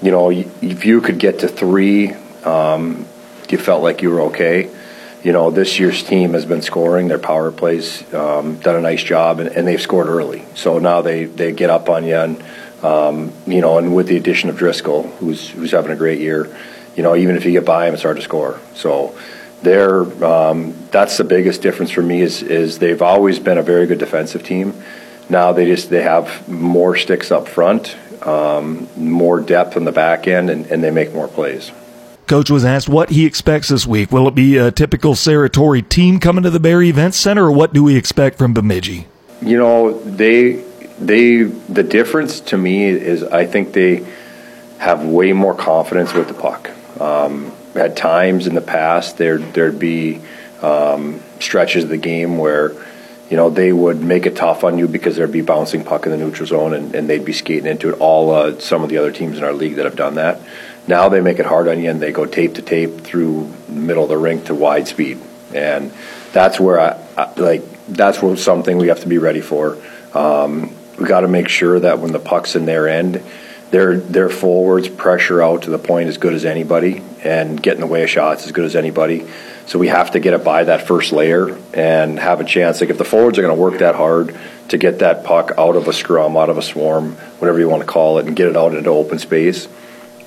you 0.00 0.10
know, 0.10 0.30
if 0.30 0.84
you 0.84 1.00
could 1.00 1.18
get 1.18 1.40
to 1.40 1.48
three 1.48 2.12
um, 2.44 3.06
you 3.52 3.58
felt 3.58 3.82
like 3.82 4.02
you 4.02 4.10
were 4.10 4.22
okay. 4.22 4.70
You 5.22 5.32
know, 5.32 5.50
this 5.50 5.78
year's 5.78 6.02
team 6.02 6.32
has 6.32 6.44
been 6.44 6.62
scoring. 6.62 7.06
Their 7.06 7.18
power 7.18 7.52
plays 7.52 8.02
um, 8.12 8.56
done 8.56 8.74
a 8.74 8.80
nice 8.80 9.02
job, 9.02 9.38
and, 9.38 9.48
and, 9.50 9.68
they've 9.68 9.80
scored 9.80 10.08
early. 10.08 10.44
So 10.56 10.80
now 10.80 11.00
they, 11.02 11.26
they 11.26 11.52
get 11.52 11.70
up 11.70 11.88
on 11.88 12.04
you, 12.04 12.16
and 12.16 12.42
um, 12.82 13.32
you 13.46 13.60
know, 13.60 13.78
and 13.78 13.94
with 13.94 14.08
the 14.08 14.16
addition 14.16 14.50
of 14.50 14.56
Driscoll, 14.56 15.04
who's 15.04 15.48
who's 15.50 15.70
having 15.70 15.92
a 15.92 15.96
great 15.96 16.18
year, 16.18 16.52
you 16.96 17.04
know, 17.04 17.14
even 17.14 17.36
if 17.36 17.44
you 17.44 17.52
get 17.52 17.64
by 17.64 17.86
him, 17.86 17.94
it's 17.94 18.02
hard 18.02 18.16
to 18.16 18.22
score. 18.22 18.58
So 18.74 19.16
they're 19.62 20.02
um, 20.24 20.74
that's 20.90 21.16
the 21.16 21.24
biggest 21.24 21.62
difference 21.62 21.92
for 21.92 22.02
me 22.02 22.22
is 22.22 22.42
is 22.42 22.80
they've 22.80 23.02
always 23.02 23.38
been 23.38 23.58
a 23.58 23.62
very 23.62 23.86
good 23.86 23.98
defensive 23.98 24.42
team. 24.42 24.74
Now 25.30 25.52
they 25.52 25.66
just 25.66 25.88
they 25.88 26.02
have 26.02 26.48
more 26.48 26.96
sticks 26.96 27.30
up 27.30 27.46
front, 27.46 27.96
um, 28.26 28.88
more 28.96 29.40
depth 29.40 29.76
on 29.76 29.84
the 29.84 29.92
back 29.92 30.26
end, 30.26 30.50
and, 30.50 30.66
and 30.66 30.82
they 30.82 30.90
make 30.90 31.14
more 31.14 31.28
plays. 31.28 31.70
Coach 32.32 32.48
was 32.48 32.64
asked 32.64 32.88
what 32.88 33.10
he 33.10 33.26
expects 33.26 33.68
this 33.68 33.86
week. 33.86 34.10
Will 34.10 34.26
it 34.26 34.34
be 34.34 34.56
a 34.56 34.70
typical 34.70 35.12
Serratore 35.12 35.86
team 35.86 36.18
coming 36.18 36.42
to 36.44 36.48
the 36.48 36.58
Berry 36.58 36.88
Event 36.88 37.12
Center, 37.12 37.44
or 37.44 37.52
what 37.52 37.74
do 37.74 37.82
we 37.82 37.94
expect 37.94 38.38
from 38.38 38.54
Bemidji? 38.54 39.06
You 39.42 39.58
know, 39.58 40.00
they 40.00 40.64
they 40.98 41.42
the 41.42 41.82
difference 41.82 42.40
to 42.40 42.56
me 42.56 42.86
is 42.86 43.22
I 43.22 43.44
think 43.44 43.74
they 43.74 44.06
have 44.78 45.04
way 45.04 45.34
more 45.34 45.54
confidence 45.54 46.14
with 46.14 46.26
the 46.26 46.32
puck. 46.32 46.70
Um, 46.98 47.52
at 47.74 47.96
times 47.96 48.46
in 48.46 48.54
the 48.54 48.62
past, 48.62 49.18
there 49.18 49.36
there'd 49.36 49.78
be 49.78 50.22
um, 50.62 51.22
stretches 51.38 51.84
of 51.84 51.90
the 51.90 51.98
game 51.98 52.38
where 52.38 52.72
you 53.28 53.36
know 53.36 53.50
they 53.50 53.74
would 53.74 54.00
make 54.00 54.24
it 54.24 54.36
tough 54.36 54.64
on 54.64 54.78
you 54.78 54.88
because 54.88 55.16
there'd 55.16 55.30
be 55.30 55.42
bouncing 55.42 55.84
puck 55.84 56.06
in 56.06 56.12
the 56.12 56.16
neutral 56.16 56.46
zone 56.46 56.72
and, 56.72 56.94
and 56.94 57.10
they'd 57.10 57.26
be 57.26 57.34
skating 57.34 57.70
into 57.70 57.90
it. 57.90 58.00
All 58.00 58.30
uh, 58.30 58.58
some 58.58 58.82
of 58.82 58.88
the 58.88 58.96
other 58.96 59.12
teams 59.12 59.36
in 59.36 59.44
our 59.44 59.52
league 59.52 59.74
that 59.74 59.84
have 59.84 59.96
done 59.96 60.14
that. 60.14 60.40
Now 60.86 61.08
they 61.08 61.20
make 61.20 61.38
it 61.38 61.46
hard 61.46 61.68
on 61.68 61.80
you 61.80 61.90
and 61.90 62.00
they 62.00 62.12
go 62.12 62.26
tape 62.26 62.54
to 62.54 62.62
tape 62.62 63.00
through 63.00 63.52
the 63.66 63.72
middle 63.72 64.02
of 64.02 64.08
the 64.08 64.18
rink 64.18 64.46
to 64.46 64.54
wide 64.54 64.88
speed, 64.88 65.20
and 65.54 65.92
that's 66.32 66.58
where 66.58 66.80
I, 66.80 67.00
I 67.16 67.32
like 67.40 67.62
that's 67.88 68.20
where 68.20 68.36
something 68.36 68.78
we 68.78 68.88
have 68.88 69.00
to 69.00 69.08
be 69.08 69.18
ready 69.18 69.40
for. 69.40 69.78
Um, 70.14 70.74
we 70.98 71.06
got 71.06 71.20
to 71.20 71.28
make 71.28 71.48
sure 71.48 71.78
that 71.80 71.98
when 72.00 72.12
the 72.12 72.18
puck's 72.18 72.56
in 72.56 72.66
their 72.66 72.88
end, 72.88 73.22
their 73.70 73.96
their 73.98 74.28
forwards 74.28 74.88
pressure 74.88 75.40
out 75.40 75.62
to 75.62 75.70
the 75.70 75.78
point 75.78 76.08
as 76.08 76.18
good 76.18 76.34
as 76.34 76.44
anybody 76.44 77.02
and 77.22 77.62
get 77.62 77.74
in 77.74 77.80
the 77.80 77.86
way 77.86 78.02
of 78.02 78.10
shots 78.10 78.44
as 78.44 78.52
good 78.52 78.64
as 78.64 78.74
anybody. 78.74 79.26
So 79.66 79.78
we 79.78 79.86
have 79.86 80.10
to 80.10 80.20
get 80.20 80.34
it 80.34 80.42
by 80.42 80.64
that 80.64 80.88
first 80.88 81.12
layer 81.12 81.56
and 81.72 82.18
have 82.18 82.40
a 82.40 82.44
chance. 82.44 82.80
Like 82.80 82.90
if 82.90 82.98
the 82.98 83.04
forwards 83.04 83.38
are 83.38 83.42
going 83.42 83.56
to 83.56 83.60
work 83.60 83.78
that 83.78 83.94
hard 83.94 84.36
to 84.68 84.78
get 84.78 84.98
that 84.98 85.22
puck 85.22 85.52
out 85.56 85.76
of 85.76 85.86
a 85.86 85.92
scrum, 85.92 86.36
out 86.36 86.50
of 86.50 86.58
a 86.58 86.62
swarm, 86.62 87.12
whatever 87.38 87.60
you 87.60 87.68
want 87.68 87.82
to 87.82 87.86
call 87.86 88.18
it, 88.18 88.26
and 88.26 88.34
get 88.34 88.48
it 88.48 88.56
out 88.56 88.74
into 88.74 88.90
open 88.90 89.20
space 89.20 89.68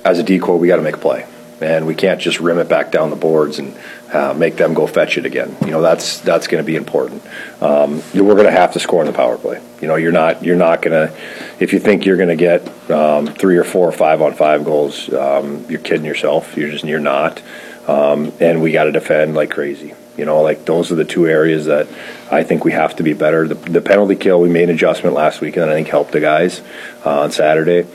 as 0.06 0.18
a 0.18 0.22
decoy, 0.22 0.56
we 0.56 0.68
got 0.68 0.76
to 0.76 0.82
make 0.82 0.96
a 0.96 0.98
play, 0.98 1.26
and 1.60 1.86
we 1.86 1.94
can't 1.94 2.20
just 2.20 2.40
rim 2.40 2.58
it 2.58 2.68
back 2.68 2.90
down 2.92 3.10
the 3.10 3.16
boards. 3.16 3.58
And 3.58 3.76
uh, 4.12 4.32
make 4.34 4.56
them 4.56 4.72
go 4.72 4.86
fetch 4.86 5.18
it 5.18 5.26
again. 5.26 5.56
You 5.62 5.72
know, 5.72 5.82
that's 5.82 6.20
that's 6.20 6.46
going 6.46 6.62
to 6.62 6.66
be 6.66 6.76
important. 6.76 7.22
Um, 7.60 8.02
we're 8.14 8.34
going 8.34 8.44
to 8.44 8.52
have 8.52 8.72
to 8.74 8.80
score 8.80 9.02
in 9.02 9.06
the 9.06 9.12
power 9.12 9.36
play. 9.36 9.60
You 9.80 9.88
know, 9.88 9.96
you're 9.96 10.12
not 10.12 10.44
you're 10.44 10.56
not 10.56 10.80
going 10.80 11.08
to 11.08 11.16
if 11.58 11.72
you 11.72 11.80
think 11.80 12.06
you're 12.06 12.16
going 12.16 12.28
to 12.28 12.36
get 12.36 12.90
um, 12.90 13.26
three 13.26 13.56
or 13.56 13.64
four 13.64 13.88
or 13.88 13.92
five 13.92 14.22
on 14.22 14.34
five 14.34 14.64
goals, 14.64 15.12
um, 15.12 15.66
you're 15.68 15.80
kidding 15.80 16.06
yourself. 16.06 16.56
You're 16.56 16.70
just 16.70 16.84
you're 16.84 17.00
not. 17.00 17.42
Um, 17.88 18.32
and 18.40 18.62
we 18.62 18.72
got 18.72 18.84
to 18.84 18.92
defend 18.92 19.34
like 19.34 19.50
crazy. 19.50 19.94
You 20.16 20.24
know, 20.24 20.40
like 20.40 20.64
those 20.64 20.90
are 20.90 20.94
the 20.94 21.04
two 21.04 21.26
areas 21.26 21.66
that 21.66 21.88
I 22.30 22.42
think 22.42 22.64
we 22.64 22.72
have 22.72 22.96
to 22.96 23.02
be 23.02 23.12
better. 23.12 23.46
The, 23.46 23.54
the 23.54 23.82
penalty 23.82 24.16
kill, 24.16 24.40
we 24.40 24.48
made 24.48 24.70
an 24.70 24.74
adjustment 24.74 25.14
last 25.14 25.40
week, 25.40 25.56
and 25.56 25.70
I 25.70 25.74
think 25.74 25.88
helped 25.88 26.12
the 26.12 26.20
guys 26.20 26.62
uh, 27.04 27.20
on 27.20 27.32
Saturday. 27.32 27.86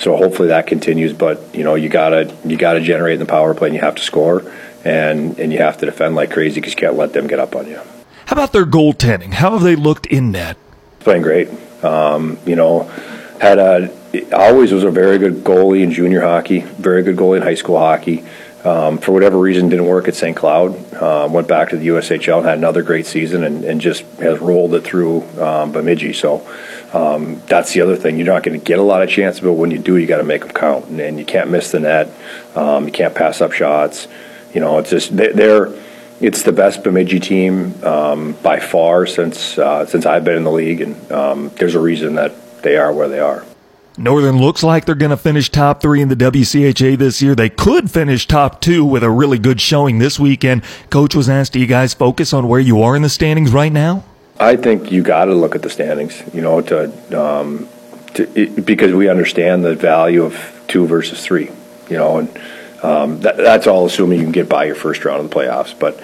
So 0.00 0.16
hopefully 0.16 0.48
that 0.48 0.66
continues. 0.66 1.12
But 1.12 1.54
you 1.54 1.64
know, 1.64 1.74
you 1.74 1.88
gotta 1.88 2.34
you 2.44 2.56
gotta 2.56 2.80
generate 2.80 3.14
in 3.14 3.20
the 3.20 3.26
power 3.26 3.54
play, 3.54 3.68
and 3.68 3.74
you 3.74 3.80
have 3.80 3.94
to 3.96 4.02
score, 4.02 4.50
and 4.84 5.38
and 5.38 5.52
you 5.52 5.58
have 5.58 5.78
to 5.78 5.86
defend 5.86 6.14
like 6.14 6.30
crazy 6.30 6.60
because 6.60 6.74
you 6.74 6.78
can't 6.78 6.96
let 6.96 7.12
them 7.12 7.26
get 7.26 7.38
up 7.38 7.56
on 7.56 7.66
you. 7.66 7.80
How 8.26 8.32
about 8.32 8.52
their 8.52 8.66
goaltending? 8.66 9.34
How 9.34 9.52
have 9.52 9.62
they 9.62 9.76
looked 9.76 10.06
in 10.06 10.32
net? 10.32 10.56
Playing 11.00 11.22
great. 11.22 11.48
Um, 11.84 12.38
you 12.44 12.56
know, 12.56 12.82
had 13.40 13.58
a 13.58 13.92
always 14.32 14.72
was 14.72 14.84
a 14.84 14.90
very 14.90 15.18
good 15.18 15.44
goalie 15.44 15.82
in 15.82 15.92
junior 15.92 16.22
hockey, 16.22 16.60
very 16.60 17.02
good 17.02 17.16
goalie 17.16 17.36
in 17.36 17.42
high 17.42 17.54
school 17.54 17.78
hockey. 17.78 18.24
Um, 18.66 18.98
for 18.98 19.12
whatever 19.12 19.38
reason, 19.38 19.68
didn't 19.68 19.86
work 19.86 20.08
at 20.08 20.16
St. 20.16 20.36
Cloud. 20.36 20.92
Uh, 20.92 21.28
went 21.30 21.46
back 21.46 21.68
to 21.68 21.76
the 21.76 21.86
USHL 21.86 22.38
and 22.38 22.46
had 22.46 22.58
another 22.58 22.82
great 22.82 23.06
season, 23.06 23.44
and, 23.44 23.64
and 23.64 23.80
just 23.80 24.02
has 24.18 24.40
rolled 24.40 24.74
it 24.74 24.80
through 24.80 25.22
um, 25.40 25.70
Bemidji. 25.70 26.12
So 26.12 26.44
um, 26.92 27.40
that's 27.46 27.72
the 27.72 27.80
other 27.82 27.94
thing. 27.94 28.16
You're 28.16 28.26
not 28.26 28.42
going 28.42 28.58
to 28.58 28.64
get 28.64 28.80
a 28.80 28.82
lot 28.82 29.04
of 29.04 29.08
chances, 29.08 29.40
but 29.40 29.52
when 29.52 29.70
you 29.70 29.78
do, 29.78 29.96
you 29.96 30.08
got 30.08 30.16
to 30.16 30.24
make 30.24 30.40
them 30.40 30.50
count, 30.50 30.86
and, 30.86 30.98
and, 30.98 31.16
you 31.16 31.24
can't 31.24 31.48
miss 31.48 31.70
the 31.70 31.78
net. 31.78 32.10
Um, 32.56 32.86
you 32.86 32.92
can't 32.92 33.14
pass 33.14 33.40
up 33.40 33.52
shots. 33.52 34.08
You 34.52 34.60
know, 34.60 34.78
it's 34.78 34.90
just 34.90 35.16
they're. 35.16 35.72
It's 36.18 36.42
the 36.42 36.52
best 36.52 36.82
Bemidji 36.82 37.20
team 37.20 37.84
um, 37.84 38.32
by 38.42 38.58
far 38.58 39.06
since 39.06 39.58
uh, 39.58 39.86
since 39.86 40.06
I've 40.06 40.24
been 40.24 40.38
in 40.38 40.44
the 40.44 40.50
league, 40.50 40.80
and 40.80 40.96
there's 41.52 41.76
a 41.76 41.80
reason 41.80 42.16
that 42.16 42.32
they 42.62 42.76
are 42.76 42.92
where 42.92 43.08
they 43.08 43.20
are. 43.20 43.45
Northern 43.98 44.38
looks 44.38 44.62
like 44.62 44.84
they're 44.84 44.94
going 44.94 45.10
to 45.10 45.16
finish 45.16 45.48
top 45.48 45.80
three 45.80 46.02
in 46.02 46.08
the 46.08 46.16
WCHA 46.16 46.98
this 46.98 47.22
year. 47.22 47.34
They 47.34 47.48
could 47.48 47.90
finish 47.90 48.26
top 48.26 48.60
two 48.60 48.84
with 48.84 49.02
a 49.02 49.10
really 49.10 49.38
good 49.38 49.60
showing 49.60 49.98
this 49.98 50.20
weekend. 50.20 50.62
Coach 50.90 51.14
was 51.14 51.28
asked, 51.28 51.54
do 51.54 51.60
you 51.60 51.66
guys 51.66 51.94
focus 51.94 52.32
on 52.32 52.46
where 52.46 52.60
you 52.60 52.82
are 52.82 52.94
in 52.94 53.02
the 53.02 53.08
standings 53.08 53.52
right 53.52 53.72
now? 53.72 54.04
I 54.38 54.56
think 54.56 54.92
you 54.92 55.02
got 55.02 55.26
to 55.26 55.34
look 55.34 55.54
at 55.54 55.62
the 55.62 55.70
standings, 55.70 56.22
you 56.34 56.42
know, 56.42 56.60
to, 56.60 57.18
um, 57.18 57.68
to 58.14 58.28
it, 58.38 58.66
because 58.66 58.92
we 58.92 59.08
understand 59.08 59.64
the 59.64 59.74
value 59.74 60.24
of 60.24 60.64
two 60.68 60.86
versus 60.86 61.24
three, 61.24 61.50
you 61.88 61.96
know, 61.96 62.18
and 62.18 62.38
um, 62.82 63.20
that, 63.20 63.38
that's 63.38 63.66
all 63.66 63.86
assuming 63.86 64.18
you 64.18 64.24
can 64.24 64.32
get 64.32 64.48
by 64.48 64.64
your 64.64 64.74
first 64.74 65.06
round 65.06 65.24
of 65.24 65.30
the 65.30 65.34
playoffs. 65.34 65.78
But 65.78 66.02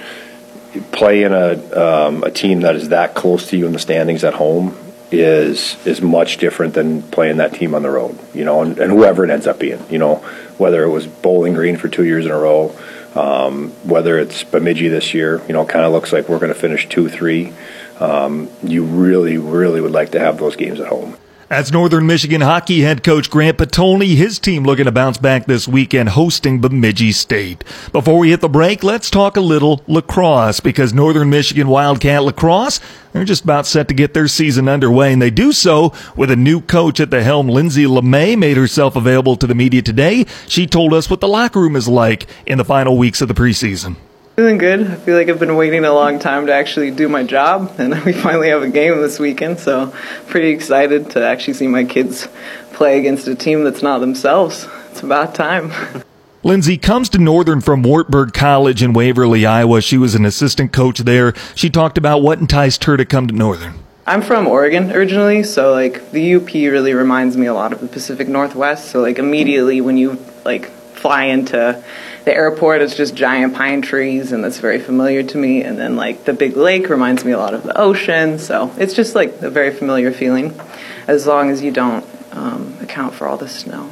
playing 0.93 1.33
a, 1.33 1.53
um, 1.79 2.23
a 2.23 2.31
team 2.31 2.63
that 2.63 2.75
is 2.75 2.89
that 2.89 3.15
close 3.15 3.51
to 3.51 3.59
you 3.59 3.67
in 3.67 3.75
the 3.75 3.79
standings 3.79 4.25
at 4.25 4.33
home 4.33 4.75
is 5.13 5.77
is 5.87 6.01
much 6.01 6.39
different 6.39 6.75
than 6.75 7.03
playing 7.03 7.37
that 7.37 7.55
team 7.55 7.75
on 7.75 7.83
the 7.83 7.91
road, 7.91 8.19
you 8.35 8.45
know, 8.45 8.63
and, 8.63 8.79
and 8.79 8.91
whoever 8.91 9.25
it 9.25 9.31
ends 9.31 9.47
up 9.47 9.59
being, 9.59 9.85
you 9.91 9.99
know, 9.99 10.17
whether 10.59 10.83
it 10.85 10.89
was 10.89 11.07
Bowling 11.07 11.55
Green 11.55 11.77
for 11.77 11.89
two 11.89 12.05
years 12.05 12.25
in 12.25 12.33
a 12.33 12.39
row, 12.39 12.75
um, 13.15 13.71
whether 13.85 14.19
it's 14.19 14.45
Bemidji 14.45 14.89
this 14.89 15.15
year, 15.15 15.43
you 15.47 15.53
know, 15.53 15.65
kind 15.65 15.85
of 15.85 15.93
looks 15.93 16.13
like 16.13 16.29
we're 16.29 16.39
going 16.39 16.53
to 16.53 16.59
finish 16.59 16.89
two, 16.89 17.09
three. 17.09 17.53
Um, 18.01 18.49
you 18.63 18.85
really, 18.85 19.39
really 19.39 19.81
would 19.81 19.93
like 19.93 20.13
to 20.13 20.19
have 20.19 20.39
those 20.39 20.57
games 20.57 20.81
at 20.81 20.89
home. 20.89 21.17
That's 21.53 21.71
Northern 21.71 22.07
Michigan 22.07 22.41
hockey 22.41 22.81
head 22.81 23.05
coach 23.05 23.29
Grant 23.29 23.59
Potulny, 23.59 24.17
His 24.17 24.39
team 24.39 24.65
looking 24.65 24.87
to 24.87 24.91
bounce 24.91 25.19
back 25.19 25.45
this 25.45 25.69
weekend 25.69 26.09
hosting 26.09 26.63
Bemidji 26.63 27.13
State. 27.13 27.63
Before 27.93 28.19
we 28.19 28.31
hit 28.31 28.41
the 28.41 28.49
break, 28.49 28.83
let's 28.83 29.11
talk 29.11 29.37
a 29.37 29.43
little 29.43 29.83
lacrosse 29.87 30.61
because 30.61 30.95
Northern 30.95 31.29
Michigan 31.29 31.69
Wildcat 31.69 32.23
lacrosse, 32.23 32.81
they're 33.13 33.27
just 33.27 33.45
about 33.45 33.67
set 33.67 33.89
to 33.89 33.95
get 33.95 34.15
their 34.15 34.29
season 34.29 34.67
underway 34.67 35.13
and 35.13 35.21
they 35.21 35.29
do 35.29 35.53
so 35.53 35.93
with 36.17 36.31
a 36.31 36.37
new 36.37 36.63
coach 36.63 37.01
at 37.01 37.11
the 37.11 37.23
helm. 37.23 37.51
Lindsay 37.51 37.85
LeMay 37.85 38.35
made 38.39 38.57
herself 38.57 38.97
available 38.97 39.37
to 39.37 39.47
the 39.47 39.55
media 39.55 39.83
today. 39.83 40.25
She 40.49 40.67
told 40.67 40.95
us 40.95 41.11
what 41.11 41.21
the 41.21 41.29
locker 41.29 41.61
room 41.61 41.77
is 41.77 41.87
like 41.87 42.27
in 42.47 42.57
the 42.57 42.65
final 42.65 42.97
weeks 42.97 43.21
of 43.21 43.29
the 43.29 43.35
preseason. 43.35 43.97
Feeling 44.37 44.57
good. 44.57 44.91
I 44.91 44.95
feel 44.95 45.15
like 45.15 45.29
I've 45.29 45.39
been 45.39 45.57
waiting 45.57 45.85
a 45.85 45.93
long 45.93 46.19
time 46.19 46.47
to 46.47 46.55
actually 46.55 46.91
do 46.91 47.07
my 47.07 47.23
job, 47.23 47.75
and 47.77 47.95
we 48.05 48.15
finally 48.15 48.49
have 48.49 48.63
a 48.63 48.69
game 48.69 48.97
this 49.03 49.19
weekend, 49.19 49.59
so 49.59 49.93
pretty 50.29 50.49
excited 50.49 51.11
to 51.11 51.23
actually 51.23 51.53
see 51.53 51.67
my 51.67 51.85
kids 51.85 52.29
play 52.73 52.99
against 52.99 53.29
a 53.29 53.35
team 53.35 53.63
that's 53.63 53.83
not 53.83 53.99
themselves. 53.99 54.67
It's 54.91 55.03
about 55.03 55.35
time. 55.35 55.71
Lindsay 56.43 56.79
comes 56.79 57.11
to 57.11 57.19
Northern 57.19 57.61
from 57.61 57.83
Wartburg 57.83 58.33
College 58.33 58.83
in 58.83 58.95
Waverly, 58.95 59.45
Iowa. 59.45 59.83
She 59.83 59.99
was 59.99 60.15
an 60.15 60.25
assistant 60.25 60.73
coach 60.73 61.01
there. 61.01 61.35
She 61.55 61.69
talked 61.69 61.99
about 61.99 62.23
what 62.23 62.39
enticed 62.39 62.85
her 62.85 62.97
to 62.97 63.05
come 63.05 63.29
to 63.29 63.35
Northern. 63.35 63.75
I'm 64.07 64.23
from 64.23 64.49
Oregon 64.49 64.91
originally, 64.93 65.43
so 65.43 65.73
like 65.73 66.11
the 66.11 66.37
UP 66.37 66.53
really 66.55 66.95
reminds 66.95 67.37
me 67.37 67.47
a 67.47 67.55
lot 67.55 67.75
of 67.75 67.81
the 67.81 67.87
Pacific 67.87 68.29
Northwest. 68.29 68.91
So 68.91 69.03
like 69.03 69.19
immediately 69.19 69.83
when 69.83 69.99
you 69.99 70.19
like 70.45 70.71
fly 70.95 71.25
into 71.25 71.85
the 72.25 72.35
airport 72.35 72.83
is 72.83 72.95
just 72.97 73.15
giant 73.15 73.55
pine 73.55 73.83
trees, 73.83 74.33
and 74.33 74.43
that's 74.45 74.59
very 74.59 74.79
familiar 74.79 75.23
to 75.23 75.39
me. 75.39 75.63
And 75.63 75.79
then 75.79 75.97
like 75.97 76.25
the 76.25 76.33
big 76.33 76.57
lake 76.57 76.89
reminds 76.89 77.25
me 77.25 77.33
a 77.33 77.39
lot 77.39 77.55
of 77.55 77.63
the 77.63 77.77
ocean, 77.79 78.39
so 78.39 78.73
it's 78.77 78.95
just 78.95 79.15
like 79.15 79.43
a 79.43 79.51
very 79.51 79.73
familiar 79.73 80.13
feeling, 80.13 80.59
as 81.07 81.27
long 81.27 81.51
as 81.51 81.63
you 81.63 81.71
don't 81.71 82.05
um, 82.33 82.77
account 82.81 83.15
for 83.15 83.27
all 83.27 83.37
the 83.37 83.49
snow. 83.49 83.91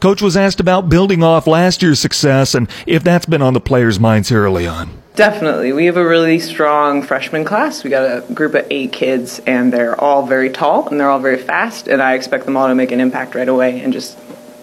Coach 0.00 0.20
was 0.20 0.36
asked 0.36 0.58
about 0.58 0.88
building 0.88 1.22
off 1.22 1.46
last 1.46 1.80
year's 1.80 2.00
success 2.00 2.56
and 2.56 2.68
if 2.88 3.04
that's 3.04 3.24
been 3.24 3.40
on 3.40 3.54
the 3.54 3.60
players' 3.60 4.00
minds 4.00 4.30
here 4.30 4.42
early 4.42 4.66
on. 4.66 4.90
Definitely. 5.14 5.72
We 5.72 5.86
have 5.86 5.96
a 5.96 6.04
really 6.04 6.40
strong 6.40 7.02
freshman 7.02 7.44
class. 7.44 7.84
We 7.84 7.90
got 7.90 8.30
a 8.30 8.34
group 8.34 8.54
of 8.54 8.66
eight 8.70 8.92
kids, 8.92 9.40
and 9.46 9.72
they're 9.72 10.00
all 10.00 10.26
very 10.26 10.50
tall 10.50 10.88
and 10.88 10.98
they're 10.98 11.10
all 11.10 11.20
very 11.20 11.38
fast, 11.38 11.86
and 11.86 12.02
I 12.02 12.14
expect 12.14 12.46
them 12.46 12.56
all 12.56 12.66
to 12.66 12.74
make 12.74 12.92
an 12.92 13.00
impact 13.00 13.34
right 13.34 13.48
away 13.48 13.80
and 13.80 13.92
just 13.92 14.18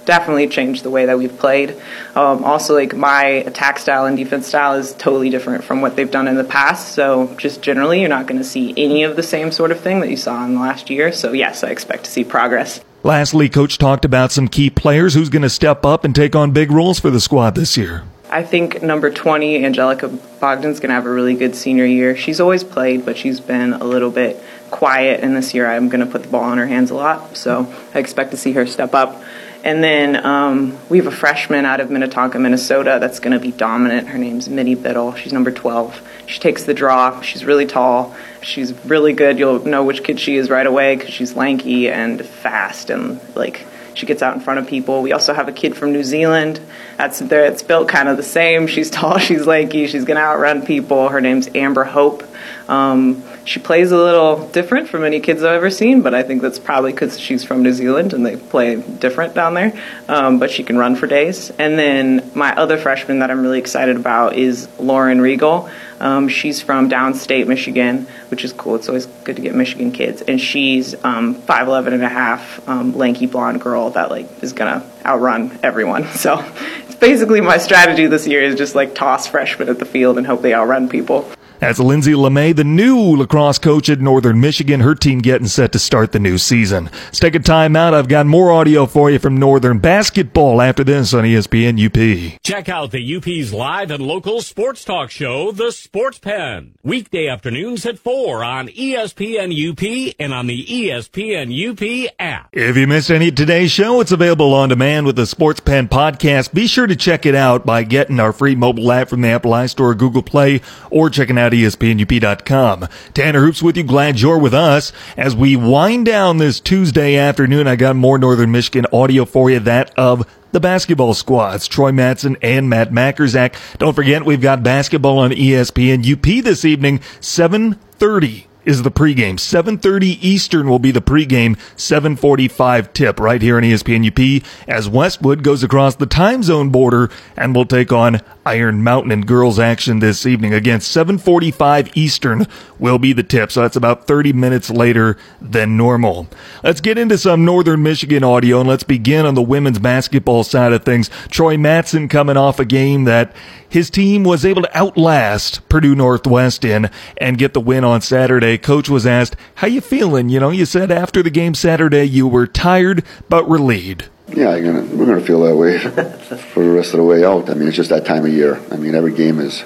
definitely 0.09 0.47
changed 0.47 0.81
the 0.81 0.89
way 0.89 1.05
that 1.05 1.19
we've 1.19 1.37
played. 1.37 1.75
Um, 2.15 2.43
also, 2.43 2.73
like 2.73 2.95
my 2.95 3.25
attack 3.25 3.77
style 3.77 4.07
and 4.07 4.17
defense 4.17 4.47
style 4.47 4.73
is 4.73 4.93
totally 4.95 5.29
different 5.29 5.63
from 5.63 5.81
what 5.81 5.95
they've 5.95 6.09
done 6.09 6.27
in 6.27 6.35
the 6.35 6.43
past. 6.43 6.95
So, 6.95 7.35
just 7.37 7.61
generally, 7.61 7.99
you're 7.99 8.09
not 8.09 8.25
going 8.25 8.39
to 8.39 8.43
see 8.43 8.73
any 8.75 9.03
of 9.03 9.15
the 9.15 9.21
same 9.21 9.51
sort 9.51 9.69
of 9.69 9.79
thing 9.79 9.99
that 9.99 10.09
you 10.09 10.17
saw 10.17 10.43
in 10.45 10.55
the 10.55 10.61
last 10.61 10.89
year. 10.89 11.11
So, 11.11 11.31
yes, 11.31 11.63
I 11.63 11.69
expect 11.69 12.05
to 12.05 12.11
see 12.11 12.23
progress. 12.23 12.81
Lastly, 13.03 13.49
Coach 13.49 13.77
talked 13.77 14.03
about 14.03 14.31
some 14.31 14.47
key 14.47 14.71
players 14.71 15.13
who's 15.13 15.29
going 15.29 15.43
to 15.43 15.49
step 15.49 15.85
up 15.85 16.03
and 16.03 16.15
take 16.15 16.35
on 16.35 16.51
big 16.51 16.71
roles 16.71 16.99
for 16.99 17.11
the 17.11 17.19
squad 17.19 17.53
this 17.53 17.77
year. 17.77 18.03
I 18.31 18.43
think 18.43 18.81
number 18.81 19.11
20, 19.11 19.63
Angelica 19.63 20.07
Bogdan's 20.07 20.79
going 20.79 20.89
to 20.89 20.95
have 20.95 21.05
a 21.05 21.11
really 21.11 21.35
good 21.35 21.55
senior 21.55 21.85
year. 21.85 22.15
She's 22.15 22.39
always 22.39 22.63
played, 22.63 23.05
but 23.05 23.15
she's 23.15 23.39
been 23.39 23.73
a 23.73 23.83
little 23.83 24.11
bit 24.11 24.41
quiet, 24.71 25.21
and 25.21 25.35
this 25.35 25.53
year 25.53 25.69
I'm 25.69 25.87
going 25.89 26.05
to 26.05 26.11
put 26.11 26.23
the 26.23 26.29
ball 26.29 26.51
in 26.51 26.57
her 26.57 26.67
hands 26.67 26.89
a 26.89 26.95
lot. 26.95 27.37
So 27.37 27.71
I 27.93 27.99
expect 27.99 28.31
to 28.31 28.37
see 28.37 28.53
her 28.53 28.65
step 28.65 28.93
up. 28.93 29.21
And 29.63 29.83
then 29.83 30.25
um, 30.25 30.77
we 30.87 30.97
have 30.97 31.07
a 31.07 31.11
freshman 31.11 31.65
out 31.65 31.81
of 31.81 31.91
Minnetonka, 31.91 32.39
Minnesota 32.39 32.97
that's 32.99 33.19
going 33.19 33.33
to 33.33 33.39
be 33.39 33.51
dominant. 33.51 34.07
Her 34.07 34.17
name's 34.17 34.47
Minnie 34.47 34.75
Biddle. 34.75 35.13
She's 35.15 35.33
number 35.33 35.51
12. 35.51 36.01
She 36.27 36.39
takes 36.39 36.63
the 36.63 36.73
draw. 36.73 37.19
She's 37.21 37.43
really 37.43 37.65
tall. 37.65 38.15
She's 38.41 38.73
really 38.85 39.11
good. 39.11 39.37
You'll 39.37 39.65
know 39.65 39.83
which 39.83 40.03
kid 40.03 40.19
she 40.19 40.37
is 40.37 40.49
right 40.49 40.65
away 40.65 40.95
because 40.95 41.13
she's 41.13 41.35
lanky 41.35 41.89
and 41.89 42.25
fast 42.25 42.89
and 42.89 43.19
like 43.35 43.65
she 43.95 44.05
gets 44.05 44.21
out 44.21 44.33
in 44.33 44.39
front 44.39 44.59
of 44.59 44.67
people. 44.67 45.01
We 45.01 45.11
also 45.11 45.33
have 45.33 45.49
a 45.49 45.51
kid 45.51 45.75
from 45.75 45.91
New 45.91 46.05
Zealand. 46.05 46.61
That's. 46.97 47.21
It's 47.21 47.63
built 47.63 47.89
kind 47.89 48.07
of 48.07 48.15
the 48.15 48.23
same. 48.23 48.67
She's 48.67 48.89
tall. 48.89 49.17
She's 49.19 49.45
lanky. 49.45 49.87
She's 49.87 50.05
going 50.05 50.15
to 50.15 50.23
outrun 50.23 50.65
people. 50.65 51.09
Her 51.09 51.19
name's 51.19 51.49
Amber 51.53 51.83
Hope. 51.83 52.23
Um, 52.69 53.23
she 53.45 53.59
plays 53.59 53.91
a 53.91 53.97
little 53.97 54.47
different 54.49 54.89
from 54.89 55.03
any 55.03 55.19
kids 55.19 55.43
I've 55.43 55.53
ever 55.53 55.69
seen, 55.69 56.01
but 56.01 56.13
I 56.13 56.23
think 56.23 56.41
that's 56.41 56.59
probably 56.59 56.91
because 56.91 57.19
she's 57.19 57.43
from 57.43 57.63
New 57.63 57.73
Zealand 57.73 58.13
and 58.13 58.25
they 58.25 58.35
play 58.35 58.75
different 58.75 59.33
down 59.33 59.53
there. 59.53 59.73
Um, 60.07 60.39
but 60.39 60.51
she 60.51 60.63
can 60.63 60.77
run 60.77 60.95
for 60.95 61.07
days. 61.07 61.49
And 61.51 61.77
then 61.77 62.31
my 62.35 62.55
other 62.55 62.77
freshman 62.77 63.19
that 63.19 63.31
I'm 63.31 63.41
really 63.41 63.59
excited 63.59 63.95
about 63.95 64.35
is 64.35 64.67
Lauren 64.79 65.21
Regal. 65.21 65.69
Um, 65.99 66.29
she's 66.29 66.61
from 66.61 66.89
downstate 66.89 67.47
Michigan, 67.47 68.07
which 68.29 68.45
is 68.45 68.53
cool. 68.53 68.75
It's 68.75 68.87
always 68.87 69.05
good 69.05 69.35
to 69.35 69.41
get 69.41 69.53
Michigan 69.53 69.91
kids. 69.91 70.21
And 70.21 70.39
she's 70.39 70.93
um, 71.03 71.35
5'11 71.35 71.93
and 71.93 72.03
a 72.03 72.09
half, 72.09 72.67
um, 72.69 72.95
lanky 72.95 73.25
blonde 73.25 73.61
girl 73.61 73.89
that 73.91 74.09
like 74.09 74.43
is 74.43 74.53
going 74.53 74.79
to 74.79 74.87
outrun 75.05 75.57
everyone. 75.63 76.07
So 76.19 76.43
it's 76.85 76.95
basically 76.95 77.39
my 77.39 77.57
strategy 77.59 78.05
this 78.07 78.27
year 78.27 78.41
is 78.41 78.55
just 78.55 78.75
like 78.75 78.93
toss 78.93 79.25
freshmen 79.25 79.69
at 79.69 79.79
the 79.79 79.85
field 79.85 80.17
and 80.17 80.27
hope 80.27 80.41
they 80.41 80.53
outrun 80.53 80.89
people. 80.89 81.31
That's 81.59 81.77
Lindsay 81.77 82.13
LeMay, 82.13 82.55
the 82.55 82.63
new 82.63 82.97
lacrosse 83.17 83.57
coach 83.57 83.89
at 83.89 83.99
Northern 83.99 84.39
Michigan. 84.39 84.79
Her 84.79 84.95
team 84.95 85.19
getting 85.19 85.47
set 85.47 85.73
to 85.73 85.79
start 85.79 86.13
the 86.13 86.19
new 86.19 86.37
season. 86.37 86.85
Let's 86.85 87.19
take 87.19 87.35
a 87.35 87.39
time 87.39 87.75
out. 87.75 87.93
I've 87.93 88.07
got 88.07 88.25
more 88.25 88.51
audio 88.51 88.85
for 88.85 89.11
you 89.11 89.19
from 89.19 89.35
Northern 89.35 89.79
basketball 89.79 90.61
after 90.61 90.85
this 90.85 91.13
on 91.13 91.25
ESPN 91.25 91.77
UP. 91.85 92.39
Check 92.43 92.69
out 92.69 92.91
the 92.91 93.15
UP's 93.15 93.51
live 93.51 93.91
and 93.91 94.01
local 94.01 94.41
sports 94.41 94.85
talk 94.85 95.11
show, 95.11 95.51
The 95.51 95.71
Sports 95.73 96.19
Pen. 96.19 96.75
Weekday 96.81 97.27
afternoons 97.27 97.85
at 97.85 97.99
4 97.99 98.41
on 98.41 98.69
ESPN 98.69 99.51
UP 99.51 100.15
and 100.17 100.33
on 100.33 100.47
the 100.47 100.65
ESPN 100.65 101.51
UP 101.51 102.13
app. 102.19 102.49
If 102.53 102.77
you 102.77 102.87
missed 102.87 103.11
any 103.11 103.27
of 103.27 103.35
today's 103.35 103.71
show, 103.71 103.99
it's 103.99 104.13
available 104.13 104.53
on 104.53 104.69
demand 104.69 105.05
with 105.05 105.17
the 105.17 105.25
Sports 105.25 105.59
Pen 105.59 105.89
podcast. 105.89 106.53
Be 106.53 106.67
sure 106.67 106.87
to 106.87 106.95
check 106.95 107.25
it 107.25 107.35
out 107.35 107.65
by 107.65 107.83
getting 107.83 108.21
our 108.21 108.31
free 108.31 108.55
mobile 108.55 108.91
app 108.93 109.09
from 109.09 109.21
the 109.21 109.27
Apple 109.27 109.67
Store, 109.67 109.89
or 109.89 109.95
Google 109.95 110.21
Play 110.21 110.61
or 110.89 111.09
checking 111.09 111.37
out 111.37 111.48
ESPNUP.com. 111.53 112.87
Tanner 113.13 113.41
Hoops 113.41 113.61
with 113.61 113.77
you. 113.77 113.83
Glad 113.83 114.19
you're 114.19 114.37
with 114.37 114.53
us. 114.53 114.91
As 115.15 115.35
we 115.35 115.55
wind 115.55 116.05
down 116.05 116.37
this 116.37 116.59
Tuesday 116.59 117.15
afternoon, 117.15 117.67
I 117.67 117.75
got 117.75 117.95
more 117.95 118.17
Northern 118.17 118.51
Michigan 118.51 118.85
audio 118.91 119.25
for 119.25 119.49
you, 119.49 119.59
that 119.59 119.97
of 119.97 120.27
the 120.51 120.59
basketball 120.59 121.13
squads, 121.13 121.67
Troy 121.67 121.91
Mattson 121.91 122.35
and 122.41 122.69
Matt 122.69 122.91
Majkrzak. 122.91 123.55
Don't 123.77 123.93
forget, 123.93 124.25
we've 124.25 124.41
got 124.41 124.63
basketball 124.63 125.19
on 125.19 125.31
ESPN 125.31 126.11
UP 126.11 126.43
this 126.43 126.65
evening, 126.65 127.01
730 127.19 128.48
is 128.65 128.83
the 128.83 128.91
pregame. 128.91 129.39
7:30 129.39 130.17
Eastern 130.21 130.69
will 130.69 130.79
be 130.79 130.91
the 130.91 131.01
pregame. 131.01 131.57
7:45 131.75 132.93
tip 132.93 133.19
right 133.19 133.41
here 133.41 133.57
on 133.57 133.63
ESPN 133.63 134.05
UP 134.05 134.43
as 134.67 134.89
Westwood 134.89 135.43
goes 135.43 135.63
across 135.63 135.95
the 135.95 136.05
time 136.05 136.43
zone 136.43 136.69
border 136.69 137.09
and 137.37 137.55
will 137.55 137.65
take 137.65 137.91
on 137.91 138.21
Iron 138.45 138.83
Mountain 138.83 139.11
in 139.11 139.25
girls 139.25 139.59
action 139.59 139.99
this 139.99 140.25
evening. 140.25 140.53
Again, 140.53 140.79
7:45 140.81 141.89
Eastern 141.95 142.47
will 142.79 142.99
be 142.99 143.13
the 143.13 143.23
tip. 143.23 143.51
So 143.51 143.61
that's 143.61 143.75
about 143.75 144.07
30 144.07 144.33
minutes 144.33 144.69
later 144.69 145.17
than 145.41 145.77
normal. 145.77 146.27
Let's 146.63 146.81
get 146.81 146.97
into 146.97 147.17
some 147.17 147.45
Northern 147.45 147.83
Michigan 147.83 148.23
audio 148.23 148.59
and 148.59 148.69
let's 148.69 148.83
begin 148.83 149.25
on 149.25 149.35
the 149.35 149.41
women's 149.41 149.79
basketball 149.79 150.43
side 150.43 150.73
of 150.73 150.83
things. 150.83 151.09
Troy 151.29 151.57
Mattson 151.57 152.09
coming 152.09 152.37
off 152.37 152.59
a 152.59 152.65
game 152.65 153.03
that 153.05 153.33
his 153.69 153.89
team 153.89 154.23
was 154.23 154.45
able 154.45 154.63
to 154.63 154.77
outlast 154.77 155.67
Purdue 155.69 155.95
Northwest 155.95 156.65
in 156.65 156.89
and 157.17 157.37
get 157.37 157.53
the 157.53 157.61
win 157.61 157.83
on 157.83 158.01
Saturday. 158.01 158.57
Coach 158.57 158.89
was 158.89 159.05
asked, 159.05 159.35
"How 159.55 159.67
you 159.67 159.81
feeling?" 159.81 160.29
You 160.29 160.39
know, 160.39 160.49
you 160.49 160.65
said 160.65 160.91
after 160.91 161.23
the 161.23 161.29
game 161.29 161.53
Saturday 161.53 162.03
you 162.03 162.27
were 162.27 162.47
tired 162.47 163.03
but 163.29 163.49
relieved. 163.49 164.09
Yeah, 164.27 164.59
gonna, 164.59 164.81
we're 164.81 165.05
going 165.05 165.19
to 165.19 165.25
feel 165.25 165.41
that 165.41 165.55
way 165.55 165.79
for 166.53 166.63
the 166.63 166.69
rest 166.69 166.93
of 166.93 166.97
the 166.99 167.03
way 167.03 167.23
out. 167.23 167.49
I 167.49 167.55
mean, 167.55 167.67
it's 167.67 167.77
just 167.77 167.89
that 167.89 168.05
time 168.05 168.25
of 168.25 168.31
year. 168.31 168.61
I 168.71 168.77
mean, 168.77 168.93
every 168.93 169.13
game 169.13 169.39
is 169.39 169.63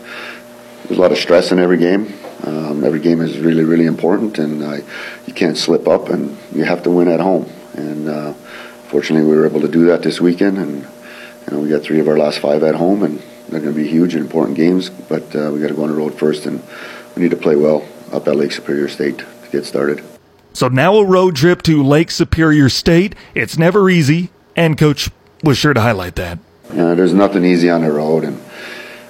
there's 0.83 0.97
a 0.97 1.01
lot 1.01 1.11
of 1.11 1.17
stress 1.17 1.51
in 1.51 1.59
every 1.59 1.77
game. 1.77 2.13
Um, 2.43 2.83
every 2.83 2.99
game 2.99 3.21
is 3.21 3.39
really, 3.39 3.63
really 3.63 3.85
important, 3.85 4.37
and 4.37 4.61
uh, 4.61 4.77
you 5.25 5.33
can't 5.33 5.57
slip 5.57 5.87
up, 5.87 6.09
and 6.09 6.37
you 6.53 6.65
have 6.65 6.83
to 6.83 6.91
win 6.91 7.07
at 7.07 7.19
home. 7.19 7.49
And 7.73 8.09
uh, 8.09 8.33
fortunately, 8.87 9.29
we 9.29 9.37
were 9.37 9.45
able 9.45 9.61
to 9.61 9.67
do 9.67 9.85
that 9.87 10.01
this 10.01 10.19
weekend, 10.19 10.57
and 10.57 10.81
you 10.83 11.51
know, 11.51 11.59
we 11.59 11.69
got 11.69 11.83
three 11.83 11.99
of 11.99 12.07
our 12.07 12.17
last 12.17 12.39
five 12.39 12.63
at 12.63 12.75
home, 12.75 13.03
and 13.03 13.21
they're 13.49 13.61
going 13.61 13.73
to 13.73 13.79
be 13.79 13.87
huge 13.87 14.15
and 14.15 14.23
important 14.23 14.57
games. 14.57 14.89
But 14.89 15.35
uh, 15.35 15.51
we 15.53 15.59
got 15.59 15.67
to 15.67 15.73
go 15.73 15.83
on 15.83 15.89
the 15.89 15.95
road 15.95 16.17
first, 16.17 16.45
and 16.45 16.63
we 17.15 17.23
need 17.23 17.31
to 17.31 17.37
play 17.37 17.55
well 17.55 17.85
up 18.11 18.27
at 18.27 18.35
Lake 18.35 18.51
Superior 18.51 18.87
State 18.87 19.19
to 19.19 19.49
get 19.51 19.65
started. 19.65 20.03
So 20.53 20.67
now 20.67 20.95
a 20.97 21.05
road 21.05 21.35
trip 21.35 21.63
to 21.63 21.83
Lake 21.83 22.11
Superior 22.11 22.69
State. 22.69 23.15
It's 23.33 23.57
never 23.57 23.89
easy, 23.89 24.29
and 24.55 24.77
coach 24.77 25.09
was 25.43 25.57
sure 25.57 25.73
to 25.73 25.81
highlight 25.81 26.15
that. 26.15 26.39
Yeah, 26.73 26.93
there's 26.93 27.13
nothing 27.13 27.43
easy 27.43 27.69
on 27.69 27.81
the 27.81 27.91
road, 27.91 28.23
and 28.23 28.39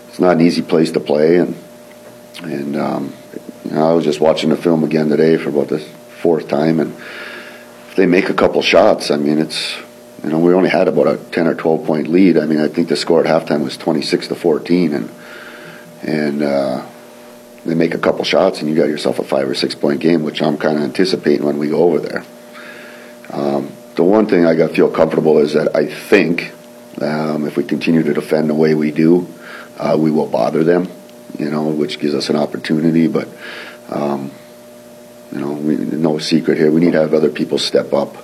it's 0.08 0.20
not 0.20 0.38
an 0.38 0.42
easy 0.42 0.62
place 0.62 0.92
to 0.92 1.00
play. 1.00 1.38
And 1.38 1.56
and 2.44 2.76
um, 2.76 3.14
you 3.66 3.72
know, 3.72 3.90
I 3.90 3.94
was 3.94 4.06
just 4.06 4.20
watching 4.20 4.50
the 4.50 4.58
film 4.58 4.84
again 4.84 5.10
today 5.10 5.38
for 5.38 5.50
about 5.50 5.68
the 5.68 5.80
fourth 5.80 6.48
time, 6.48 6.80
and 6.80 6.94
if 6.94 7.96
they 7.96 8.06
make 8.06 8.30
a 8.30 8.34
couple 8.34 8.62
shots, 8.62 9.12
I 9.12 9.18
mean, 9.18 9.38
it's 9.38 9.76
you 10.24 10.30
know 10.30 10.40
we 10.40 10.54
only 10.54 10.70
had 10.70 10.88
about 10.88 11.08
a 11.08 11.18
ten 11.32 11.48
or 11.48 11.56
twelve 11.56 11.86
point 11.86 12.08
lead. 12.08 12.38
I 12.38 12.46
mean, 12.46 12.60
I 12.60 12.70
think 12.70 12.88
the 12.88 12.96
score 12.96 13.26
at 13.26 13.28
halftime 13.28 13.64
was 13.64 13.76
twenty 13.76 14.02
six 14.02 14.28
to 14.30 14.36
fourteen, 14.36 14.94
and 14.94 15.12
and 16.02 16.42
uh, 16.42 16.86
they 17.66 17.76
make 17.76 17.94
a 17.94 17.98
couple 18.00 18.24
shots, 18.24 18.62
and 18.62 18.70
you 18.70 18.76
got 18.76 18.88
yourself 18.88 19.20
a 19.20 19.24
five 19.24 19.50
or 19.50 19.56
six 19.56 19.76
point 19.76 20.00
game, 20.00 20.24
which 20.24 20.42
I'm 20.42 20.58
kind 20.58 20.78
of 20.78 20.84
anticipating 20.84 21.46
when 21.46 21.58
we 21.58 21.70
go 21.70 21.84
over 21.84 22.00
there. 22.00 22.24
Um, 23.32 23.74
the 23.96 24.04
one 24.04 24.28
thing 24.28 24.46
I 24.46 24.56
got 24.56 24.72
feel 24.72 24.90
comfortable 24.90 25.40
is 25.40 25.54
that 25.54 25.76
I 25.76 25.88
think 25.88 26.54
um, 27.02 27.46
if 27.46 27.58
we 27.58 27.64
continue 27.64 28.04
to 28.04 28.14
defend 28.14 28.50
the 28.50 28.56
way 28.56 28.76
we 28.76 28.92
do, 28.92 29.28
uh, 29.78 29.98
we 30.00 30.10
will 30.10 30.28
bother 30.28 30.64
them. 30.64 30.90
You 31.38 31.50
know, 31.50 31.70
which 31.70 32.00
gives 32.00 32.14
us 32.14 32.30
an 32.30 32.38
opportunity. 32.38 33.08
But 33.08 33.28
um, 33.90 34.32
you 35.34 35.40
know, 35.40 35.52
we, 35.52 35.76
no 35.76 36.18
secret 36.18 36.58
here. 36.58 36.72
We 36.72 36.80
need 36.80 36.94
to 36.94 37.02
have 37.02 37.14
other 37.14 37.32
people 37.32 37.58
step 37.58 37.92
up 37.92 38.16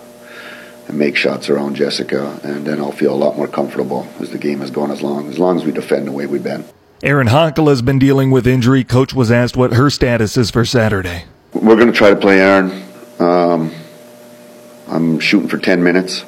and 0.89 0.97
make 0.97 1.15
shots 1.15 1.49
around 1.49 1.75
Jessica, 1.75 2.39
and 2.43 2.65
then 2.65 2.79
I'll 2.79 2.91
feel 2.91 3.13
a 3.13 3.15
lot 3.15 3.37
more 3.37 3.47
comfortable 3.47 4.07
as 4.19 4.31
the 4.31 4.39
game 4.39 4.59
has 4.59 4.71
gone. 4.71 4.91
As 4.91 5.01
long 5.01 5.29
as 5.29 5.37
long 5.37 5.55
as 5.55 5.63
we 5.63 5.71
defend 5.71 6.07
the 6.07 6.11
way 6.11 6.25
we've 6.25 6.43
been. 6.43 6.65
Erin 7.01 7.27
Honkel 7.27 7.69
has 7.69 7.81
been 7.81 7.99
dealing 7.99 8.31
with 8.31 8.45
injury. 8.45 8.83
Coach 8.83 9.13
was 9.13 9.31
asked 9.31 9.55
what 9.55 9.73
her 9.73 9.89
status 9.89 10.35
is 10.35 10.51
for 10.51 10.65
Saturday. 10.65 11.25
We're 11.53 11.75
going 11.75 11.87
to 11.87 11.93
try 11.93 12.09
to 12.09 12.15
play 12.15 12.41
Erin. 12.41 12.83
Um, 13.19 13.71
I'm 14.87 15.19
shooting 15.19 15.47
for 15.47 15.59
10 15.59 15.81
minutes, 15.83 16.25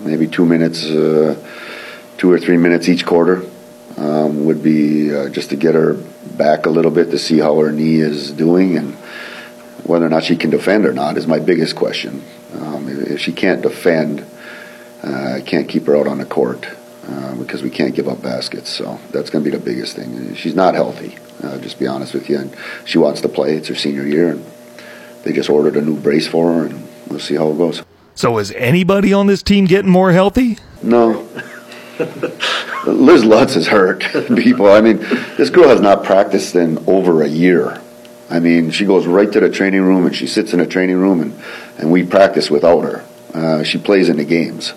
maybe 0.00 0.26
two 0.26 0.46
minutes, 0.46 0.84
uh, 0.86 1.36
two 2.16 2.32
or 2.32 2.38
three 2.38 2.56
minutes 2.56 2.88
each 2.88 3.06
quarter. 3.06 3.48
Um, 3.98 4.46
would 4.46 4.62
be 4.62 5.14
uh, 5.14 5.28
just 5.28 5.50
to 5.50 5.56
get 5.56 5.74
her 5.74 5.94
back 6.36 6.66
a 6.66 6.70
little 6.70 6.90
bit 6.90 7.10
to 7.10 7.18
see 7.18 7.38
how 7.38 7.58
her 7.58 7.70
knee 7.70 7.96
is 7.96 8.30
doing 8.32 8.76
and 8.76 8.94
whether 9.84 10.06
or 10.06 10.08
not 10.08 10.24
she 10.24 10.36
can 10.36 10.50
defend 10.50 10.86
or 10.86 10.92
not 10.92 11.16
is 11.16 11.26
my 11.26 11.38
biggest 11.38 11.76
question. 11.76 12.22
Um, 12.54 12.88
if, 12.88 13.10
if, 13.10 13.20
she 13.20 13.32
can't 13.32 13.62
defend, 13.62 14.24
uh, 15.02 15.40
can't 15.44 15.68
keep 15.68 15.86
her 15.86 15.96
out 15.96 16.06
on 16.06 16.18
the 16.18 16.24
court 16.24 16.66
uh, 17.06 17.34
because 17.36 17.62
we 17.62 17.70
can't 17.70 17.94
give 17.94 18.08
up 18.08 18.22
baskets. 18.22 18.70
So 18.70 18.98
that's 19.10 19.30
going 19.30 19.44
to 19.44 19.50
be 19.50 19.56
the 19.56 19.62
biggest 19.62 19.96
thing. 19.96 20.34
She's 20.34 20.54
not 20.54 20.74
healthy. 20.74 21.18
Uh, 21.42 21.58
just 21.58 21.78
be 21.78 21.86
honest 21.86 22.14
with 22.14 22.28
you. 22.28 22.38
And 22.38 22.56
she 22.84 22.98
wants 22.98 23.20
to 23.20 23.28
play. 23.28 23.54
It's 23.54 23.68
her 23.68 23.74
senior 23.74 24.06
year, 24.06 24.30
and 24.30 24.44
they 25.24 25.32
just 25.32 25.50
ordered 25.50 25.76
a 25.76 25.82
new 25.82 25.96
brace 25.96 26.26
for 26.26 26.52
her, 26.52 26.66
and 26.66 26.88
we'll 27.08 27.20
see 27.20 27.34
how 27.34 27.50
it 27.50 27.58
goes. 27.58 27.82
So 28.14 28.38
is 28.38 28.50
anybody 28.52 29.12
on 29.12 29.26
this 29.26 29.42
team 29.42 29.66
getting 29.66 29.90
more 29.90 30.10
healthy? 30.12 30.58
No. 30.82 31.28
Liz 32.86 33.24
Lutz 33.24 33.56
is 33.56 33.68
hurt. 33.68 34.00
People, 34.36 34.66
I 34.66 34.80
mean, 34.80 34.98
this 35.36 35.50
girl 35.50 35.68
has 35.68 35.80
not 35.80 36.04
practiced 36.04 36.54
in 36.54 36.78
over 36.88 37.22
a 37.22 37.28
year. 37.28 37.80
I 38.30 38.40
mean, 38.40 38.70
she 38.70 38.84
goes 38.84 39.06
right 39.06 39.30
to 39.30 39.40
the 39.40 39.50
training 39.50 39.82
room 39.82 40.06
and 40.06 40.14
she 40.14 40.26
sits 40.26 40.52
in 40.52 40.58
the 40.58 40.66
training 40.66 40.96
room 40.96 41.20
and, 41.20 41.42
and 41.78 41.90
we 41.90 42.04
practice 42.04 42.50
without 42.50 42.80
her. 42.80 43.04
Uh, 43.32 43.62
she 43.62 43.78
plays 43.78 44.08
in 44.08 44.16
the 44.16 44.24
games. 44.24 44.74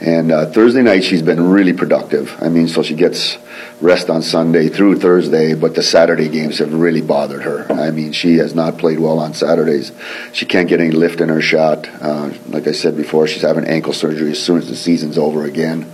And 0.00 0.32
uh, 0.32 0.46
Thursday 0.46 0.82
night, 0.82 1.04
she's 1.04 1.22
been 1.22 1.50
really 1.50 1.72
productive. 1.72 2.36
I 2.42 2.48
mean, 2.48 2.66
so 2.66 2.82
she 2.82 2.94
gets 2.94 3.38
rest 3.80 4.10
on 4.10 4.20
Sunday 4.22 4.68
through 4.68 4.98
Thursday, 4.98 5.54
but 5.54 5.76
the 5.76 5.82
Saturday 5.82 6.28
games 6.28 6.58
have 6.58 6.74
really 6.74 7.00
bothered 7.00 7.42
her. 7.42 7.70
I 7.70 7.92
mean, 7.92 8.10
she 8.10 8.38
has 8.38 8.52
not 8.52 8.78
played 8.78 8.98
well 8.98 9.20
on 9.20 9.32
Saturdays. 9.32 9.92
She 10.32 10.44
can't 10.44 10.68
get 10.68 10.80
any 10.80 10.90
lift 10.90 11.20
in 11.20 11.28
her 11.28 11.40
shot. 11.40 11.88
Uh, 12.02 12.32
like 12.48 12.66
I 12.66 12.72
said 12.72 12.96
before, 12.96 13.28
she's 13.28 13.42
having 13.42 13.64
ankle 13.64 13.92
surgery 13.92 14.32
as 14.32 14.42
soon 14.42 14.58
as 14.58 14.68
the 14.68 14.74
season's 14.74 15.18
over 15.18 15.44
again. 15.44 15.88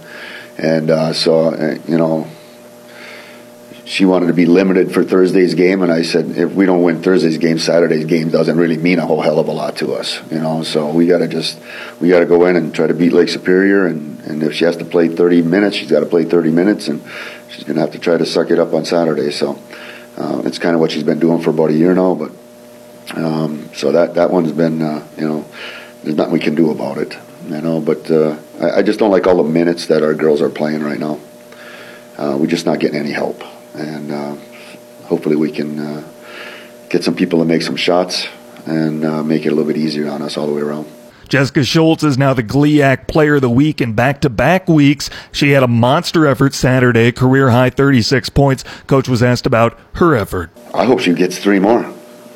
And 0.56 0.90
uh, 0.90 1.12
so, 1.12 1.54
uh, 1.54 1.78
you 1.86 1.98
know, 1.98 2.26
she 3.88 4.04
wanted 4.04 4.26
to 4.26 4.34
be 4.34 4.44
limited 4.44 4.92
for 4.92 5.02
Thursday's 5.02 5.54
game, 5.54 5.80
and 5.80 5.90
I 5.90 6.02
said, 6.02 6.36
if 6.36 6.52
we 6.52 6.66
don't 6.66 6.82
win 6.82 7.02
Thursday's 7.02 7.38
game, 7.38 7.58
Saturday's 7.58 8.04
game 8.04 8.28
doesn't 8.28 8.58
really 8.58 8.76
mean 8.76 8.98
a 8.98 9.06
whole 9.06 9.22
hell 9.22 9.38
of 9.38 9.48
a 9.48 9.52
lot 9.52 9.76
to 9.78 9.94
us, 9.94 10.20
you 10.30 10.38
know. 10.38 10.62
So 10.62 10.92
we 10.92 11.06
got 11.06 11.18
to 11.18 11.26
just 11.26 11.58
we 11.98 12.10
got 12.10 12.18
to 12.20 12.26
go 12.26 12.44
in 12.44 12.54
and 12.56 12.74
try 12.74 12.86
to 12.86 12.92
beat 12.92 13.14
Lake 13.14 13.30
Superior, 13.30 13.86
and 13.86 14.20
and 14.26 14.42
if 14.42 14.52
she 14.52 14.66
has 14.66 14.76
to 14.76 14.84
play 14.84 15.08
30 15.08 15.40
minutes, 15.40 15.76
she's 15.76 15.90
got 15.90 16.00
to 16.00 16.06
play 16.06 16.24
30 16.24 16.50
minutes, 16.50 16.88
and 16.88 17.02
she's 17.50 17.64
to 17.64 17.72
have 17.74 17.92
to 17.92 17.98
try 17.98 18.18
to 18.18 18.26
suck 18.26 18.50
it 18.50 18.58
up 18.58 18.74
on 18.74 18.84
Saturday. 18.84 19.30
So 19.30 19.58
uh, 20.18 20.42
it's 20.44 20.58
kind 20.58 20.74
of 20.74 20.82
what 20.82 20.90
she's 20.90 21.02
been 21.02 21.18
doing 21.18 21.40
for 21.40 21.48
about 21.48 21.70
a 21.70 21.74
year 21.74 21.94
now, 21.94 22.14
but 22.14 22.32
um, 23.16 23.70
so 23.72 23.90
that 23.92 24.16
that 24.16 24.30
one's 24.30 24.52
been 24.52 24.82
uh, 24.82 25.08
you 25.16 25.26
know 25.26 25.46
there's 26.02 26.14
nothing 26.14 26.34
we 26.34 26.40
can 26.40 26.54
do 26.54 26.70
about 26.70 26.98
it, 26.98 27.16
you 27.46 27.62
know. 27.62 27.80
But 27.80 28.10
uh, 28.10 28.36
I, 28.60 28.80
I 28.80 28.82
just 28.82 28.98
don't 28.98 29.10
like 29.10 29.26
all 29.26 29.42
the 29.42 29.48
minutes 29.48 29.86
that 29.86 30.02
our 30.02 30.12
girls 30.12 30.42
are 30.42 30.50
playing 30.50 30.82
right 30.82 31.00
now. 31.00 31.18
Uh, 32.18 32.36
we're 32.38 32.48
just 32.48 32.66
not 32.66 32.80
getting 32.80 32.98
any 32.98 33.12
help 33.12 33.42
and 33.78 34.10
uh, 34.10 34.36
hopefully 35.06 35.36
we 35.36 35.50
can 35.50 35.78
uh, 35.78 36.08
get 36.88 37.04
some 37.04 37.14
people 37.14 37.38
to 37.38 37.44
make 37.44 37.62
some 37.62 37.76
shots 37.76 38.26
and 38.66 39.04
uh, 39.04 39.22
make 39.22 39.44
it 39.46 39.48
a 39.48 39.54
little 39.54 39.70
bit 39.70 39.76
easier 39.76 40.08
on 40.08 40.22
us 40.22 40.36
all 40.36 40.46
the 40.46 40.52
way 40.52 40.62
around. 40.62 40.86
Jessica 41.28 41.62
Schultz 41.62 42.02
is 42.02 42.16
now 42.16 42.32
the 42.32 42.42
GLIAC 42.42 43.06
Player 43.06 43.34
of 43.34 43.42
the 43.42 43.50
Week 43.50 43.82
in 43.82 43.92
back-to-back 43.92 44.66
weeks. 44.66 45.10
She 45.30 45.50
had 45.50 45.62
a 45.62 45.68
monster 45.68 46.26
effort 46.26 46.54
Saturday, 46.54 47.12
career 47.12 47.50
high 47.50 47.68
36 47.68 48.30
points. 48.30 48.64
Coach 48.86 49.08
was 49.08 49.22
asked 49.22 49.44
about 49.44 49.78
her 49.96 50.16
effort. 50.16 50.50
I 50.72 50.86
hope 50.86 51.00
she 51.00 51.12
gets 51.12 51.38
three 51.38 51.58
more. 51.58 51.82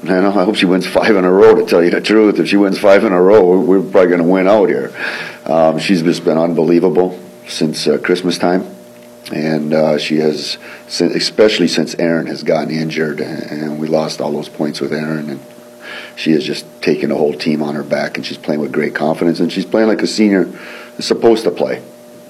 You 0.02 0.08
know, 0.08 0.28
I 0.28 0.44
hope 0.44 0.56
she 0.56 0.66
wins 0.66 0.86
five 0.86 1.16
in 1.16 1.24
a 1.24 1.32
row. 1.32 1.54
To 1.54 1.64
tell 1.64 1.82
you 1.82 1.90
the 1.90 2.00
truth, 2.02 2.38
if 2.38 2.48
she 2.48 2.56
wins 2.56 2.78
five 2.78 3.04
in 3.04 3.12
a 3.12 3.22
row, 3.22 3.60
we're 3.60 3.80
probably 3.80 4.08
going 4.08 4.22
to 4.22 4.28
win 4.28 4.46
out 4.46 4.68
here. 4.68 4.92
Um, 5.46 5.78
she's 5.78 6.02
just 6.02 6.24
been 6.24 6.38
unbelievable 6.38 7.18
since 7.48 7.86
uh, 7.86 7.98
Christmas 7.98 8.36
time. 8.36 8.66
And 9.30 9.72
uh, 9.72 9.98
she 9.98 10.16
has, 10.16 10.58
especially 11.00 11.68
since 11.68 11.94
Aaron 11.94 12.26
has 12.26 12.42
gotten 12.42 12.70
injured, 12.70 13.20
and 13.20 13.78
we 13.78 13.86
lost 13.86 14.20
all 14.20 14.32
those 14.32 14.48
points 14.48 14.80
with 14.80 14.92
Aaron, 14.92 15.30
and 15.30 15.40
she 16.16 16.32
has 16.32 16.44
just 16.44 16.66
taken 16.82 17.10
the 17.10 17.16
whole 17.16 17.34
team 17.34 17.62
on 17.62 17.74
her 17.74 17.82
back, 17.82 18.16
and 18.16 18.26
she's 18.26 18.38
playing 18.38 18.60
with 18.60 18.72
great 18.72 18.94
confidence, 18.94 19.40
and 19.40 19.52
she's 19.52 19.66
playing 19.66 19.88
like 19.88 20.02
a 20.02 20.06
senior 20.06 20.48
is 20.98 21.06
supposed 21.06 21.44
to 21.44 21.50
play. 21.50 21.82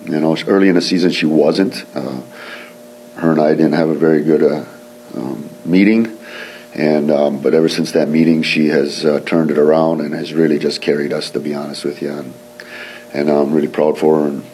You 0.05 0.20
know, 0.20 0.36
early 0.47 0.68
in 0.68 0.74
the 0.74 0.82
season 0.82 1.11
she 1.11 1.26
wasn't. 1.26 1.84
Uh, 1.95 2.20
her 3.16 3.30
and 3.30 3.40
I 3.40 3.51
didn't 3.51 3.74
have 3.74 3.88
a 3.88 3.95
very 3.95 4.22
good 4.24 4.43
uh, 4.43 4.64
um, 5.14 5.49
meeting, 5.64 6.18
and 6.74 7.11
um, 7.11 7.40
but 7.40 7.55
ever 7.55 7.68
since 7.68 7.93
that 7.93 8.09
meeting, 8.09 8.43
she 8.43 8.68
has 8.68 9.05
uh, 9.05 9.20
turned 9.20 9.51
it 9.51 9.59
around 9.59 10.01
and 10.01 10.14
has 10.14 10.32
really 10.32 10.59
just 10.59 10.80
carried 10.80 11.12
us. 11.12 11.30
To 11.30 11.40
be 11.40 11.55
honest 11.55 11.84
with 11.84 12.03
you, 12.03 12.11
and, 12.11 12.34
and 13.12 13.30
I'm 13.30 13.53
really 13.53 13.68
proud 13.68 13.99
for 13.99 14.20
her, 14.20 14.28
and 14.28 14.45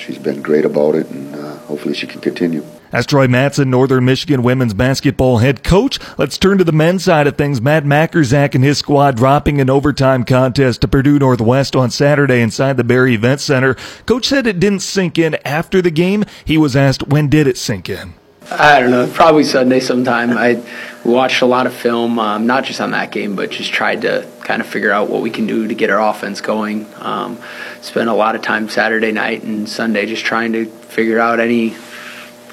she's 0.00 0.18
been 0.18 0.42
great 0.42 0.64
about 0.64 0.94
it, 0.94 1.08
and 1.08 1.34
uh, 1.34 1.56
hopefully 1.58 1.94
she 1.94 2.06
can 2.06 2.20
continue. 2.20 2.64
As 2.92 3.06
Troy 3.06 3.28
Mattson, 3.28 3.68
Northern 3.68 4.04
Michigan 4.04 4.42
women's 4.42 4.74
basketball 4.74 5.38
head 5.38 5.62
coach. 5.62 6.00
Let's 6.18 6.36
turn 6.36 6.58
to 6.58 6.64
the 6.64 6.72
men's 6.72 7.04
side 7.04 7.28
of 7.28 7.36
things. 7.36 7.60
Matt 7.60 7.84
Majkrzak 7.84 8.56
and 8.56 8.64
his 8.64 8.78
squad 8.78 9.16
dropping 9.16 9.60
an 9.60 9.70
overtime 9.70 10.24
contest 10.24 10.80
to 10.80 10.88
Purdue 10.88 11.18
Northwest 11.18 11.76
on 11.76 11.90
Saturday 11.90 12.40
inside 12.40 12.76
the 12.76 12.84
Berry 12.84 13.14
Event 13.14 13.40
Center. 13.40 13.74
Coach 14.06 14.26
said 14.26 14.46
it 14.46 14.58
didn't 14.58 14.80
sink 14.80 15.18
in 15.18 15.36
after 15.44 15.80
the 15.80 15.92
game. 15.92 16.24
He 16.44 16.58
was 16.58 16.74
asked, 16.74 17.06
when 17.06 17.28
did 17.28 17.46
it 17.46 17.56
sink 17.56 17.88
in? 17.88 18.14
I 18.50 18.80
don't 18.80 18.90
know, 18.90 19.08
probably 19.12 19.44
Sunday 19.44 19.78
sometime. 19.78 20.30
I 20.30 20.62
watched 21.04 21.40
a 21.42 21.46
lot 21.46 21.66
of 21.66 21.74
film, 21.74 22.18
um, 22.18 22.46
not 22.46 22.64
just 22.64 22.80
on 22.80 22.90
that 22.90 23.12
game, 23.12 23.36
but 23.36 23.50
just 23.50 23.72
tried 23.72 24.02
to 24.02 24.26
kind 24.40 24.60
of 24.60 24.66
figure 24.66 24.90
out 24.90 25.08
what 25.08 25.22
we 25.22 25.30
can 25.30 25.46
do 25.46 25.68
to 25.68 25.74
get 25.74 25.88
our 25.88 26.00
offense 26.00 26.40
going. 26.40 26.86
Um, 26.96 27.38
spent 27.80 28.08
a 28.08 28.12
lot 28.12 28.34
of 28.34 28.42
time 28.42 28.68
Saturday 28.68 29.12
night 29.12 29.44
and 29.44 29.68
Sunday 29.68 30.06
just 30.06 30.24
trying 30.24 30.52
to 30.54 30.66
figure 30.66 31.20
out 31.20 31.38
any 31.38 31.76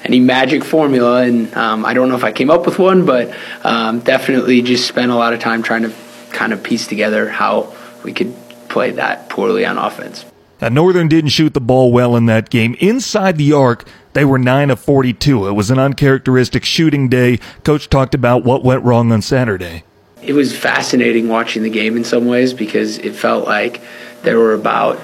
any 0.04 0.20
magic 0.20 0.62
formula, 0.62 1.22
and 1.22 1.52
um, 1.54 1.84
I 1.84 1.92
don't 1.92 2.08
know 2.08 2.14
if 2.14 2.22
I 2.22 2.30
came 2.30 2.50
up 2.50 2.64
with 2.64 2.78
one, 2.78 3.04
but 3.04 3.34
um, 3.64 3.98
definitely 3.98 4.62
just 4.62 4.86
spent 4.86 5.10
a 5.10 5.16
lot 5.16 5.32
of 5.32 5.40
time 5.40 5.64
trying 5.64 5.82
to 5.82 5.92
kind 6.30 6.52
of 6.52 6.62
piece 6.62 6.86
together 6.86 7.28
how 7.28 7.74
we 8.04 8.12
could 8.12 8.32
play 8.68 8.92
that 8.92 9.28
poorly 9.28 9.66
on 9.66 9.76
offense. 9.76 10.24
Now, 10.60 10.68
Northern 10.68 11.08
didn't 11.08 11.30
shoot 11.30 11.54
the 11.54 11.60
ball 11.60 11.92
well 11.92 12.16
in 12.16 12.26
that 12.26 12.50
game. 12.50 12.76
Inside 12.80 13.38
the 13.38 13.52
arc, 13.52 13.88
they 14.18 14.24
were 14.24 14.36
9 14.36 14.70
of 14.70 14.80
42. 14.80 15.46
It 15.46 15.52
was 15.52 15.70
an 15.70 15.78
uncharacteristic 15.78 16.64
shooting 16.64 17.08
day. 17.08 17.38
Coach 17.62 17.88
talked 17.88 18.16
about 18.16 18.42
what 18.42 18.64
went 18.64 18.82
wrong 18.82 19.12
on 19.12 19.22
Saturday. 19.22 19.84
It 20.20 20.32
was 20.32 20.56
fascinating 20.58 21.28
watching 21.28 21.62
the 21.62 21.70
game 21.70 21.96
in 21.96 22.02
some 22.02 22.26
ways 22.26 22.52
because 22.52 22.98
it 22.98 23.14
felt 23.14 23.46
like 23.46 23.80
there 24.22 24.36
were 24.36 24.54
about 24.54 24.98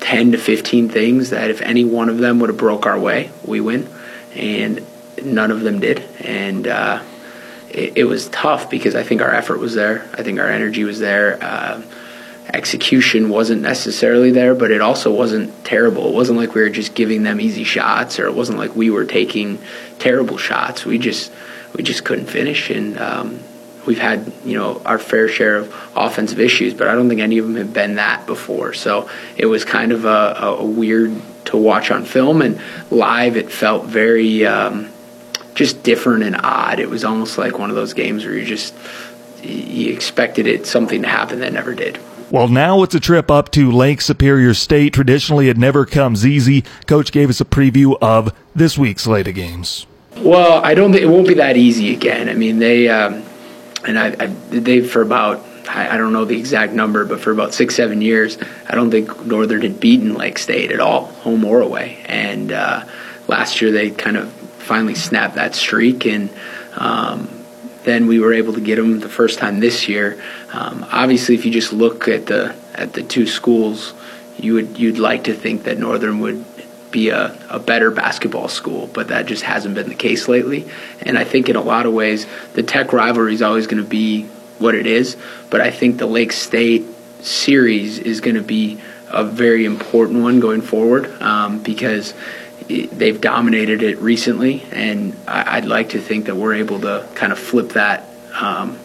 10 0.00 0.32
to 0.32 0.38
15 0.38 0.90
things 0.90 1.30
that 1.30 1.48
if 1.48 1.62
any 1.62 1.82
one 1.82 2.10
of 2.10 2.18
them 2.18 2.40
would 2.40 2.50
have 2.50 2.58
broke 2.58 2.84
our 2.84 2.98
way, 2.98 3.30
we 3.42 3.62
win. 3.62 3.88
And 4.34 4.84
none 5.24 5.50
of 5.50 5.62
them 5.62 5.80
did. 5.80 6.00
And 6.20 6.68
uh, 6.68 7.02
it, 7.70 7.96
it, 7.96 8.04
was 8.04 8.28
tough 8.28 8.68
because 8.68 8.94
I 8.94 9.02
think 9.02 9.22
our 9.22 9.32
effort 9.32 9.60
was 9.60 9.72
there. 9.72 10.06
I 10.12 10.22
think 10.22 10.38
our 10.38 10.50
energy 10.50 10.84
was 10.84 10.98
there. 10.98 11.42
Uh, 11.42 11.80
execution 12.54 13.28
wasn't 13.28 13.62
necessarily 13.62 14.30
there, 14.30 14.54
but 14.54 14.70
it 14.70 14.80
also 14.80 15.12
wasn't 15.12 15.64
terrible. 15.64 16.08
It 16.08 16.14
wasn't 16.14 16.38
like 16.38 16.54
we 16.54 16.62
were 16.62 16.70
just 16.70 16.94
giving 16.94 17.24
them 17.24 17.40
easy 17.40 17.64
shots, 17.64 18.18
or 18.18 18.26
it 18.26 18.34
wasn't 18.34 18.58
like 18.58 18.76
we 18.76 18.90
were 18.90 19.04
taking 19.04 19.58
terrible 19.98 20.38
shots. 20.38 20.86
We 20.86 20.98
just 20.98 21.32
we 21.76 21.82
just 21.82 22.04
couldn't 22.04 22.26
finish, 22.26 22.70
and 22.70 22.96
um, 22.98 23.40
we've 23.86 23.98
had 23.98 24.32
you 24.44 24.56
know 24.56 24.80
our 24.86 24.98
fair 24.98 25.28
share 25.28 25.56
of 25.56 25.74
offensive 25.96 26.38
issues, 26.38 26.74
but 26.74 26.86
I 26.86 26.94
don't 26.94 27.08
think 27.08 27.20
any 27.20 27.38
of 27.38 27.46
them 27.46 27.56
have 27.56 27.72
been 27.72 27.96
that 27.96 28.24
before. 28.24 28.72
So 28.72 29.10
it 29.36 29.46
was 29.46 29.64
kind 29.64 29.90
of 29.90 30.04
a, 30.04 30.36
a 30.38 30.64
weird 30.64 31.20
to 31.46 31.56
watch 31.56 31.90
on 31.90 32.04
film 32.04 32.40
and 32.40 32.60
live. 32.90 33.36
It 33.36 33.50
felt 33.50 33.86
very 33.86 34.46
um, 34.46 34.90
just 35.54 35.82
different 35.82 36.22
and 36.22 36.36
odd. 36.36 36.78
It 36.78 36.88
was 36.88 37.04
almost 37.04 37.36
like 37.36 37.58
one 37.58 37.70
of 37.70 37.76
those 37.76 37.94
games 37.94 38.24
where 38.24 38.34
you 38.34 38.44
just 38.44 38.74
you 39.42 39.92
expected 39.92 40.46
it 40.46 40.66
something 40.66 41.02
to 41.02 41.08
happen 41.08 41.40
that 41.40 41.52
never 41.52 41.74
did. 41.74 41.98
Well, 42.34 42.48
now 42.48 42.82
it's 42.82 42.96
a 42.96 42.98
trip 42.98 43.30
up 43.30 43.52
to 43.52 43.70
Lake 43.70 44.00
Superior 44.00 44.54
State. 44.54 44.92
Traditionally, 44.92 45.48
it 45.48 45.56
never 45.56 45.86
comes 45.86 46.26
easy. 46.26 46.64
Coach 46.88 47.12
gave 47.12 47.30
us 47.30 47.40
a 47.40 47.44
preview 47.44 47.96
of 48.02 48.34
this 48.56 48.76
week's 48.76 49.02
slate 49.02 49.28
of 49.28 49.36
games. 49.36 49.86
Well, 50.16 50.60
I 50.64 50.74
don't 50.74 50.90
think 50.90 51.04
it 51.04 51.06
won't 51.06 51.28
be 51.28 51.34
that 51.34 51.56
easy 51.56 51.94
again. 51.94 52.28
I 52.28 52.34
mean, 52.34 52.58
they. 52.58 52.88
Um, 52.88 53.22
and 53.86 53.96
I, 53.96 54.16
I 54.18 54.26
they 54.26 54.80
for 54.80 55.00
about 55.00 55.46
I, 55.68 55.96
don't 55.96 56.12
know 56.12 56.24
the 56.24 56.36
exact 56.36 56.72
number, 56.72 57.04
but 57.04 57.20
for 57.20 57.30
about 57.30 57.54
six 57.54 57.76
seven 57.76 58.02
years, 58.02 58.36
I 58.68 58.74
don't 58.74 58.90
think 58.90 59.24
Northern 59.24 59.62
had 59.62 59.78
beaten 59.78 60.14
Lake 60.14 60.38
State 60.38 60.72
at 60.72 60.80
all, 60.80 61.04
home 61.04 61.44
or 61.44 61.60
away. 61.60 62.02
And 62.06 62.50
uh, 62.50 62.84
last 63.28 63.60
year 63.60 63.70
they 63.70 63.90
kind 63.90 64.16
of 64.16 64.32
finally 64.32 64.96
snapped 64.96 65.36
that 65.36 65.54
streak, 65.54 66.04
and 66.04 66.30
um, 66.74 67.28
then 67.84 68.06
we 68.06 68.18
were 68.18 68.32
able 68.32 68.52
to 68.54 68.60
get 68.60 68.76
them 68.76 69.00
the 69.00 69.08
first 69.08 69.38
time 69.38 69.60
this 69.60 69.88
year. 69.88 70.20
Um, 70.52 70.86
obviously, 70.90 71.34
if 71.34 71.44
you 71.44 71.50
just 71.50 71.72
look 71.72 72.08
at 72.08 72.26
the 72.26 72.54
at 72.74 72.92
the 72.92 73.02
two 73.02 73.26
schools, 73.26 73.94
you 74.38 74.54
would 74.54 74.78
you'd 74.78 74.98
like 74.98 75.24
to 75.24 75.34
think 75.34 75.64
that 75.64 75.78
Northern 75.78 76.20
would 76.20 76.44
be 76.90 77.08
a, 77.08 77.36
a 77.50 77.58
better 77.58 77.90
basketball 77.90 78.48
school, 78.48 78.88
but 78.92 79.08
that 79.08 79.26
just 79.26 79.42
hasn't 79.42 79.74
been 79.74 79.88
the 79.88 79.94
case 79.94 80.28
lately. 80.28 80.66
And 81.02 81.18
I 81.18 81.24
think 81.24 81.48
in 81.48 81.56
a 81.56 81.60
lot 81.60 81.86
of 81.86 81.92
ways, 81.92 82.26
the 82.52 82.62
Tech 82.62 82.92
rivalry 82.92 83.34
is 83.34 83.42
always 83.42 83.66
going 83.66 83.82
to 83.82 83.88
be 83.88 84.24
what 84.58 84.76
it 84.76 84.86
is, 84.86 85.16
but 85.50 85.60
I 85.60 85.72
think 85.72 85.98
the 85.98 86.06
Lake 86.06 86.32
State 86.32 86.84
series 87.20 87.98
is 87.98 88.20
going 88.20 88.36
to 88.36 88.42
be 88.42 88.80
a 89.08 89.24
very 89.24 89.64
important 89.64 90.22
one 90.22 90.38
going 90.38 90.60
forward 90.60 91.06
um, 91.20 91.62
because 91.62 92.14
they've 92.68 93.20
dominated 93.20 93.82
it 93.82 93.98
recently, 93.98 94.64
and 94.72 95.16
I'd 95.26 95.66
like 95.66 95.90
to 95.90 96.00
think 96.00 96.26
that 96.26 96.36
we're 96.36 96.54
able 96.54 96.80
to 96.80 97.08
kind 97.14 97.32
of 97.32 97.38
flip 97.38 97.70
that 97.70 98.08
um, 98.34 98.78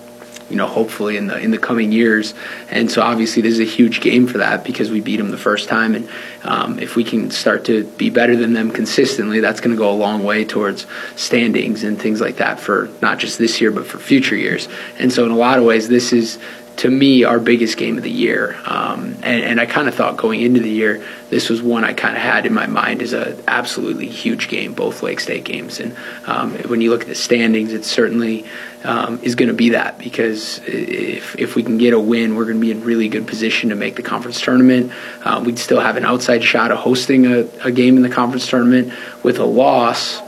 you 0.50 0.56
know, 0.56 0.68
hopefully 0.68 1.16
in 1.16 1.28
the 1.28 1.38
in 1.40 1.52
the 1.52 1.58
coming 1.58 1.92
years. 1.92 2.34
And 2.70 2.92
so 2.92 3.02
obviously 3.02 3.42
this 3.42 3.54
is 3.54 3.60
a 3.60 3.72
huge 3.72 4.02
game 4.02 4.28
for 4.28 4.40
that 4.40 4.64
because 4.64 4.90
we 4.90 5.00
beat 5.00 5.18
them 5.18 5.32
the 5.32 5.38
first 5.38 5.70
time, 5.70 5.96
and 5.96 6.10
um, 6.44 6.80
if 6.80 6.96
we 6.96 7.04
can 7.04 7.30
start 7.32 7.66
to 7.66 7.84
be 7.84 8.10
better 8.10 8.36
than 8.36 8.54
them 8.54 8.72
consistently, 8.72 9.40
that's 9.40 9.62
going 9.62 9.76
to 9.76 9.78
go 9.78 9.92
a 9.92 9.94
long 9.94 10.24
way 10.24 10.44
towards 10.44 10.88
standings 11.16 11.84
and 11.84 12.02
things 12.02 12.20
like 12.20 12.38
that 12.38 12.60
for 12.60 12.90
not 13.02 13.20
just 13.20 13.38
this 13.38 13.62
year 13.62 13.72
but 13.72 13.86
for 13.86 14.00
future 14.00 14.36
years. 14.36 14.68
And 14.98 15.14
so 15.14 15.26
in 15.26 15.32
a 15.32 15.38
lot 15.38 15.60
of 15.60 15.66
ways, 15.66 15.88
this 15.88 16.12
is 16.12 16.40
to 16.80 16.90
me 16.90 17.26
our 17.26 17.40
biggest 17.40 17.76
game 17.78 17.98
of 17.98 18.04
the 18.04 18.12
year. 18.12 18.58
Um, 18.66 19.18
and, 19.22 19.44
and, 19.44 19.60
I 19.60 19.66
kind 19.66 19.90
of 19.90 19.96
thought 19.96 20.16
going 20.16 20.42
into 20.42 20.62
the 20.62 20.70
year, 20.70 21.06
this 21.30 21.50
was 21.50 21.62
one 21.62 21.84
I 21.84 21.92
kind 21.92 22.16
of 22.16 22.22
had 22.22 22.46
in 22.46 22.54
my 22.54 22.68
mind 22.68 23.02
as 23.02 23.12
an 23.12 23.44
absolutely 23.50 24.08
huge 24.08 24.48
game, 24.48 24.74
both 24.74 25.04
Lake 25.04 25.20
State 25.20 25.44
games. 25.44 25.82
And 25.82 25.94
um, 26.26 26.54
when 26.70 26.80
you 26.80 26.90
look 26.90 27.02
at 27.02 27.08
the 27.08 27.16
standings, 27.16 27.74
it's 27.74 27.88
certainly 27.88 28.46
um, 28.86 29.20
is 29.22 29.36
going 29.36 29.50
to 29.50 29.54
be 29.54 29.72
that 29.72 29.98
because 29.98 30.60
if, 30.66 31.38
if 31.38 31.56
we 31.56 31.64
can 31.64 31.78
get 31.78 31.94
a 31.94 32.00
win, 32.00 32.36
we're 32.36 32.46
going 32.46 32.56
to 32.56 32.62
be 32.62 32.72
in 32.72 32.82
really 32.82 33.10
good 33.10 33.28
position 33.28 33.72
to 33.72 33.76
make 33.76 33.98
the 33.98 34.04
conference 34.04 34.40
tournament. 34.40 34.94
Uh, 35.22 35.44
we'd 35.46 35.60
still 35.60 35.82
have 35.82 35.98
an 35.98 36.06
outside 36.06 36.46
shot 36.46 36.72
of 36.72 36.78
hosting 36.78 37.26
a, 37.26 37.40
a 37.62 37.72
game 37.72 37.98
in 37.98 38.04
the 38.04 38.10
conference 38.10 38.48
tournament. 38.48 38.94
With 39.22 39.40
a 39.40 39.46
loss, 39.46 40.22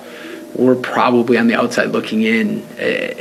we're 0.55 0.75
probably 0.75 1.37
on 1.37 1.47
the 1.47 1.55
outside 1.55 1.89
looking 1.89 2.23
in, 2.23 2.61
uh, 2.79 3.13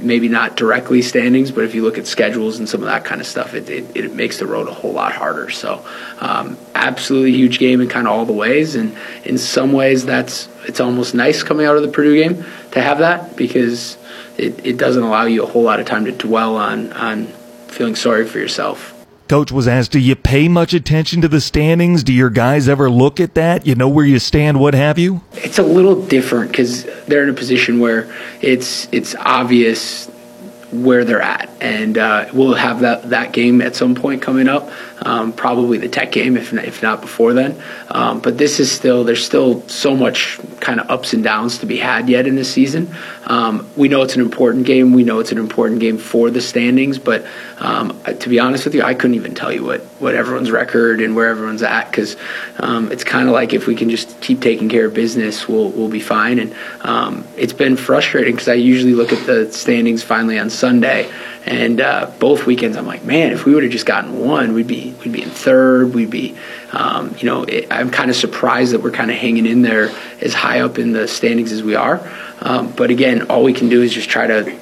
maybe 0.00 0.28
not 0.28 0.56
directly 0.56 1.02
standings, 1.02 1.50
but 1.50 1.64
if 1.64 1.74
you 1.74 1.82
look 1.82 1.98
at 1.98 2.06
schedules 2.06 2.58
and 2.58 2.68
some 2.68 2.80
of 2.80 2.86
that 2.86 3.04
kind 3.04 3.20
of 3.20 3.26
stuff, 3.26 3.54
it, 3.54 3.68
it, 3.68 3.96
it 3.96 4.14
makes 4.14 4.38
the 4.38 4.46
road 4.46 4.68
a 4.68 4.72
whole 4.72 4.92
lot 4.92 5.12
harder. 5.12 5.50
So, 5.50 5.84
um, 6.20 6.56
absolutely 6.74 7.32
huge 7.32 7.58
game 7.58 7.80
in 7.80 7.88
kind 7.88 8.06
of 8.06 8.12
all 8.12 8.24
the 8.24 8.32
ways, 8.32 8.76
and 8.76 8.96
in 9.24 9.36
some 9.38 9.72
ways, 9.72 10.06
that's 10.06 10.48
it's 10.66 10.80
almost 10.80 11.14
nice 11.14 11.42
coming 11.42 11.66
out 11.66 11.76
of 11.76 11.82
the 11.82 11.88
Purdue 11.88 12.22
game 12.22 12.44
to 12.72 12.80
have 12.80 12.98
that 12.98 13.36
because 13.36 13.98
it, 14.38 14.64
it 14.64 14.76
doesn't 14.76 15.02
allow 15.02 15.24
you 15.24 15.42
a 15.42 15.46
whole 15.46 15.62
lot 15.62 15.80
of 15.80 15.86
time 15.86 16.04
to 16.04 16.12
dwell 16.12 16.56
on 16.56 16.92
on 16.92 17.26
feeling 17.68 17.96
sorry 17.96 18.26
for 18.26 18.38
yourself. 18.38 18.95
Coach 19.28 19.50
was 19.50 19.66
asked, 19.66 19.92
Do 19.92 19.98
you 19.98 20.14
pay 20.14 20.48
much 20.48 20.72
attention 20.72 21.20
to 21.22 21.28
the 21.28 21.40
standings? 21.40 22.04
Do 22.04 22.12
your 22.12 22.30
guys 22.30 22.68
ever 22.68 22.88
look 22.88 23.18
at 23.20 23.34
that? 23.34 23.66
You 23.66 23.74
know 23.74 23.88
where 23.88 24.04
you 24.04 24.18
stand, 24.18 24.60
what 24.60 24.74
have 24.74 24.98
you? 24.98 25.22
It's 25.32 25.58
a 25.58 25.62
little 25.62 26.06
different 26.06 26.50
because 26.52 26.84
they're 27.06 27.22
in 27.22 27.30
a 27.30 27.34
position 27.34 27.80
where 27.80 28.12
it's 28.40 28.88
it's 28.92 29.14
obvious 29.16 30.10
where 30.72 31.04
they're 31.04 31.22
at, 31.22 31.48
and 31.60 31.96
uh, 31.96 32.28
we'll 32.32 32.54
have 32.54 32.80
that 32.80 33.10
that 33.10 33.32
game 33.32 33.60
at 33.62 33.76
some 33.76 33.94
point 33.94 34.22
coming 34.22 34.48
up. 34.48 34.70
Um, 35.04 35.32
probably 35.32 35.78
the 35.78 35.88
Tech 35.88 36.12
game, 36.12 36.36
if 36.36 36.52
if 36.52 36.82
not 36.82 37.00
before 37.00 37.32
then. 37.32 37.60
Um, 37.88 38.20
but 38.20 38.38
this 38.38 38.60
is 38.60 38.70
still 38.70 39.04
there's 39.04 39.24
still 39.24 39.66
so 39.68 39.96
much 39.96 40.38
kind 40.60 40.80
of 40.80 40.90
ups 40.90 41.12
and 41.12 41.22
downs 41.22 41.58
to 41.58 41.66
be 41.66 41.76
had 41.76 42.08
yet 42.08 42.26
in 42.26 42.34
this 42.34 42.52
season. 42.52 42.94
Um, 43.26 43.68
we 43.76 43.88
know 43.88 44.02
it's 44.02 44.14
an 44.14 44.20
important 44.20 44.66
game. 44.66 44.92
We 44.92 45.02
know 45.02 45.18
it's 45.18 45.32
an 45.32 45.38
important 45.38 45.80
game 45.80 45.98
for 45.98 46.30
the 46.30 46.40
standings. 46.40 46.98
But 46.98 47.26
um, 47.58 48.00
to 48.04 48.28
be 48.28 48.38
honest 48.38 48.64
with 48.64 48.74
you, 48.74 48.82
I 48.82 48.94
couldn't 48.94 49.16
even 49.16 49.34
tell 49.34 49.52
you 49.52 49.64
what 49.64 49.80
what 49.98 50.14
everyone's 50.14 50.50
record 50.50 51.00
and 51.00 51.16
where 51.16 51.28
everyone's 51.28 51.62
at 51.62 51.90
because 51.90 52.16
um, 52.58 52.92
it's 52.92 53.02
kind 53.04 53.28
of 53.28 53.34
like 53.34 53.52
if 53.52 53.66
we 53.66 53.74
can 53.74 53.90
just 53.90 54.20
keep 54.20 54.40
taking 54.40 54.68
care 54.68 54.86
of 54.86 54.94
business, 54.94 55.48
we'll 55.48 55.70
we'll 55.70 55.88
be 55.88 56.00
fine. 56.00 56.38
And 56.38 56.54
um, 56.82 57.26
it's 57.36 57.52
been 57.52 57.76
frustrating 57.76 58.34
because 58.34 58.48
I 58.48 58.54
usually 58.54 58.94
look 58.94 59.12
at 59.12 59.26
the 59.26 59.52
standings 59.52 60.02
finally 60.02 60.38
on 60.38 60.50
Sunday 60.50 61.10
And 61.46 61.80
uh, 61.80 62.10
both 62.18 62.44
weekends, 62.44 62.76
I'm 62.76 62.86
like, 62.86 63.04
man, 63.04 63.30
if 63.30 63.44
we 63.44 63.54
would 63.54 63.62
have 63.62 63.70
just 63.70 63.86
gotten 63.86 64.18
one, 64.18 64.52
we'd 64.52 64.66
be 64.66 64.92
we'd 65.04 65.12
be 65.12 65.22
in 65.22 65.30
third. 65.30 65.94
We'd 65.94 66.10
be, 66.10 66.36
um, 66.72 67.14
you 67.18 67.26
know, 67.26 67.44
it, 67.44 67.68
I'm 67.70 67.90
kind 67.90 68.10
of 68.10 68.16
surprised 68.16 68.72
that 68.72 68.82
we're 68.82 68.90
kind 68.90 69.12
of 69.12 69.16
hanging 69.16 69.46
in 69.46 69.62
there 69.62 69.92
as 70.20 70.34
high 70.34 70.60
up 70.60 70.76
in 70.76 70.92
the 70.92 71.06
standings 71.06 71.52
as 71.52 71.62
we 71.62 71.76
are. 71.76 71.98
Um, 72.40 72.72
but 72.72 72.90
again, 72.90 73.22
all 73.30 73.42
we 73.42 73.52
can 73.52 73.68
do 73.68 73.82
is 73.82 73.92
just 73.92 74.08
try 74.08 74.26
to 74.26 74.58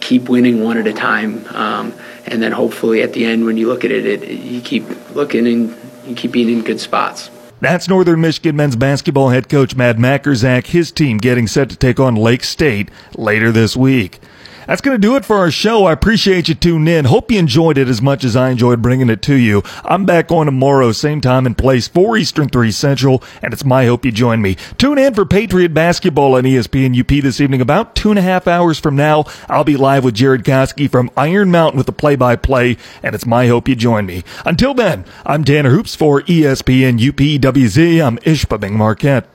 keep 0.00 0.28
winning 0.28 0.62
one 0.62 0.76
at 0.76 0.86
a 0.86 0.92
time, 0.92 1.46
um, 1.48 1.94
and 2.26 2.42
then 2.42 2.52
hopefully 2.52 3.02
at 3.02 3.12
the 3.12 3.24
end, 3.24 3.44
when 3.44 3.56
you 3.56 3.68
look 3.68 3.84
at 3.84 3.90
it, 3.90 4.04
it, 4.04 4.28
you 4.28 4.60
keep 4.60 4.84
looking 5.14 5.46
and 5.46 5.76
you 6.06 6.14
keep 6.14 6.32
being 6.32 6.48
in 6.48 6.62
good 6.62 6.80
spots. 6.80 7.30
That's 7.60 7.88
Northern 7.88 8.20
Michigan 8.20 8.56
men's 8.56 8.74
basketball 8.74 9.28
head 9.28 9.48
coach 9.48 9.76
Matt 9.76 9.96
Majkrzak, 9.96 10.66
his 10.66 10.90
team 10.90 11.18
getting 11.18 11.46
set 11.46 11.70
to 11.70 11.76
take 11.76 12.00
on 12.00 12.16
Lake 12.16 12.42
State 12.42 12.90
later 13.14 13.52
this 13.52 13.76
week. 13.76 14.18
That's 14.66 14.80
going 14.80 14.94
to 14.94 15.00
do 15.00 15.16
it 15.16 15.24
for 15.24 15.36
our 15.38 15.50
show. 15.50 15.86
I 15.86 15.92
appreciate 15.92 16.48
you 16.48 16.54
tuning 16.54 16.94
in. 16.94 17.04
Hope 17.06 17.30
you 17.30 17.38
enjoyed 17.38 17.78
it 17.78 17.88
as 17.88 18.00
much 18.00 18.24
as 18.24 18.36
I 18.36 18.50
enjoyed 18.50 18.80
bringing 18.82 19.10
it 19.10 19.22
to 19.22 19.34
you. 19.34 19.62
I'm 19.84 20.04
back 20.04 20.30
on 20.30 20.46
tomorrow, 20.46 20.92
same 20.92 21.20
time 21.20 21.46
and 21.46 21.58
place, 21.58 21.88
4 21.88 22.16
Eastern, 22.16 22.48
3 22.48 22.70
Central, 22.70 23.22
and 23.42 23.52
it's 23.52 23.64
my 23.64 23.86
hope 23.86 24.04
you 24.04 24.12
join 24.12 24.40
me. 24.40 24.56
Tune 24.78 24.98
in 24.98 25.14
for 25.14 25.26
Patriot 25.26 25.74
Basketball 25.74 26.36
on 26.36 26.44
ESPN 26.44 26.98
UP 26.98 27.22
this 27.22 27.40
evening. 27.40 27.60
About 27.60 27.94
two 27.94 28.10
and 28.10 28.18
a 28.18 28.22
half 28.22 28.46
hours 28.46 28.78
from 28.78 28.96
now, 28.96 29.24
I'll 29.48 29.64
be 29.64 29.76
live 29.76 30.04
with 30.04 30.14
Jared 30.14 30.44
Koski 30.44 30.90
from 30.90 31.10
Iron 31.16 31.50
Mountain 31.50 31.78
with 31.78 31.86
the 31.86 31.92
play-by-play, 31.92 32.76
and 33.02 33.14
it's 33.14 33.26
my 33.26 33.48
hope 33.48 33.68
you 33.68 33.74
join 33.74 34.06
me. 34.06 34.22
Until 34.44 34.74
then, 34.74 35.04
I'm 35.26 35.44
Tanner 35.44 35.70
Hoops 35.70 35.94
for 35.94 36.22
ESPN 36.22 36.98
UPWZ. 36.98 38.04
I'm 38.04 38.18
Ishpeming 38.18 38.72
Marquette. 38.72 39.28